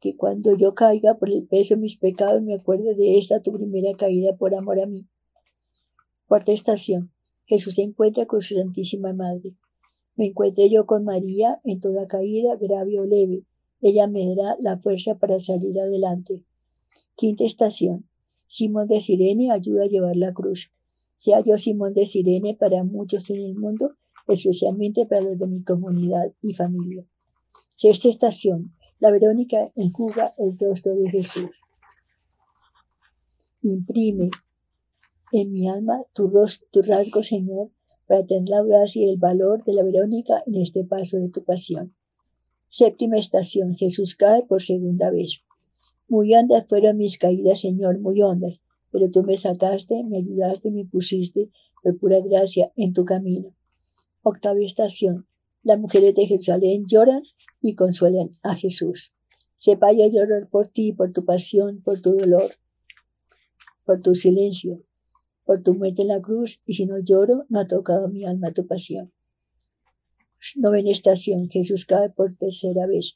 que 0.00 0.16
cuando 0.16 0.56
yo 0.56 0.74
caiga 0.74 1.18
por 1.18 1.32
el 1.32 1.46
peso 1.46 1.74
de 1.74 1.80
mis 1.80 1.96
pecados 1.96 2.42
me 2.42 2.54
acuerde 2.54 2.94
de 2.94 3.18
esta 3.18 3.42
tu 3.42 3.52
primera 3.52 3.92
caída 3.96 4.36
por 4.36 4.54
amor 4.54 4.80
a 4.80 4.86
mí. 4.86 5.06
Cuarta 6.26 6.52
estación. 6.52 7.12
Jesús 7.46 7.74
se 7.74 7.82
encuentra 7.82 8.26
con 8.26 8.40
su 8.40 8.54
Santísima 8.54 9.12
Madre. 9.12 9.54
Me 10.14 10.26
encuentre 10.26 10.68
yo 10.68 10.86
con 10.86 11.04
María 11.04 11.60
en 11.64 11.80
toda 11.80 12.06
caída, 12.06 12.56
grave 12.56 13.00
o 13.00 13.06
leve. 13.06 13.44
Ella 13.80 14.06
me 14.08 14.26
dará 14.34 14.56
la 14.60 14.78
fuerza 14.78 15.18
para 15.18 15.38
salir 15.38 15.80
adelante. 15.80 16.42
Quinta 17.16 17.44
estación. 17.44 18.08
Simón 18.46 18.88
de 18.88 19.00
Sirene 19.00 19.50
ayuda 19.50 19.84
a 19.84 19.88
llevar 19.88 20.16
la 20.16 20.32
cruz. 20.32 20.72
Sea 21.16 21.42
yo 21.42 21.56
Simón 21.56 21.94
de 21.94 22.06
Sirene 22.06 22.54
para 22.54 22.84
muchos 22.84 23.30
en 23.30 23.42
el 23.42 23.54
mundo, 23.54 23.94
especialmente 24.26 25.06
para 25.06 25.22
los 25.22 25.38
de 25.38 25.46
mi 25.46 25.62
comunidad 25.62 26.32
y 26.42 26.54
familia. 26.54 27.04
Sexta 27.72 28.08
estación. 28.08 28.74
La 29.00 29.12
Verónica 29.12 29.70
enjuga 29.76 30.32
el 30.38 30.58
rostro 30.58 30.96
de 30.96 31.08
Jesús. 31.08 31.50
Imprime 33.62 34.28
en 35.30 35.52
mi 35.52 35.68
alma 35.68 36.02
tu, 36.14 36.28
rostro, 36.28 36.82
rasgo, 36.82 37.22
Señor, 37.22 37.70
para 38.08 38.26
tener 38.26 38.48
la 38.48 38.58
audacia 38.58 39.06
y 39.06 39.10
el 39.10 39.18
valor 39.18 39.62
de 39.64 39.74
la 39.74 39.84
Verónica 39.84 40.42
en 40.46 40.56
este 40.56 40.82
paso 40.82 41.18
de 41.18 41.28
tu 41.28 41.44
pasión. 41.44 41.94
Séptima 42.66 43.18
estación. 43.18 43.76
Jesús 43.76 44.16
cae 44.16 44.42
por 44.42 44.62
segunda 44.62 45.10
vez. 45.10 45.44
Muy 46.08 46.34
hondas 46.34 46.66
fueron 46.68 46.96
mis 46.96 47.18
caídas, 47.18 47.60
Señor, 47.60 48.00
muy 48.00 48.20
hondas, 48.20 48.62
pero 48.90 49.10
tú 49.10 49.22
me 49.22 49.36
sacaste, 49.36 50.02
me 50.02 50.18
ayudaste 50.18 50.70
me 50.72 50.84
pusiste 50.86 51.50
por 51.82 51.98
pura 51.98 52.20
gracia 52.20 52.72
en 52.76 52.92
tu 52.92 53.04
camino. 53.04 53.54
Octava 54.22 54.58
estación. 54.60 55.26
Las 55.68 55.78
mujeres 55.78 56.14
de 56.14 56.24
Jerusalén 56.24 56.86
lloran 56.86 57.20
y 57.60 57.74
consuelan 57.74 58.30
a 58.42 58.54
Jesús. 58.54 59.12
Sepa 59.54 59.92
yo 59.92 60.08
llorar 60.10 60.48
por 60.48 60.68
ti, 60.68 60.94
por 60.94 61.12
tu 61.12 61.26
pasión, 61.26 61.82
por 61.82 62.00
tu 62.00 62.16
dolor, 62.16 62.52
por 63.84 64.00
tu 64.00 64.14
silencio, 64.14 64.82
por 65.44 65.62
tu 65.62 65.74
muerte 65.74 66.00
en 66.00 66.08
la 66.08 66.22
cruz, 66.22 66.62
y 66.64 66.72
si 66.72 66.86
no 66.86 66.98
lloro, 66.98 67.44
no 67.50 67.60
ha 67.60 67.66
tocado 67.66 68.08
mi 68.08 68.24
alma 68.24 68.54
tu 68.54 68.66
pasión. 68.66 69.12
Novena 70.56 70.90
estación, 70.90 71.50
Jesús 71.50 71.84
cae 71.84 72.08
por 72.08 72.34
tercera 72.34 72.86
vez. 72.86 73.14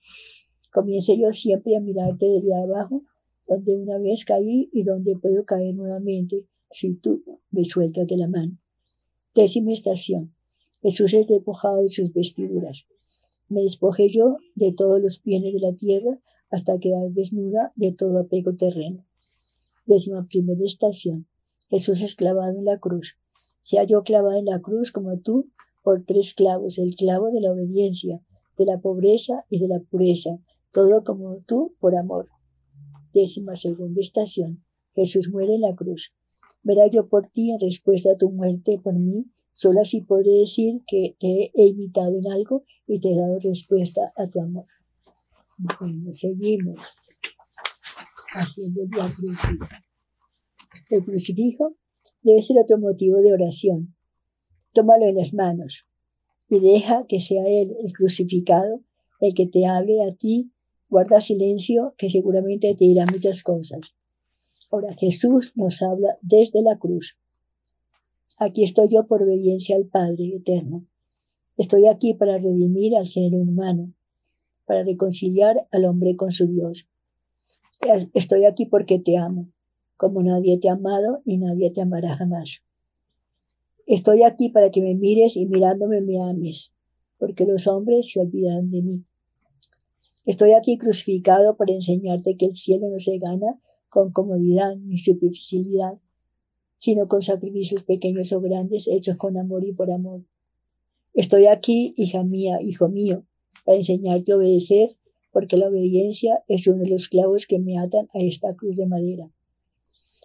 Comience 0.71 1.19
yo 1.19 1.33
siempre 1.33 1.75
a 1.75 1.81
mirarte 1.81 2.27
desde 2.27 2.55
abajo, 2.55 3.03
donde 3.47 3.77
una 3.77 3.97
vez 3.97 4.27
caí 4.27 4.69
y 4.75 4.83
donde 4.83 5.17
puedo 5.17 5.47
caer 5.47 5.75
nuevamente 5.75 6.47
si 6.71 6.97
tú 6.97 7.25
me 7.51 7.65
sueltas 7.65 8.07
de 8.07 8.19
la 8.19 8.29
mano. 8.29 8.59
Décima 9.35 9.73
estación, 9.73 10.35
Jesús 10.83 11.15
es 11.15 11.29
despojado 11.29 11.83
de 11.83 11.89
sus 11.89 12.13
vestiduras. 12.13 12.87
Me 13.49 13.63
despojé 13.63 14.09
yo 14.09 14.39
de 14.57 14.73
todos 14.73 15.01
los 15.01 15.23
bienes 15.23 15.55
de 15.55 15.61
la 15.61 15.75
tierra 15.75 16.19
hasta 16.51 16.79
quedar 16.79 17.11
desnuda 17.11 17.73
de 17.77 17.93
todo 17.93 18.19
apego 18.19 18.57
terreno. 18.57 19.07
Décima 19.87 20.27
primera 20.29 20.65
estación. 20.65 21.29
Jesús 21.71 22.03
es 22.03 22.17
clavado 22.17 22.59
en 22.59 22.65
la 22.65 22.79
cruz. 22.79 23.17
Sea 23.61 23.85
yo 23.85 24.03
clavada 24.03 24.39
en 24.39 24.47
la 24.47 24.61
cruz 24.61 24.91
como 24.91 25.21
tú 25.21 25.51
por 25.83 26.05
tres 26.05 26.35
clavos, 26.35 26.79
el 26.79 26.97
clavo 26.97 27.31
de 27.31 27.41
la 27.41 27.53
obediencia, 27.53 28.21
de 28.59 28.67
la 28.67 28.81
pobreza 28.81 29.45
y 29.49 29.61
de 29.61 29.69
la 29.69 29.81
pureza, 29.81 30.39
todo 30.73 31.05
como 31.05 31.39
tú 31.47 31.75
por 31.79 31.97
amor. 31.97 32.29
Décima 33.13 33.55
segunda 33.55 34.01
estación. 34.01 34.65
Jesús 34.95 35.29
muere 35.31 35.55
en 35.55 35.61
la 35.61 35.77
cruz. 35.77 36.13
Verá 36.63 36.89
yo 36.89 37.09
por 37.09 37.29
ti 37.29 37.53
en 37.53 37.61
respuesta 37.61 38.13
a 38.13 38.17
tu 38.17 38.31
muerte 38.31 38.81
por 38.83 38.95
mí 38.95 39.27
Solo 39.53 39.81
así 39.81 40.01
podré 40.01 40.33
decir 40.33 40.83
que 40.87 41.17
te 41.19 41.53
he 41.55 41.67
imitado 41.67 42.17
en 42.17 42.31
algo 42.31 42.65
y 42.87 43.01
te 43.01 43.13
he 43.13 43.17
dado 43.17 43.39
respuesta 43.39 44.01
a 44.17 44.29
tu 44.29 44.41
amor. 44.41 44.67
Bueno, 45.59 46.15
seguimos 46.15 46.81
haciendo 48.35 48.83
el 48.83 49.13
crucifijo. 49.15 49.67
El 50.91 51.05
crucifijo 51.05 51.77
debe 52.23 52.43
ser 52.43 52.59
otro 52.59 52.79
motivo 52.79 53.21
de 53.21 53.33
oración. 53.33 53.95
Tómalo 54.73 55.07
en 55.07 55.17
las 55.17 55.35
manos 55.35 55.89
y 56.49 56.61
deja 56.61 57.07
que 57.07 57.21
sea 57.21 57.45
Él, 57.47 57.77
el 57.83 57.93
crucificado, 57.93 58.83
el 59.21 59.35
que 59.35 59.47
te 59.47 59.67
hable 59.67 60.03
a 60.03 60.15
ti. 60.15 60.53
Guarda 60.89 61.21
silencio, 61.21 61.95
que 61.97 62.11
seguramente 62.11 62.75
te 62.75 62.85
dirá 62.85 63.07
muchas 63.07 63.43
cosas. 63.43 63.95
Ahora 64.71 64.95
Jesús 64.99 65.53
nos 65.55 65.83
habla 65.83 66.19
desde 66.21 66.63
la 66.63 66.79
cruz. 66.79 67.19
Aquí 68.39 68.65
estoy 68.65 68.89
yo 68.89 69.07
por 69.07 69.23
obediencia 69.23 69.77
al 69.77 69.87
Padre 69.87 70.37
eterno. 70.37 70.87
Estoy 71.57 71.87
aquí 71.87 72.15
para 72.15 72.39
redimir 72.39 72.97
al 72.97 73.07
género 73.07 73.39
humano, 73.39 73.93
para 74.65 74.83
reconciliar 74.83 75.69
al 75.71 75.85
hombre 75.85 76.17
con 76.17 76.33
su 76.33 76.47
Dios. 76.47 76.89
Estoy 78.15 78.45
aquí 78.45 78.67
porque 78.67 78.99
te 78.99 79.17
amo, 79.17 79.49
como 79.97 80.23
nadie 80.23 80.59
te 80.59 80.69
ha 80.69 80.73
amado 80.73 81.23
y 81.25 81.39
nadie 81.39 81.71
te 81.71 81.83
amará 81.83 82.17
jamás. 82.17 82.63
Estoy 83.87 84.23
aquí 84.23 84.49
para 84.49 84.71
que 84.71 84.81
me 84.81 84.95
mires 84.95 85.37
y 85.37 85.47
mirándome 85.47 86.01
me 86.01 86.23
ames, 86.23 86.73
porque 87.19 87.45
los 87.45 87.67
hombres 87.67 88.11
se 88.11 88.21
olvidan 88.21 88.71
de 88.71 88.83
mí. 88.83 89.05
Estoy 90.25 90.53
aquí 90.53 90.79
crucificado 90.79 91.57
para 91.57 91.73
enseñarte 91.73 92.37
que 92.37 92.47
el 92.47 92.55
cielo 92.55 92.89
no 92.89 92.99
se 92.99 93.19
gana 93.19 93.61
con 93.89 94.13
comodidad 94.13 94.77
ni 94.77 94.97
superficialidad, 94.97 95.99
sino 96.83 97.07
con 97.07 97.23
sacrificios 97.23 97.85
pequeños 97.85 98.33
o 98.33 98.41
grandes 98.41 98.89
hechos 98.89 99.17
con 99.17 99.39
amor 99.39 99.63
y 99.63 99.73
por 99.73 99.93
amor. 99.93 100.25
Estoy 101.15 101.47
aquí, 101.47 101.95
hija 101.97 102.25
mía, 102.25 102.59
hijo 102.61 102.89
mío, 102.89 103.25
para 103.65 103.77
enseñarte 103.77 104.33
a 104.33 104.37
obedecer 104.37 104.97
porque 105.31 105.57
la 105.57 105.69
obediencia 105.69 106.43
es 106.49 106.67
uno 106.67 106.83
de 106.83 106.91
los 106.91 107.09
clavos 107.09 107.47
que 107.47 107.61
me 107.61 107.79
atan 107.79 108.09
a 108.13 108.19
esta 108.19 108.57
cruz 108.57 108.77
de 108.79 108.87
madera. 108.87 109.31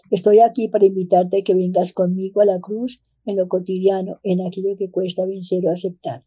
Estoy 0.10 0.40
aquí 0.40 0.68
para 0.68 0.88
invitarte 0.88 1.38
a 1.38 1.44
que 1.44 1.54
vengas 1.54 1.94
conmigo 1.94 2.42
a 2.42 2.46
la 2.46 2.60
cruz 2.60 3.04
en 3.28 3.38
lo 3.38 3.48
cotidiano, 3.48 4.20
en 4.24 4.42
aquello 4.42 4.76
que 4.78 4.90
cuesta 4.90 5.28
vencer 5.28 5.64
o 5.68 5.70
aceptar. 5.70 6.26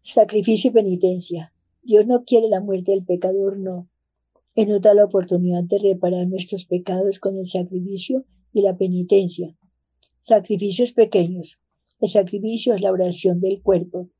Sacrificio 0.00 0.70
y 0.70 0.74
penitencia. 0.74 1.52
Dios 1.82 2.06
no 2.06 2.22
quiere 2.22 2.48
la 2.48 2.60
muerte 2.60 2.92
del 2.92 3.04
pecador, 3.04 3.58
no. 3.58 3.88
Él 4.54 4.68
nos 4.68 4.82
la 4.82 5.04
oportunidad 5.04 5.64
de 5.64 5.78
reparar 5.78 6.26
nuestros 6.26 6.66
pecados 6.66 7.18
con 7.18 7.38
el 7.38 7.46
sacrificio 7.46 8.26
y 8.52 8.60
la 8.60 8.76
penitencia. 8.76 9.56
Sacrificios 10.18 10.92
pequeños. 10.92 11.58
El 12.00 12.08
sacrificio 12.08 12.74
es 12.74 12.82
la 12.82 12.92
oración 12.92 13.40
del 13.40 13.62
cuerpo. 13.62 14.10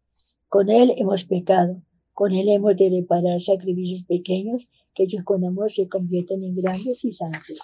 Con 0.48 0.70
él 0.70 0.94
hemos 0.96 1.24
pecado. 1.24 1.82
Con 2.14 2.32
él 2.32 2.48
hemos 2.48 2.76
de 2.76 2.90
reparar 2.90 3.40
sacrificios 3.40 4.04
pequeños 4.04 4.68
que 4.94 5.04
ellos 5.04 5.22
con 5.24 5.44
amor 5.44 5.70
se 5.70 5.88
convierten 5.88 6.42
en 6.44 6.54
grandes 6.54 7.04
y 7.04 7.12
santos. 7.12 7.60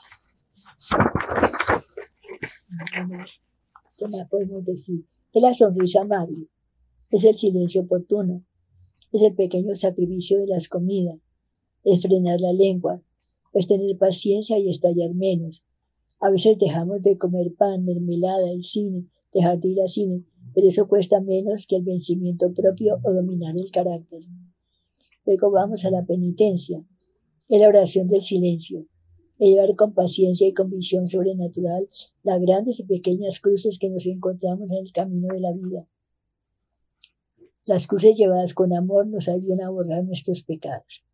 ¿Qué 3.99 4.09
más 4.09 4.29
podemos 4.31 4.64
decir? 4.64 5.05
Es 5.33 5.43
la 5.43 5.53
sonrisa 5.53 6.03
amable, 6.03 6.49
es 7.11 7.25
el 7.25 7.37
silencio 7.37 7.83
oportuno, 7.83 8.45
es 9.12 9.23
el 9.23 9.35
pequeño 9.35 9.75
sacrificio 9.75 10.39
de 10.39 10.47
las 10.47 10.69
comidas, 10.69 11.19
es 11.85 12.03
frenar 12.03 12.41
la 12.41 12.53
lengua, 12.53 13.03
es 13.53 13.66
tener 13.66 13.97
paciencia 13.99 14.59
y 14.59 14.68
estallar 14.68 15.14
menos. 15.14 15.64
A 16.20 16.31
veces 16.31 16.59
dejamos 16.59 17.03
de 17.03 17.16
comer 17.16 17.55
pan, 17.55 17.85
mermelada, 17.85 18.51
el 18.51 18.62
cine, 18.62 19.07
dejar 19.33 19.61
de 19.61 19.68
ir 19.68 19.81
al 19.81 19.89
cine, 19.89 20.24
pero 20.55 20.68
eso 20.68 20.89
cuesta 20.89 21.20
menos 21.20 21.66
que 21.66 21.76
el 21.76 21.85
vencimiento 21.85 22.53
propio 22.53 23.01
o 23.05 23.12
dominar 23.12 23.57
el 23.57 23.70
carácter. 23.70 24.22
Luego 25.24 25.51
vamos 25.51 25.85
a 25.85 25.91
la 25.91 26.05
penitencia, 26.05 26.85
es 27.49 27.61
la 27.61 27.68
oración 27.68 28.09
del 28.09 28.22
silencio, 28.22 28.87
llevar 29.39 29.76
con 29.76 29.95
paciencia 29.95 30.49
y 30.49 30.53
con 30.53 30.70
visión 30.70 31.07
sobrenatural 31.07 31.89
las 32.22 32.41
grandes 32.41 32.81
y 32.81 32.85
pequeñas 32.85 33.41
cruces 33.41 33.79
que 33.79 33.89
nos 33.89 34.07
encontramos 34.07 34.72
en 34.72 34.79
el 34.79 34.93
camino 34.93 35.29
de 35.33 35.41
la 35.41 35.53
vida. 35.53 35.87
Las 37.66 37.87
cruces 37.87 38.16
llevadas 38.16 38.55
con 38.55 38.74
amor 38.74 39.07
nos 39.07 39.29
ayudan 39.29 39.61
a 39.61 39.70
borrar 39.70 40.05
nuestros 40.05 40.43
pecados. 40.43 41.05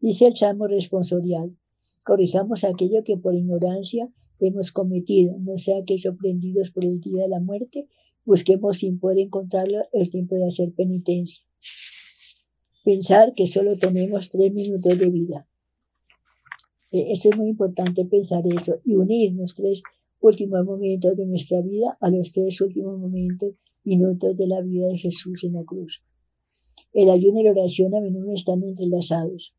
Dice 0.00 0.26
el 0.26 0.34
Salmo 0.34 0.66
responsorial, 0.66 1.56
corrijamos 2.02 2.64
aquello 2.64 3.04
que 3.04 3.16
por 3.16 3.34
ignorancia 3.34 4.08
hemos 4.38 4.72
cometido, 4.72 5.38
no 5.38 5.58
sea 5.58 5.84
que 5.84 5.98
sorprendidos 5.98 6.70
por 6.70 6.84
el 6.84 7.00
día 7.00 7.24
de 7.24 7.28
la 7.28 7.40
muerte, 7.40 7.88
busquemos 8.24 8.78
sin 8.78 8.98
poder 8.98 9.18
encontrarlo 9.18 9.78
el 9.92 10.10
tiempo 10.10 10.36
de 10.36 10.46
hacer 10.46 10.72
penitencia. 10.72 11.44
Pensar 12.84 13.34
que 13.34 13.46
solo 13.46 13.76
tenemos 13.76 14.30
tres 14.30 14.52
minutos 14.52 14.98
de 14.98 15.10
vida. 15.10 15.46
E, 16.92 17.12
eso 17.12 17.28
es 17.30 17.36
muy 17.36 17.48
importante 17.48 18.04
pensar 18.04 18.42
eso 18.54 18.80
y 18.84 18.94
unir 18.94 19.32
los 19.34 19.54
tres 19.54 19.82
últimos 20.20 20.64
momentos 20.64 21.16
de 21.16 21.26
nuestra 21.26 21.60
vida 21.60 21.98
a 22.00 22.10
los 22.10 22.32
tres 22.32 22.60
últimos 22.60 22.98
momentos, 22.98 23.54
minutos 23.84 24.36
de 24.36 24.46
la 24.46 24.60
vida 24.60 24.86
de 24.88 24.98
Jesús 24.98 25.44
en 25.44 25.54
la 25.54 25.64
cruz. 25.64 26.02
El 26.92 27.10
ayuno 27.10 27.40
y 27.40 27.44
la 27.44 27.52
oración 27.52 27.94
a 27.94 28.00
menudo 28.00 28.32
están 28.32 28.62
entrelazados. 28.62 29.54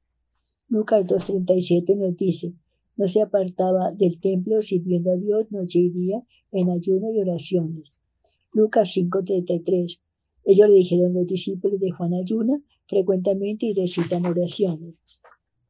Lucas 0.71 1.05
2.37 1.05 1.97
nos 1.97 2.15
dice, 2.15 2.53
no 2.95 3.05
se 3.09 3.21
apartaba 3.21 3.91
del 3.91 4.21
templo 4.21 4.61
sirviendo 4.61 5.11
a 5.11 5.17
Dios 5.17 5.51
noche 5.51 5.79
y 5.79 5.89
día 5.89 6.23
en 6.53 6.69
ayuno 6.69 7.11
y 7.11 7.19
oraciones. 7.19 7.91
Lucas 8.53 8.95
5.33. 8.95 9.99
Ellos 10.45 10.69
le 10.69 10.75
dijeron 10.75 11.13
los 11.13 11.27
discípulos 11.27 11.77
de 11.77 11.91
Juan 11.91 12.13
ayuna 12.13 12.63
frecuentemente 12.87 13.65
y 13.65 13.73
recitan 13.73 14.25
oraciones. 14.25 14.95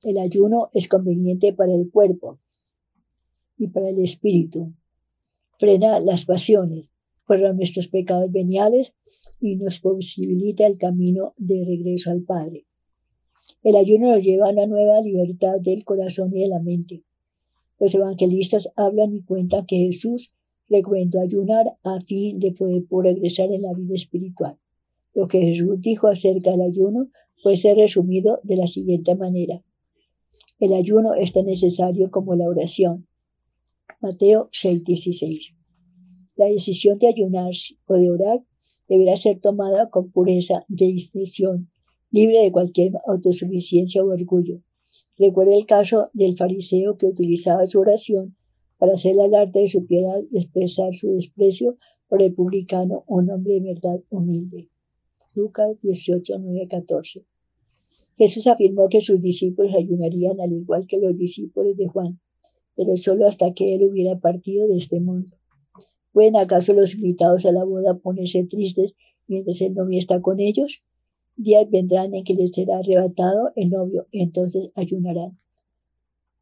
El 0.04 0.20
ayuno 0.20 0.70
es 0.72 0.88
conveniente 0.88 1.52
para 1.52 1.74
el 1.74 1.90
cuerpo 1.90 2.38
y 3.58 3.70
para 3.70 3.90
el 3.90 4.04
espíritu. 4.04 4.72
Frena 5.58 6.00
las 6.00 6.26
pasiones, 6.26 6.92
borra 7.28 7.54
nuestros 7.54 7.88
pecados 7.88 8.32
veniales 8.32 8.94
y 9.40 9.56
nos 9.56 9.80
posibilita 9.80 10.68
el 10.68 10.78
camino 10.78 11.34
de 11.38 11.66
regreso 11.66 12.12
al 12.12 12.22
Padre. 12.22 12.68
El 13.64 13.76
ayuno 13.76 14.12
nos 14.12 14.24
lleva 14.24 14.48
a 14.48 14.52
una 14.52 14.66
nueva 14.66 15.02
libertad 15.02 15.60
del 15.62 15.84
corazón 15.86 16.36
y 16.36 16.42
de 16.42 16.48
la 16.48 16.60
mente. 16.60 17.04
Los 17.80 17.94
evangelistas 17.94 18.72
hablan 18.76 19.14
y 19.14 19.22
cuentan 19.22 19.68
que 19.68 19.78
Jesús 19.78 20.34
recomendó 20.68 21.20
ayunar 21.20 21.78
a 21.84 22.00
fin 22.02 22.40
de 22.40 22.54
poder 22.54 22.86
progresar 22.88 23.52
en 23.52 23.62
la 23.62 23.74
vida 23.74 23.94
espiritual. 23.94 24.58
Lo 25.14 25.28
que 25.28 25.42
Jesús 25.42 25.80
dijo 25.80 26.08
acerca 26.08 26.52
del 26.52 26.62
ayuno 26.62 27.10
puede 27.44 27.58
ser 27.58 27.78
resumido 27.78 28.40
de 28.44 28.56
la 28.56 28.66
siguiente 28.66 29.14
manera. 29.14 29.64
El 30.60 30.74
ayuno 30.74 31.14
es 31.14 31.34
tan 31.34 31.46
necesario 31.46 32.10
como 32.10 32.36
la 32.36 32.46
oración. 32.46 33.08
Mateo 34.00 34.50
6:16. 34.52 35.56
La 36.36 36.46
decisión 36.48 36.98
de 36.98 37.08
ayunar 37.08 37.52
o 37.86 37.94
de 37.94 38.10
orar 38.10 38.44
deberá 38.88 39.16
ser 39.16 39.40
tomada 39.40 39.92
con 39.92 40.12
pureza 40.12 40.66
de 40.68 40.88
discreción 40.88 41.68
libre 42.12 42.44
de 42.44 42.52
cualquier 42.52 42.94
autosuficiencia 43.08 44.04
o 44.04 44.12
orgullo. 44.12 44.62
Recuerda 45.18 45.56
el 45.56 45.66
caso 45.66 46.10
del 46.14 46.38
fariseo 46.38 46.98
que 46.98 47.08
utilizaba 47.08 47.66
su 47.66 47.80
oración 47.80 48.36
para 48.78 48.94
hacer 48.94 49.20
alarde 49.20 49.62
de 49.62 49.68
su 49.68 49.86
piedad 49.86 50.22
y 50.32 50.38
expresar 50.38 50.94
su 50.94 51.12
desprecio 51.14 51.78
por 52.08 52.22
el 52.22 52.34
publicano, 52.34 53.04
un 53.08 53.30
hombre 53.30 53.54
de 53.54 53.74
verdad 53.74 54.04
humilde. 54.10 54.68
Lucas 55.34 55.78
18, 55.82 56.40
9, 56.40 56.68
14. 56.68 57.26
Jesús 58.18 58.48
afirmó 58.48 58.90
que 58.90 59.00
sus 59.00 59.22
discípulos 59.22 59.74
ayunarían 59.74 60.42
al 60.42 60.52
igual 60.52 60.88
que 60.88 61.00
los 61.00 61.18
discípulos 61.18 61.78
de 61.78 61.88
Juan, 61.88 62.20
pero 62.76 62.96
solo 62.98 63.28
hasta 63.28 63.54
que 63.54 63.76
él 63.76 63.86
hubiera 63.86 64.20
partido 64.20 64.68
de 64.68 64.78
este 64.78 65.00
mundo. 65.00 65.38
¿Pueden 66.12 66.36
acaso 66.36 66.74
los 66.74 66.96
invitados 66.96 67.46
a 67.46 67.52
la 67.52 67.64
boda 67.64 67.98
ponerse 67.98 68.44
tristes 68.44 68.96
mientras 69.28 69.62
el 69.62 69.74
novio 69.74 69.98
está 69.98 70.22
con 70.22 70.40
ellos? 70.40 70.84
Días 71.36 71.70
vendrán 71.70 72.14
en 72.14 72.24
que 72.24 72.34
les 72.34 72.52
será 72.52 72.78
arrebatado 72.78 73.52
el 73.56 73.70
novio, 73.70 74.08
entonces 74.12 74.72
ayunarán. 74.76 75.38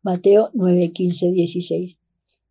Mateo 0.02 0.50
9, 0.54 0.92
15, 0.92 1.32
16. 1.32 1.98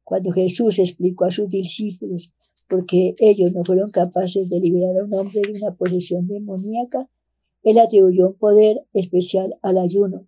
Cuando 0.05 0.32
Jesús 0.32 0.78
explicó 0.78 1.24
a 1.24 1.30
sus 1.30 1.49
discípulos 1.49 2.32
por 2.68 2.86
qué 2.86 3.14
ellos 3.18 3.53
no 3.53 3.64
fueron 3.64 3.91
capaces 3.91 4.51
de 4.51 4.61
liberar 4.61 4.99
a 4.99 5.05
un 5.05 5.14
hombre 5.14 5.41
de 5.41 5.61
una 5.61 5.74
posesión 5.74 6.26
demoníaca, 6.26 7.09
él 7.62 7.78
atribuyó 7.78 8.28
un 8.28 8.34
poder 8.34 8.84
especial 8.93 9.57
al 9.62 9.78
ayuno. 9.78 10.26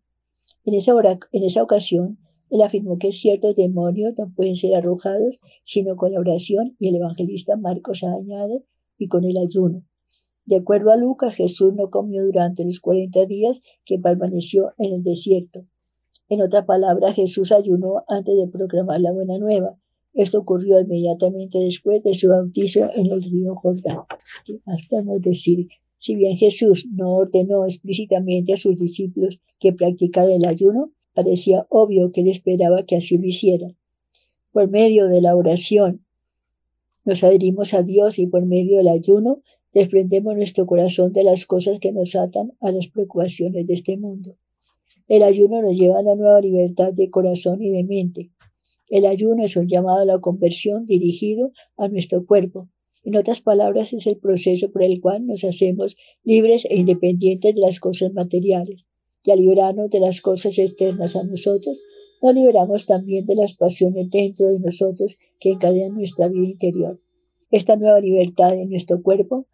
En 0.64 0.74
esa, 0.74 0.92
en 1.32 1.44
esa 1.44 1.62
ocasión, 1.62 2.18
él 2.50 2.62
afirmó 2.62 2.98
que 2.98 3.12
ciertos 3.12 3.54
demonios 3.54 4.14
no 4.18 4.32
pueden 4.34 4.56
ser 4.56 4.74
arrojados 4.74 5.40
sino 5.62 5.96
con 5.96 6.12
la 6.12 6.20
oración 6.20 6.76
y 6.78 6.88
el 6.88 6.96
evangelista 6.96 7.56
Marcos 7.56 8.02
añade 8.02 8.64
y 8.98 9.08
con 9.08 9.24
el 9.24 9.38
ayuno. 9.38 9.84
De 10.51 10.57
acuerdo 10.57 10.90
a 10.90 10.96
Lucas, 10.96 11.36
Jesús 11.36 11.74
no 11.74 11.90
comió 11.90 12.24
durante 12.24 12.64
los 12.64 12.80
40 12.80 13.24
días 13.26 13.62
que 13.84 14.01
permaneció 14.01 14.72
en 14.78 14.94
el 14.94 15.05
desierto. 15.05 15.64
En 16.28 16.42
otra 16.42 16.66
palabra, 16.66 17.12
Jesús 17.12 17.53
ayunó 17.53 18.03
antes 18.09 18.34
de 18.36 18.48
proclamar 18.48 19.01
la 19.01 19.12
buena 19.12 19.38
nueva. 19.38 19.78
Esto 20.12 20.40
ocurrió 20.40 20.80
inmediatamente 20.80 21.61
después 21.61 22.03
de 22.03 22.14
su 22.14 22.30
bautizo 22.30 22.90
en 22.96 23.12
el 23.12 23.22
río 23.22 23.55
Jordán. 23.55 23.98
podemos 24.90 25.22
decir? 25.22 25.68
Si 25.96 26.16
bien 26.16 26.36
Jesús 26.36 26.88
no 26.90 27.12
ordenó 27.12 27.64
explícitamente 27.64 28.55
a 28.55 28.57
sus 28.57 28.76
discípulos 28.76 29.40
que 29.61 29.72
practicaran 29.72 30.32
el 30.32 30.46
ayuno, 30.46 30.90
parecía 31.14 31.64
obvio 31.68 32.11
que 32.11 32.22
él 32.22 32.28
esperaba 32.28 32.82
que 32.82 32.96
así 32.96 33.18
lo 33.18 33.24
hicieran. 33.24 33.76
Por 34.51 34.68
medio 34.68 35.07
de 35.07 35.20
la 35.20 35.36
oración, 35.36 36.05
nos 37.05 37.22
adherimos 37.22 37.72
a 37.72 37.84
Dios 37.84 38.18
y 38.18 38.26
por 38.26 38.44
medio 38.46 38.78
del 38.78 38.88
ayuno 38.88 39.42
desprendemos 39.72 40.36
nuestro 40.36 40.66
corazón 40.66 41.12
de 41.12 41.24
las 41.24 41.46
cosas 41.46 41.78
que 41.78 41.92
nos 41.92 42.16
atan 42.16 42.52
a 42.60 42.72
las 42.72 42.88
preocupaciones 42.88 43.66
de 43.66 43.74
este 43.74 43.96
mundo. 43.96 44.36
El 45.08 45.22
ayuno 45.22 45.62
nos 45.62 45.76
lleva 45.76 45.98
a 45.98 46.02
la 46.02 46.14
nueva 46.14 46.40
libertad 46.40 46.92
de 46.92 47.10
corazón 47.10 47.62
y 47.62 47.70
de 47.70 47.84
mente. 47.84 48.30
El 48.88 49.06
ayuno 49.06 49.44
es 49.44 49.56
un 49.56 49.68
llamado 49.68 50.00
a 50.00 50.04
la 50.04 50.18
conversión 50.18 50.86
dirigido 50.86 51.52
a 51.76 51.88
nuestro 51.88 52.26
cuerpo. 52.26 52.68
En 53.02 53.16
otras 53.16 53.40
palabras, 53.40 53.92
es 53.92 54.06
el 54.06 54.18
proceso 54.18 54.70
por 54.72 54.82
el 54.82 55.00
cual 55.00 55.26
nos 55.26 55.44
hacemos 55.44 55.96
libres 56.22 56.64
e 56.66 56.76
independientes 56.76 57.54
de 57.54 57.60
las 57.60 57.80
cosas 57.80 58.12
materiales. 58.12 58.84
Y 59.24 59.30
al 59.30 59.40
liberarnos 59.40 59.90
de 59.90 60.00
las 60.00 60.20
cosas 60.20 60.58
externas 60.58 61.16
a 61.16 61.24
nosotros, 61.24 61.78
nos 62.22 62.34
liberamos 62.34 62.86
también 62.86 63.26
de 63.26 63.34
las 63.34 63.54
pasiones 63.54 64.10
dentro 64.10 64.46
de 64.46 64.60
nosotros 64.60 65.18
que 65.38 65.50
encadenan 65.50 65.94
nuestra 65.94 66.28
vida 66.28 66.48
interior. 66.48 67.00
Esta 67.50 67.76
nueva 67.76 68.00
libertad 68.00 68.54
en 68.54 68.70
nuestro 68.70 69.02
cuerpo 69.02 69.46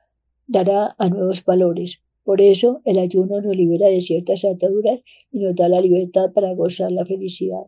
dará 0.46 0.94
a 0.98 1.08
nuevos 1.08 1.44
valores. 1.44 2.02
Por 2.24 2.40
eso 2.40 2.80
el 2.84 2.98
ayuno 2.98 3.40
nos 3.40 3.56
libera 3.56 3.88
de 3.88 4.00
ciertas 4.00 4.44
ataduras 4.44 5.02
y 5.30 5.38
nos 5.38 5.54
da 5.54 5.68
la 5.68 5.80
libertad 5.80 6.32
para 6.32 6.54
gozar 6.54 6.90
la 6.92 7.04
felicidad. 7.04 7.66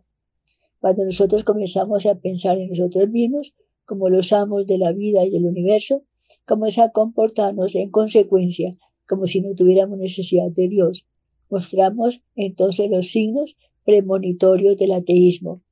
Cuando 0.80 1.04
nosotros 1.04 1.44
comenzamos 1.44 2.06
a 2.06 2.16
pensar 2.16 2.58
en 2.58 2.68
nosotros 2.68 3.08
mismos 3.08 3.54
como 3.84 4.08
los 4.08 4.32
amos 4.32 4.66
de 4.66 4.78
la 4.78 4.92
vida 4.92 5.24
y 5.24 5.30
del 5.30 5.46
universo, 5.46 6.04
comenzamos 6.44 6.88
a 6.88 6.92
comportarnos 6.92 7.74
en 7.74 7.90
consecuencia 7.90 8.76
como 9.06 9.26
si 9.26 9.40
no 9.40 9.54
tuviéramos 9.54 9.98
necesidad 9.98 10.50
de 10.52 10.68
Dios. 10.68 11.08
Mostramos 11.48 12.22
entonces 12.36 12.90
los 12.90 13.08
signos 13.08 13.56
premonitorios 13.84 14.76
del 14.76 14.92
ateísmo. 14.92 15.62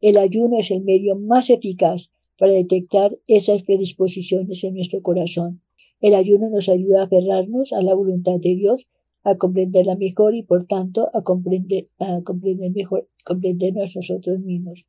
El 0.00 0.18
ayuno 0.18 0.58
es 0.58 0.70
el 0.70 0.84
medio 0.84 1.16
más 1.16 1.48
eficaz 1.48 2.12
para 2.38 2.52
detectar 2.52 3.18
esas 3.26 3.62
predisposiciones 3.62 4.62
en 4.64 4.74
nuestro 4.74 5.00
corazón. 5.00 5.62
El 6.04 6.14
ayuno 6.14 6.50
nos 6.50 6.68
ayuda 6.68 7.00
a 7.00 7.04
aferrarnos 7.04 7.72
a 7.72 7.80
la 7.80 7.94
voluntad 7.94 8.38
de 8.38 8.54
Dios, 8.56 8.90
a 9.22 9.38
comprenderla 9.38 9.96
mejor 9.96 10.34
y 10.34 10.42
por 10.42 10.66
tanto 10.66 11.08
a 11.14 11.22
comprender, 11.22 11.88
a 11.98 12.20
comprender 12.22 12.72
mejor, 12.72 13.08
comprendernos 13.24 13.96
nosotros 13.96 14.38
mismos. 14.38 14.84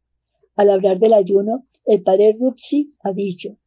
Al 0.57 0.69
hablar 0.69 0.99
del 0.99 1.13
ayuno, 1.13 1.67
el 1.85 2.03
padre 2.03 2.35
Rupsi 2.37 2.95
ha 2.99 3.13
dicho, 3.13 3.57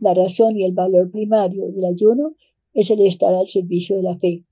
la 0.00 0.14
razón 0.14 0.56
y 0.56 0.64
el 0.64 0.72
valor 0.72 1.12
primario 1.12 1.68
del 1.68 1.84
ayuno 1.84 2.34
es 2.74 2.90
el 2.90 3.00
estar 3.06 3.32
al 3.32 3.46
servicio 3.46 3.94
de 3.94 4.02
la 4.02 4.18
fe. 4.18 4.44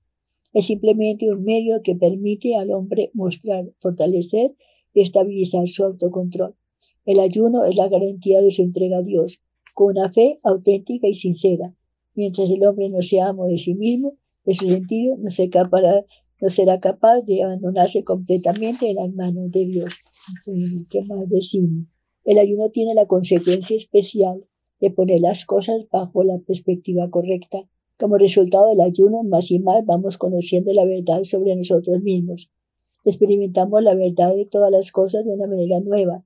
Es 0.53 0.67
simplemente 0.67 1.29
un 1.29 1.43
medio 1.43 1.81
que 1.83 1.97
permite 1.97 2.55
al 2.55 2.71
hombre 2.71 3.11
mostrar, 3.13 3.69
fortalecer 3.79 4.55
y 4.93 5.01
estabilizar 5.01 5.67
su 5.67 5.83
autocontrol. 5.83 6.55
El 7.03 7.19
ayuno 7.19 7.65
es 7.65 7.75
la 7.75 7.89
garantía 7.89 8.39
de 8.39 8.51
su 8.51 8.61
entrega 8.61 8.99
a 8.99 9.03
Dios, 9.03 9.41
con 9.73 9.97
una 9.97 10.09
fe 10.09 10.39
auténtica 10.41 11.09
y 11.09 11.15
sincera. 11.15 11.75
Mientras 12.15 12.49
el 12.49 12.65
hombre 12.65 12.89
no 12.89 13.01
sea 13.01 13.27
amo 13.29 13.45
de 13.45 13.57
sí 13.57 13.75
mismo, 13.75 14.13
de 14.45 14.53
su 14.53 14.67
sentido, 14.67 15.17
no, 15.17 15.29
no 16.41 16.49
será 16.49 16.79
capaz 16.79 17.21
de 17.21 17.43
abandonarse 17.43 18.03
completamente 18.03 18.89
en 18.89 18.95
las 18.95 19.13
manos 19.13 19.51
de 19.51 19.65
Dios. 19.65 19.93
¿Qué 20.89 21.01
más 21.03 21.29
decimos? 21.29 21.87
El 22.23 22.39
ayuno 22.39 22.69
tiene 22.71 22.93
la 22.93 23.05
consecuencia 23.05 23.75
especial 23.75 24.45
de 24.79 24.91
poner 24.91 25.21
las 25.21 25.45
cosas 25.45 25.75
bajo 25.91 26.23
la 26.23 26.39
perspectiva 26.39 27.09
correcta. 27.09 27.59
Como 27.97 28.17
resultado 28.17 28.67
del 28.69 28.81
ayuno, 28.81 29.23
más 29.23 29.51
y 29.51 29.59
más 29.59 29.85
vamos 29.85 30.17
conociendo 30.17 30.73
la 30.73 30.85
verdad 30.85 31.23
sobre 31.23 31.55
nosotros 31.55 32.01
mismos. 32.01 32.51
Experimentamos 33.05 33.83
la 33.83 33.93
verdad 33.93 34.35
de 34.35 34.45
todas 34.45 34.71
las 34.71 34.91
cosas 34.91 35.23
de 35.23 35.31
una 35.31 35.47
manera 35.47 35.79
nueva, 35.79 36.25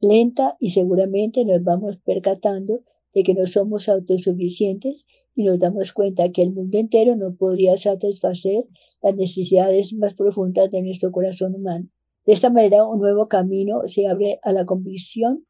lenta 0.00 0.56
y 0.60 0.70
seguramente 0.70 1.44
nos 1.44 1.62
vamos 1.62 1.98
percatando 1.98 2.84
de 3.14 3.22
que 3.22 3.34
no 3.34 3.46
somos 3.46 3.88
autosuficientes 3.88 5.06
y 5.34 5.44
nos 5.44 5.58
damos 5.58 5.92
cuenta 5.92 6.30
que 6.30 6.42
el 6.42 6.52
mundo 6.52 6.78
entero 6.78 7.16
no 7.16 7.34
podría 7.34 7.76
satisfacer 7.76 8.64
las 9.02 9.14
necesidades 9.16 9.92
más 9.94 10.14
profundas 10.14 10.70
de 10.70 10.82
nuestro 10.82 11.10
corazón 11.12 11.54
humano. 11.54 11.88
De 12.26 12.32
esta 12.32 12.50
manera, 12.50 12.86
un 12.86 13.00
nuevo 13.00 13.28
camino 13.28 13.82
se 13.86 14.06
abre 14.06 14.38
a 14.42 14.52
la 14.52 14.66
convicción 14.66 15.46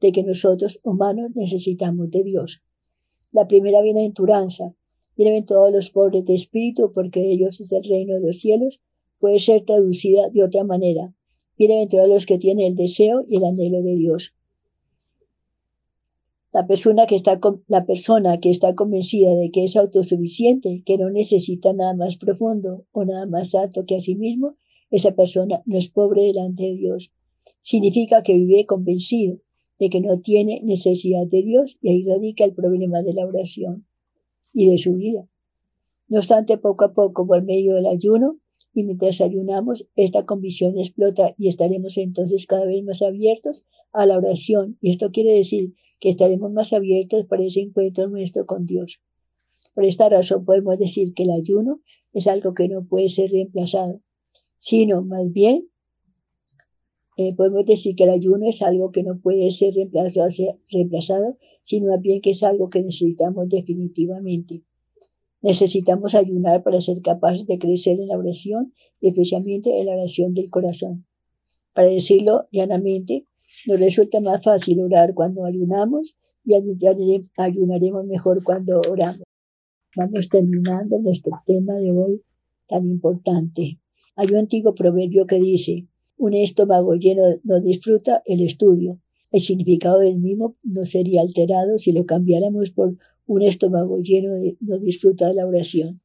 de 0.00 0.12
que 0.12 0.22
nosotros 0.22 0.80
humanos 0.82 1.30
necesitamos 1.34 2.10
de 2.10 2.24
Dios. 2.24 2.62
La 3.32 3.46
primera 3.46 3.82
bienaventuranza, 3.82 4.74
todos 5.46 5.72
los 5.72 5.90
pobres 5.90 6.24
de 6.24 6.34
espíritu, 6.34 6.92
porque 6.92 7.32
ellos 7.32 7.60
es 7.60 7.72
el 7.72 7.84
reino 7.84 8.14
de 8.14 8.20
los 8.20 8.38
cielos, 8.38 8.82
puede 9.18 9.38
ser 9.38 9.62
traducida 9.62 10.28
de 10.30 10.42
otra 10.42 10.64
manera. 10.64 11.14
Bienaventurados 11.56 12.10
los 12.10 12.26
que 12.26 12.38
tienen 12.38 12.66
el 12.66 12.74
deseo 12.74 13.24
y 13.28 13.36
el 13.36 13.44
anhelo 13.44 13.82
de 13.82 13.94
Dios. 13.94 14.34
La 16.54 16.68
persona, 16.68 17.06
que 17.06 17.16
está, 17.16 17.40
la 17.66 17.84
persona 17.84 18.38
que 18.38 18.48
está 18.48 18.76
convencida 18.76 19.34
de 19.34 19.50
que 19.50 19.64
es 19.64 19.74
autosuficiente, 19.74 20.84
que 20.86 20.96
no 20.96 21.10
necesita 21.10 21.72
nada 21.72 21.96
más 21.96 22.16
profundo 22.16 22.86
o 22.92 23.04
nada 23.04 23.26
más 23.26 23.56
alto 23.56 23.86
que 23.86 23.96
a 23.96 24.00
sí 24.00 24.14
mismo, 24.14 24.54
esa 24.92 25.16
persona 25.16 25.64
no 25.66 25.76
es 25.76 25.88
pobre 25.88 26.22
delante 26.22 26.62
de 26.62 26.76
Dios. 26.76 27.12
Significa 27.58 28.22
que 28.22 28.34
vive 28.34 28.66
convencido 28.66 29.40
de 29.80 29.90
que 29.90 30.00
no 30.00 30.20
tiene 30.20 30.60
necesidad 30.62 31.26
de 31.26 31.42
Dios 31.42 31.76
y 31.82 31.88
ahí 31.88 32.04
radica 32.04 32.44
el 32.44 32.54
problema 32.54 33.02
de 33.02 33.14
la 33.14 33.26
oración 33.26 33.88
y 34.52 34.70
de 34.70 34.78
su 34.78 34.94
vida. 34.94 35.28
No 36.06 36.18
obstante, 36.18 36.56
poco 36.56 36.84
a 36.84 36.94
poco, 36.94 37.26
por 37.26 37.42
medio 37.42 37.74
del 37.74 37.86
ayuno, 37.86 38.38
y 38.72 38.84
mientras 38.84 39.20
ayunamos, 39.20 39.88
esta 39.96 40.24
convicción 40.24 40.78
explota 40.78 41.34
y 41.36 41.48
estaremos 41.48 41.98
entonces 41.98 42.46
cada 42.46 42.64
vez 42.64 42.84
más 42.84 43.02
abiertos 43.02 43.66
a 43.92 44.06
la 44.06 44.16
oración. 44.16 44.78
Y 44.80 44.90
esto 44.90 45.10
quiere 45.10 45.32
decir 45.32 45.74
que 46.00 46.10
estaremos 46.10 46.52
más 46.52 46.72
abiertos 46.72 47.24
para 47.26 47.44
ese 47.44 47.60
encuentro 47.60 48.08
nuestro 48.08 48.46
con 48.46 48.66
Dios. 48.66 49.00
Por 49.74 49.84
esta 49.84 50.08
razón 50.08 50.44
podemos 50.44 50.78
decir 50.78 51.14
que 51.14 51.24
el 51.24 51.30
ayuno 51.30 51.80
es 52.12 52.26
algo 52.26 52.54
que 52.54 52.68
no 52.68 52.86
puede 52.86 53.08
ser 53.08 53.30
reemplazado, 53.30 54.00
sino 54.56 55.02
más 55.02 55.32
bien 55.32 55.68
eh, 57.16 57.34
podemos 57.34 57.64
decir 57.64 57.94
que 57.94 58.04
el 58.04 58.10
ayuno 58.10 58.48
es 58.48 58.62
algo 58.62 58.90
que 58.90 59.02
no 59.02 59.20
puede 59.20 59.50
ser 59.50 59.74
reemplazado, 59.74 60.28
reemplazado, 60.72 61.38
sino 61.62 61.88
más 61.88 62.00
bien 62.00 62.20
que 62.20 62.30
es 62.30 62.42
algo 62.42 62.70
que 62.70 62.82
necesitamos 62.82 63.48
definitivamente. 63.48 64.62
Necesitamos 65.42 66.14
ayunar 66.14 66.62
para 66.62 66.80
ser 66.80 67.02
capaces 67.02 67.46
de 67.46 67.58
crecer 67.58 68.00
en 68.00 68.08
la 68.08 68.18
oración 68.18 68.72
especialmente 69.08 69.78
en 69.78 69.86
la 69.86 69.92
oración 69.92 70.34
del 70.34 70.50
corazón. 70.50 71.06
Para 71.72 71.88
decirlo 71.88 72.48
llanamente, 72.50 73.26
nos 73.66 73.78
resulta 73.78 74.20
más 74.20 74.42
fácil 74.42 74.80
orar 74.80 75.14
cuando 75.14 75.44
ayunamos 75.44 76.16
y 76.44 76.54
ayunaremos 77.36 78.04
mejor 78.04 78.42
cuando 78.42 78.80
oramos. 78.90 79.22
Vamos 79.96 80.28
terminando 80.28 80.98
nuestro 80.98 81.32
tema 81.46 81.74
de 81.74 81.92
hoy 81.92 82.22
tan 82.68 82.86
importante. 82.86 83.78
Hay 84.16 84.28
un 84.28 84.36
antiguo 84.36 84.74
proverbio 84.74 85.26
que 85.26 85.40
dice, 85.40 85.86
un 86.16 86.34
estómago 86.34 86.94
lleno 86.94 87.22
no 87.42 87.60
disfruta 87.60 88.22
el 88.26 88.40
estudio. 88.42 89.00
El 89.30 89.40
significado 89.40 89.98
del 89.98 90.18
mismo 90.18 90.56
no 90.62 90.84
sería 90.84 91.22
alterado 91.22 91.78
si 91.78 91.92
lo 91.92 92.06
cambiáramos 92.06 92.70
por 92.70 92.96
un 93.26 93.42
estómago 93.42 93.98
lleno 93.98 94.30
no 94.60 94.78
disfruta 94.78 95.32
la 95.32 95.46
oración. 95.46 96.00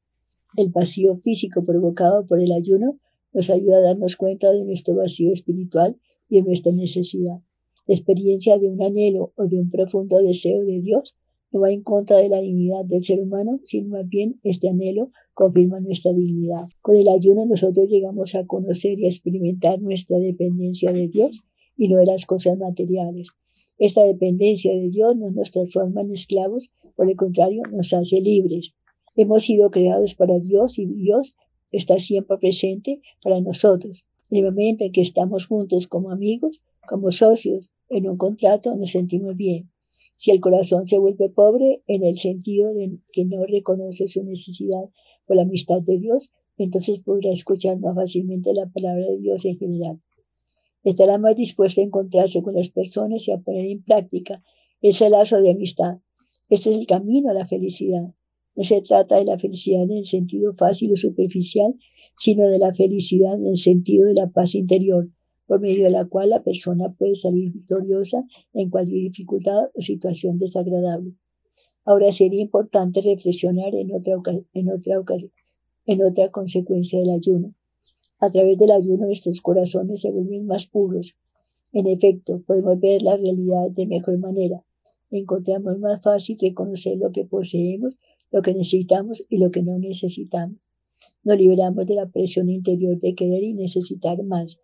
El 0.55 0.69
vacío 0.69 1.17
físico 1.17 1.63
provocado 1.63 2.25
por 2.25 2.39
el 2.39 2.51
ayuno 2.51 2.97
nos 3.33 3.49
ayuda 3.49 3.77
a 3.77 3.81
darnos 3.81 4.15
cuenta 4.15 4.51
de 4.51 4.63
nuestro 4.63 4.95
vacío 4.95 5.31
espiritual 5.31 5.99
y 6.27 6.37
de 6.37 6.43
nuestra 6.43 6.71
necesidad. 6.71 7.41
La 7.89 7.95
experiencia 7.95 8.59
de 8.59 8.69
un 8.69 8.83
anhelo 8.83 9.33
o 9.35 9.47
de 9.47 9.59
un 9.59 9.71
profundo 9.71 10.19
deseo 10.19 10.63
de 10.63 10.79
Dios 10.79 11.17
no 11.51 11.61
va 11.61 11.71
en 11.71 11.81
contra 11.81 12.17
de 12.17 12.29
la 12.29 12.39
dignidad 12.39 12.85
del 12.85 13.01
ser 13.01 13.19
humano, 13.19 13.61
sino 13.63 13.89
más 13.89 14.07
bien 14.07 14.39
este 14.43 14.69
anhelo 14.69 15.09
confirma 15.33 15.79
nuestra 15.79 16.13
dignidad. 16.13 16.69
Con 16.83 16.97
el 16.97 17.09
ayuno 17.09 17.47
nosotros 17.47 17.89
llegamos 17.89 18.35
a 18.35 18.45
conocer 18.45 18.99
y 18.99 19.05
a 19.05 19.07
experimentar 19.07 19.81
nuestra 19.81 20.19
dependencia 20.19 20.93
de 20.93 21.07
Dios 21.07 21.41
y 21.77 21.87
no 21.87 21.97
de 21.97 22.05
las 22.05 22.27
cosas 22.27 22.59
materiales. 22.59 23.29
Esta 23.79 24.03
dependencia 24.03 24.71
de 24.71 24.89
Dios 24.89 25.17
no 25.17 25.31
nos 25.31 25.49
transforma 25.49 26.01
en 26.01 26.11
esclavos, 26.11 26.71
por 26.95 27.09
el 27.09 27.15
contrario, 27.15 27.63
nos 27.71 27.91
hace 27.93 28.21
libres. 28.21 28.75
Hemos 29.15 29.45
sido 29.45 29.71
creados 29.71 30.13
para 30.13 30.37
Dios 30.37 30.77
y 30.77 30.85
Dios 30.85 31.35
está 31.71 31.97
siempre 31.97 32.37
presente 32.37 33.01
para 33.23 33.41
nosotros. 33.41 34.05
En 34.29 34.45
el 34.45 34.51
momento 34.51 34.83
en 34.83 34.91
que 34.91 35.01
estamos 35.01 35.47
juntos 35.47 35.87
como 35.87 36.11
amigos, 36.11 36.61
como 36.87 37.09
socios, 37.09 37.71
en 37.89 38.09
un 38.09 38.17
contrato, 38.17 38.75
nos 38.75 38.91
sentimos 38.91 39.35
bien. 39.35 39.71
Si 40.15 40.31
el 40.31 40.39
corazón 40.39 40.87
se 40.87 40.97
vuelve 40.97 41.29
pobre 41.29 41.83
en 41.87 42.03
el 42.03 42.17
sentido 42.17 42.73
de 42.73 42.99
que 43.11 43.25
no 43.25 43.45
reconoce 43.45 44.07
su 44.07 44.23
necesidad 44.23 44.89
por 45.25 45.35
la 45.35 45.43
amistad 45.43 45.81
de 45.81 45.97
Dios, 45.97 46.31
entonces 46.57 46.99
podrá 46.99 47.31
escuchar 47.31 47.79
más 47.79 47.95
fácilmente 47.95 48.53
la 48.53 48.69
palabra 48.69 49.05
de 49.05 49.17
Dios 49.19 49.45
en 49.45 49.57
general 49.57 50.01
estará 50.83 51.17
más 51.17 51.35
dispuesto 51.35 51.81
a 51.81 51.83
encontrarse 51.83 52.41
con 52.41 52.55
las 52.55 52.69
personas 52.69 53.27
y 53.27 53.31
a 53.31 53.39
poner 53.39 53.65
en 53.65 53.83
práctica 53.83 54.43
ese 54.81 55.09
lazo 55.09 55.41
de 55.41 55.51
amistad. 55.51 55.99
Este 56.49 56.71
es 56.71 56.77
el 56.77 56.87
camino 56.87 57.29
a 57.29 57.33
la 57.33 57.47
felicidad. 57.47 58.13
No 58.55 58.63
se 58.63 58.81
trata 58.81 59.17
de 59.17 59.25
la 59.25 59.37
felicidad 59.37 59.83
en 59.83 59.91
el 59.91 60.05
sentido 60.05 60.53
fácil 60.55 60.91
o 60.91 60.95
superficial, 60.95 61.75
sino 62.15 62.47
de 62.47 62.59
la 62.59 62.73
felicidad 62.73 63.35
en 63.35 63.47
el 63.47 63.57
sentido 63.57 64.07
de 64.07 64.15
la 64.15 64.29
paz 64.29 64.55
interior, 64.55 65.09
por 65.49 65.59
medio 65.59 65.85
de 65.85 65.89
la 65.89 66.05
cual 66.05 66.29
la 66.29 66.43
persona 66.43 66.93
puede 66.93 67.15
salir 67.15 67.51
victoriosa 67.51 68.23
en 68.53 68.69
cualquier 68.69 69.01
dificultad 69.01 69.71
o 69.73 69.81
situación 69.81 70.37
desagradable. 70.37 71.15
Ahora 71.85 72.11
sería 72.11 72.39
importante 72.39 73.01
reflexionar 73.01 73.73
en 73.73 73.91
otra, 73.91 74.13
en 74.53 74.69
otra, 74.69 75.01
en 75.87 76.03
otra 76.03 76.29
consecuencia 76.29 76.99
del 76.99 77.09
ayuno. 77.09 77.55
A 78.19 78.29
través 78.29 78.59
del 78.59 78.69
ayuno 78.69 79.07
nuestros 79.07 79.41
corazones 79.41 80.01
se 80.01 80.11
vuelven 80.11 80.45
más 80.45 80.67
puros. 80.67 81.17
En 81.73 81.87
efecto, 81.87 82.43
podemos 82.45 82.79
ver 82.79 83.01
la 83.01 83.17
realidad 83.17 83.71
de 83.71 83.87
mejor 83.87 84.19
manera. 84.19 84.63
Encontramos 85.09 85.79
más 85.79 85.99
fácil 86.03 86.37
reconocer 86.39 86.99
lo 86.99 87.11
que 87.11 87.25
poseemos, 87.25 87.95
lo 88.29 88.43
que 88.43 88.53
necesitamos 88.53 89.25
y 89.29 89.39
lo 89.39 89.49
que 89.49 89.63
no 89.63 89.79
necesitamos. 89.79 90.59
Nos 91.23 91.39
liberamos 91.39 91.87
de 91.87 91.95
la 91.95 92.07
presión 92.07 92.51
interior 92.51 92.99
de 92.99 93.15
querer 93.15 93.43
y 93.43 93.53
necesitar 93.53 94.21
más, 94.23 94.59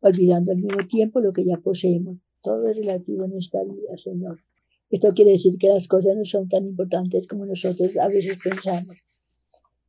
olvidando 0.00 0.52
al 0.52 0.58
mismo 0.58 0.86
tiempo 0.88 1.20
lo 1.20 1.32
que 1.32 1.44
ya 1.44 1.56
poseemos. 1.58 2.18
Todo 2.42 2.68
es 2.68 2.76
relativo 2.76 3.24
en 3.24 3.36
esta 3.36 3.62
vida, 3.62 3.96
Señor. 3.96 4.40
Esto 4.90 5.12
quiere 5.14 5.32
decir 5.32 5.56
que 5.58 5.68
las 5.68 5.86
cosas 5.86 6.16
no 6.16 6.24
son 6.24 6.48
tan 6.48 6.66
importantes 6.66 7.28
como 7.28 7.46
nosotros 7.46 7.96
a 7.96 8.08
veces 8.08 8.38
pensamos. 8.42 8.96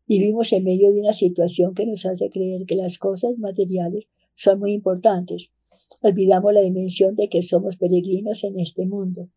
Vivimos 0.07 0.51
en 0.53 0.63
medio 0.63 0.91
de 0.91 0.99
una 0.99 1.13
situación 1.13 1.73
que 1.73 1.85
nos 1.85 2.05
hace 2.05 2.29
creer 2.29 2.65
que 2.65 2.75
las 2.75 2.97
cosas 2.97 3.37
materiales 3.37 4.09
son 4.35 4.59
muy 4.59 4.73
importantes. 4.73 5.51
Olvidamos 6.01 6.53
la 6.53 6.61
dimensión 6.61 7.15
de 7.15 7.29
que 7.29 7.41
somos 7.41 7.77
peregrinos 7.77 8.43
en 8.43 8.59
este 8.59 8.85
mundo. 8.85 9.29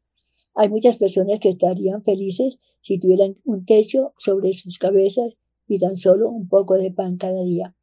Hay 0.54 0.68
muchas 0.68 0.96
personas 0.96 1.40
que 1.40 1.48
estarían 1.48 2.02
felices 2.02 2.60
si 2.80 2.98
tuvieran 2.98 3.36
un 3.44 3.64
techo 3.64 4.12
sobre 4.18 4.52
sus 4.52 4.78
cabezas 4.78 5.36
y 5.66 5.78
tan 5.78 5.96
solo 5.96 6.30
un 6.30 6.48
poco 6.48 6.74
de 6.74 6.90
pan 6.90 7.16
cada 7.16 7.42
día. 7.44 7.74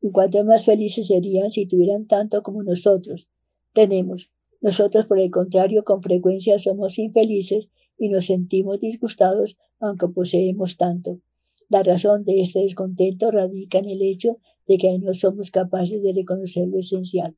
Y 0.00 0.10
cuanto 0.10 0.44
más 0.44 0.64
felices 0.64 1.06
serían 1.06 1.50
si 1.50 1.66
tuvieran 1.66 2.06
tanto 2.06 2.42
como 2.42 2.62
nosotros 2.62 3.28
tenemos. 3.72 4.30
Nosotros, 4.60 5.06
por 5.06 5.18
el 5.18 5.30
contrario, 5.30 5.84
con 5.84 6.02
frecuencia 6.02 6.58
somos 6.58 6.98
infelices 6.98 7.68
y 7.98 8.08
nos 8.08 8.26
sentimos 8.26 8.80
disgustados 8.80 9.58
aunque 9.80 10.08
poseemos 10.08 10.76
tanto. 10.76 11.20
La 11.68 11.82
razón 11.82 12.24
de 12.24 12.40
este 12.40 12.60
descontento 12.60 13.30
radica 13.30 13.78
en 13.78 13.88
el 13.90 14.02
hecho 14.02 14.38
de 14.66 14.78
que 14.78 14.98
no 14.98 15.12
somos 15.14 15.50
capaces 15.50 16.02
de 16.02 16.12
reconocer 16.12 16.68
lo 16.68 16.78
esencial. 16.78 17.36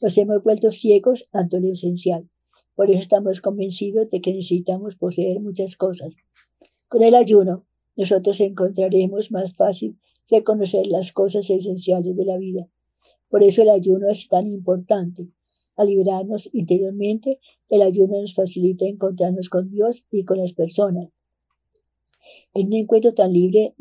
Nos 0.00 0.18
hemos 0.18 0.42
vuelto 0.42 0.72
ciegos 0.72 1.28
ante 1.32 1.60
lo 1.60 1.70
esencial. 1.70 2.28
Por 2.74 2.90
eso 2.90 3.00
estamos 3.00 3.40
convencidos 3.40 4.10
de 4.10 4.20
que 4.20 4.32
necesitamos 4.32 4.96
poseer 4.96 5.40
muchas 5.40 5.76
cosas. 5.76 6.14
Con 6.88 7.02
el 7.02 7.14
ayuno, 7.14 7.64
nosotros 7.96 8.40
encontraremos 8.40 9.30
más 9.30 9.54
fácil 9.54 9.98
reconocer 10.28 10.86
las 10.86 11.12
cosas 11.12 11.50
esenciales 11.50 12.16
de 12.16 12.24
la 12.24 12.38
vida. 12.38 12.68
Por 13.28 13.42
eso 13.42 13.62
el 13.62 13.70
ayuno 13.70 14.08
es 14.08 14.28
tan 14.28 14.46
importante. 14.46 15.28
Al 15.76 15.88
liberarnos 15.88 16.50
interiormente, 16.52 17.40
el 17.68 17.82
ayuno 17.82 18.20
nos 18.20 18.34
facilita 18.34 18.86
encontrarnos 18.86 19.48
con 19.48 19.70
Dios 19.70 20.06
y 20.10 20.24
con 20.24 20.38
las 20.38 20.52
personas. 20.52 21.08
En 22.54 22.68
un 22.68 22.74
encuentro 22.74 23.12
tan 23.12 23.32
libre 23.32 23.74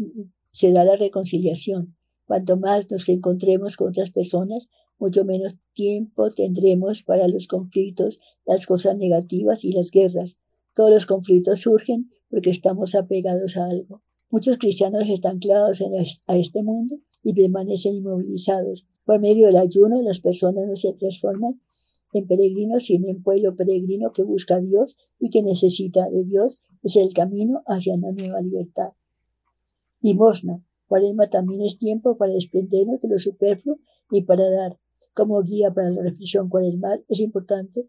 se 0.52 0.72
da 0.72 0.84
la 0.84 0.96
reconciliación. 0.96 1.96
Cuanto 2.26 2.58
más 2.58 2.90
nos 2.90 3.08
encontremos 3.10 3.76
con 3.78 3.90
otras 3.90 4.10
personas, 4.10 4.70
mucho 4.98 5.26
menos 5.26 5.60
tiempo 5.74 6.32
tendremos 6.32 7.04
para 7.04 7.28
los 7.28 7.48
conflictos, 7.48 8.20
las 8.46 8.66
cosas 8.66 8.98
negativas 8.98 9.66
y 9.66 9.72
las 9.72 9.92
guerras. 9.92 10.38
Todos 10.74 10.90
los 10.90 11.06
conflictos 11.06 11.62
surgen 11.62 12.10
porque 12.30 12.50
estamos 12.50 12.96
apegados 12.96 13.58
a 13.58 13.66
algo. 13.66 14.02
Muchos 14.34 14.58
cristianos 14.58 15.08
están 15.10 15.38
clavados 15.38 15.84
a 16.26 16.36
este 16.36 16.64
mundo 16.64 16.98
y 17.22 17.36
permanecen 17.36 17.98
inmovilizados. 17.98 18.84
Por 19.06 19.20
medio 19.20 19.46
del 19.46 19.58
ayuno, 19.58 20.02
las 20.02 20.22
personas 20.22 20.66
no 20.68 20.76
se 20.76 20.92
transforman 20.94 21.62
en 22.14 22.26
peregrinos, 22.26 22.86
sino 22.86 23.10
en 23.10 23.22
pueblo 23.22 23.56
peregrino 23.56 24.12
que 24.12 24.24
busca 24.24 24.56
a 24.56 24.60
Dios 24.60 24.98
y 25.20 25.30
que 25.30 25.44
necesita 25.44 26.10
de 26.10 26.24
Dios. 26.24 26.64
Es 26.82 26.96
el 26.96 27.14
camino 27.14 27.62
hacia 27.68 27.94
una 27.94 28.12
nueva 28.12 28.42
libertad. 28.42 28.94
Limosna. 30.02 30.66
Cuaresma 30.88 31.28
también 31.28 31.62
es 31.62 31.78
tiempo 31.78 32.18
para 32.18 32.34
desprendernos 32.34 33.02
de 33.02 33.10
lo 33.10 33.20
superfluo 33.20 33.78
y 34.10 34.24
para 34.24 34.50
dar. 34.50 34.80
Como 35.14 35.44
guía 35.44 35.72
para 35.72 35.92
la 35.92 36.02
reflexión 36.02 36.50
cuaresmal 36.50 37.06
es 37.08 37.20
importante 37.20 37.88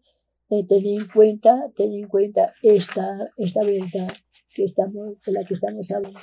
eh, 0.49 0.65
tener 0.65 1.01
en 1.01 1.07
cuenta, 1.07 1.71
tener 1.75 1.99
en 1.99 2.07
cuenta 2.07 2.53
esta, 2.61 3.31
esta 3.37 3.63
verdad 3.63 4.13
que 4.53 4.63
estamos, 4.63 5.19
de 5.25 5.31
la 5.31 5.43
que 5.43 5.53
estamos 5.53 5.89
hablando. 5.91 6.19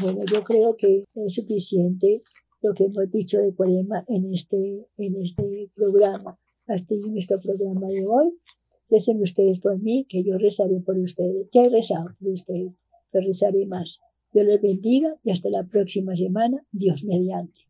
Bueno, 0.00 0.20
yo 0.32 0.42
creo 0.44 0.76
que 0.76 1.04
es 1.14 1.34
suficiente 1.34 2.22
lo 2.62 2.74
que 2.74 2.84
hemos 2.84 3.10
dicho 3.10 3.38
de 3.38 3.54
Cuaresma 3.54 4.04
en 4.08 4.32
este, 4.32 4.86
en 4.96 5.16
este 5.22 5.70
programa. 5.74 6.38
Hasta 6.66 6.94
en 6.94 7.12
nuestro 7.12 7.38
programa 7.40 7.88
de 7.88 8.06
hoy. 8.06 8.38
Recen 8.88 9.20
ustedes 9.22 9.60
por 9.60 9.80
mí, 9.80 10.06
que 10.08 10.22
yo 10.22 10.36
rezaré 10.38 10.80
por 10.80 10.98
ustedes. 10.98 11.48
Ya 11.52 11.64
he 11.64 11.70
rezado 11.70 12.14
por 12.18 12.28
ustedes, 12.28 12.72
pero 13.10 13.26
rezaré 13.26 13.66
más. 13.66 14.00
Dios 14.32 14.46
les 14.46 14.60
bendiga 14.60 15.16
y 15.24 15.30
hasta 15.30 15.48
la 15.50 15.64
próxima 15.64 16.14
semana, 16.14 16.64
Dios 16.70 17.04
mediante. 17.04 17.66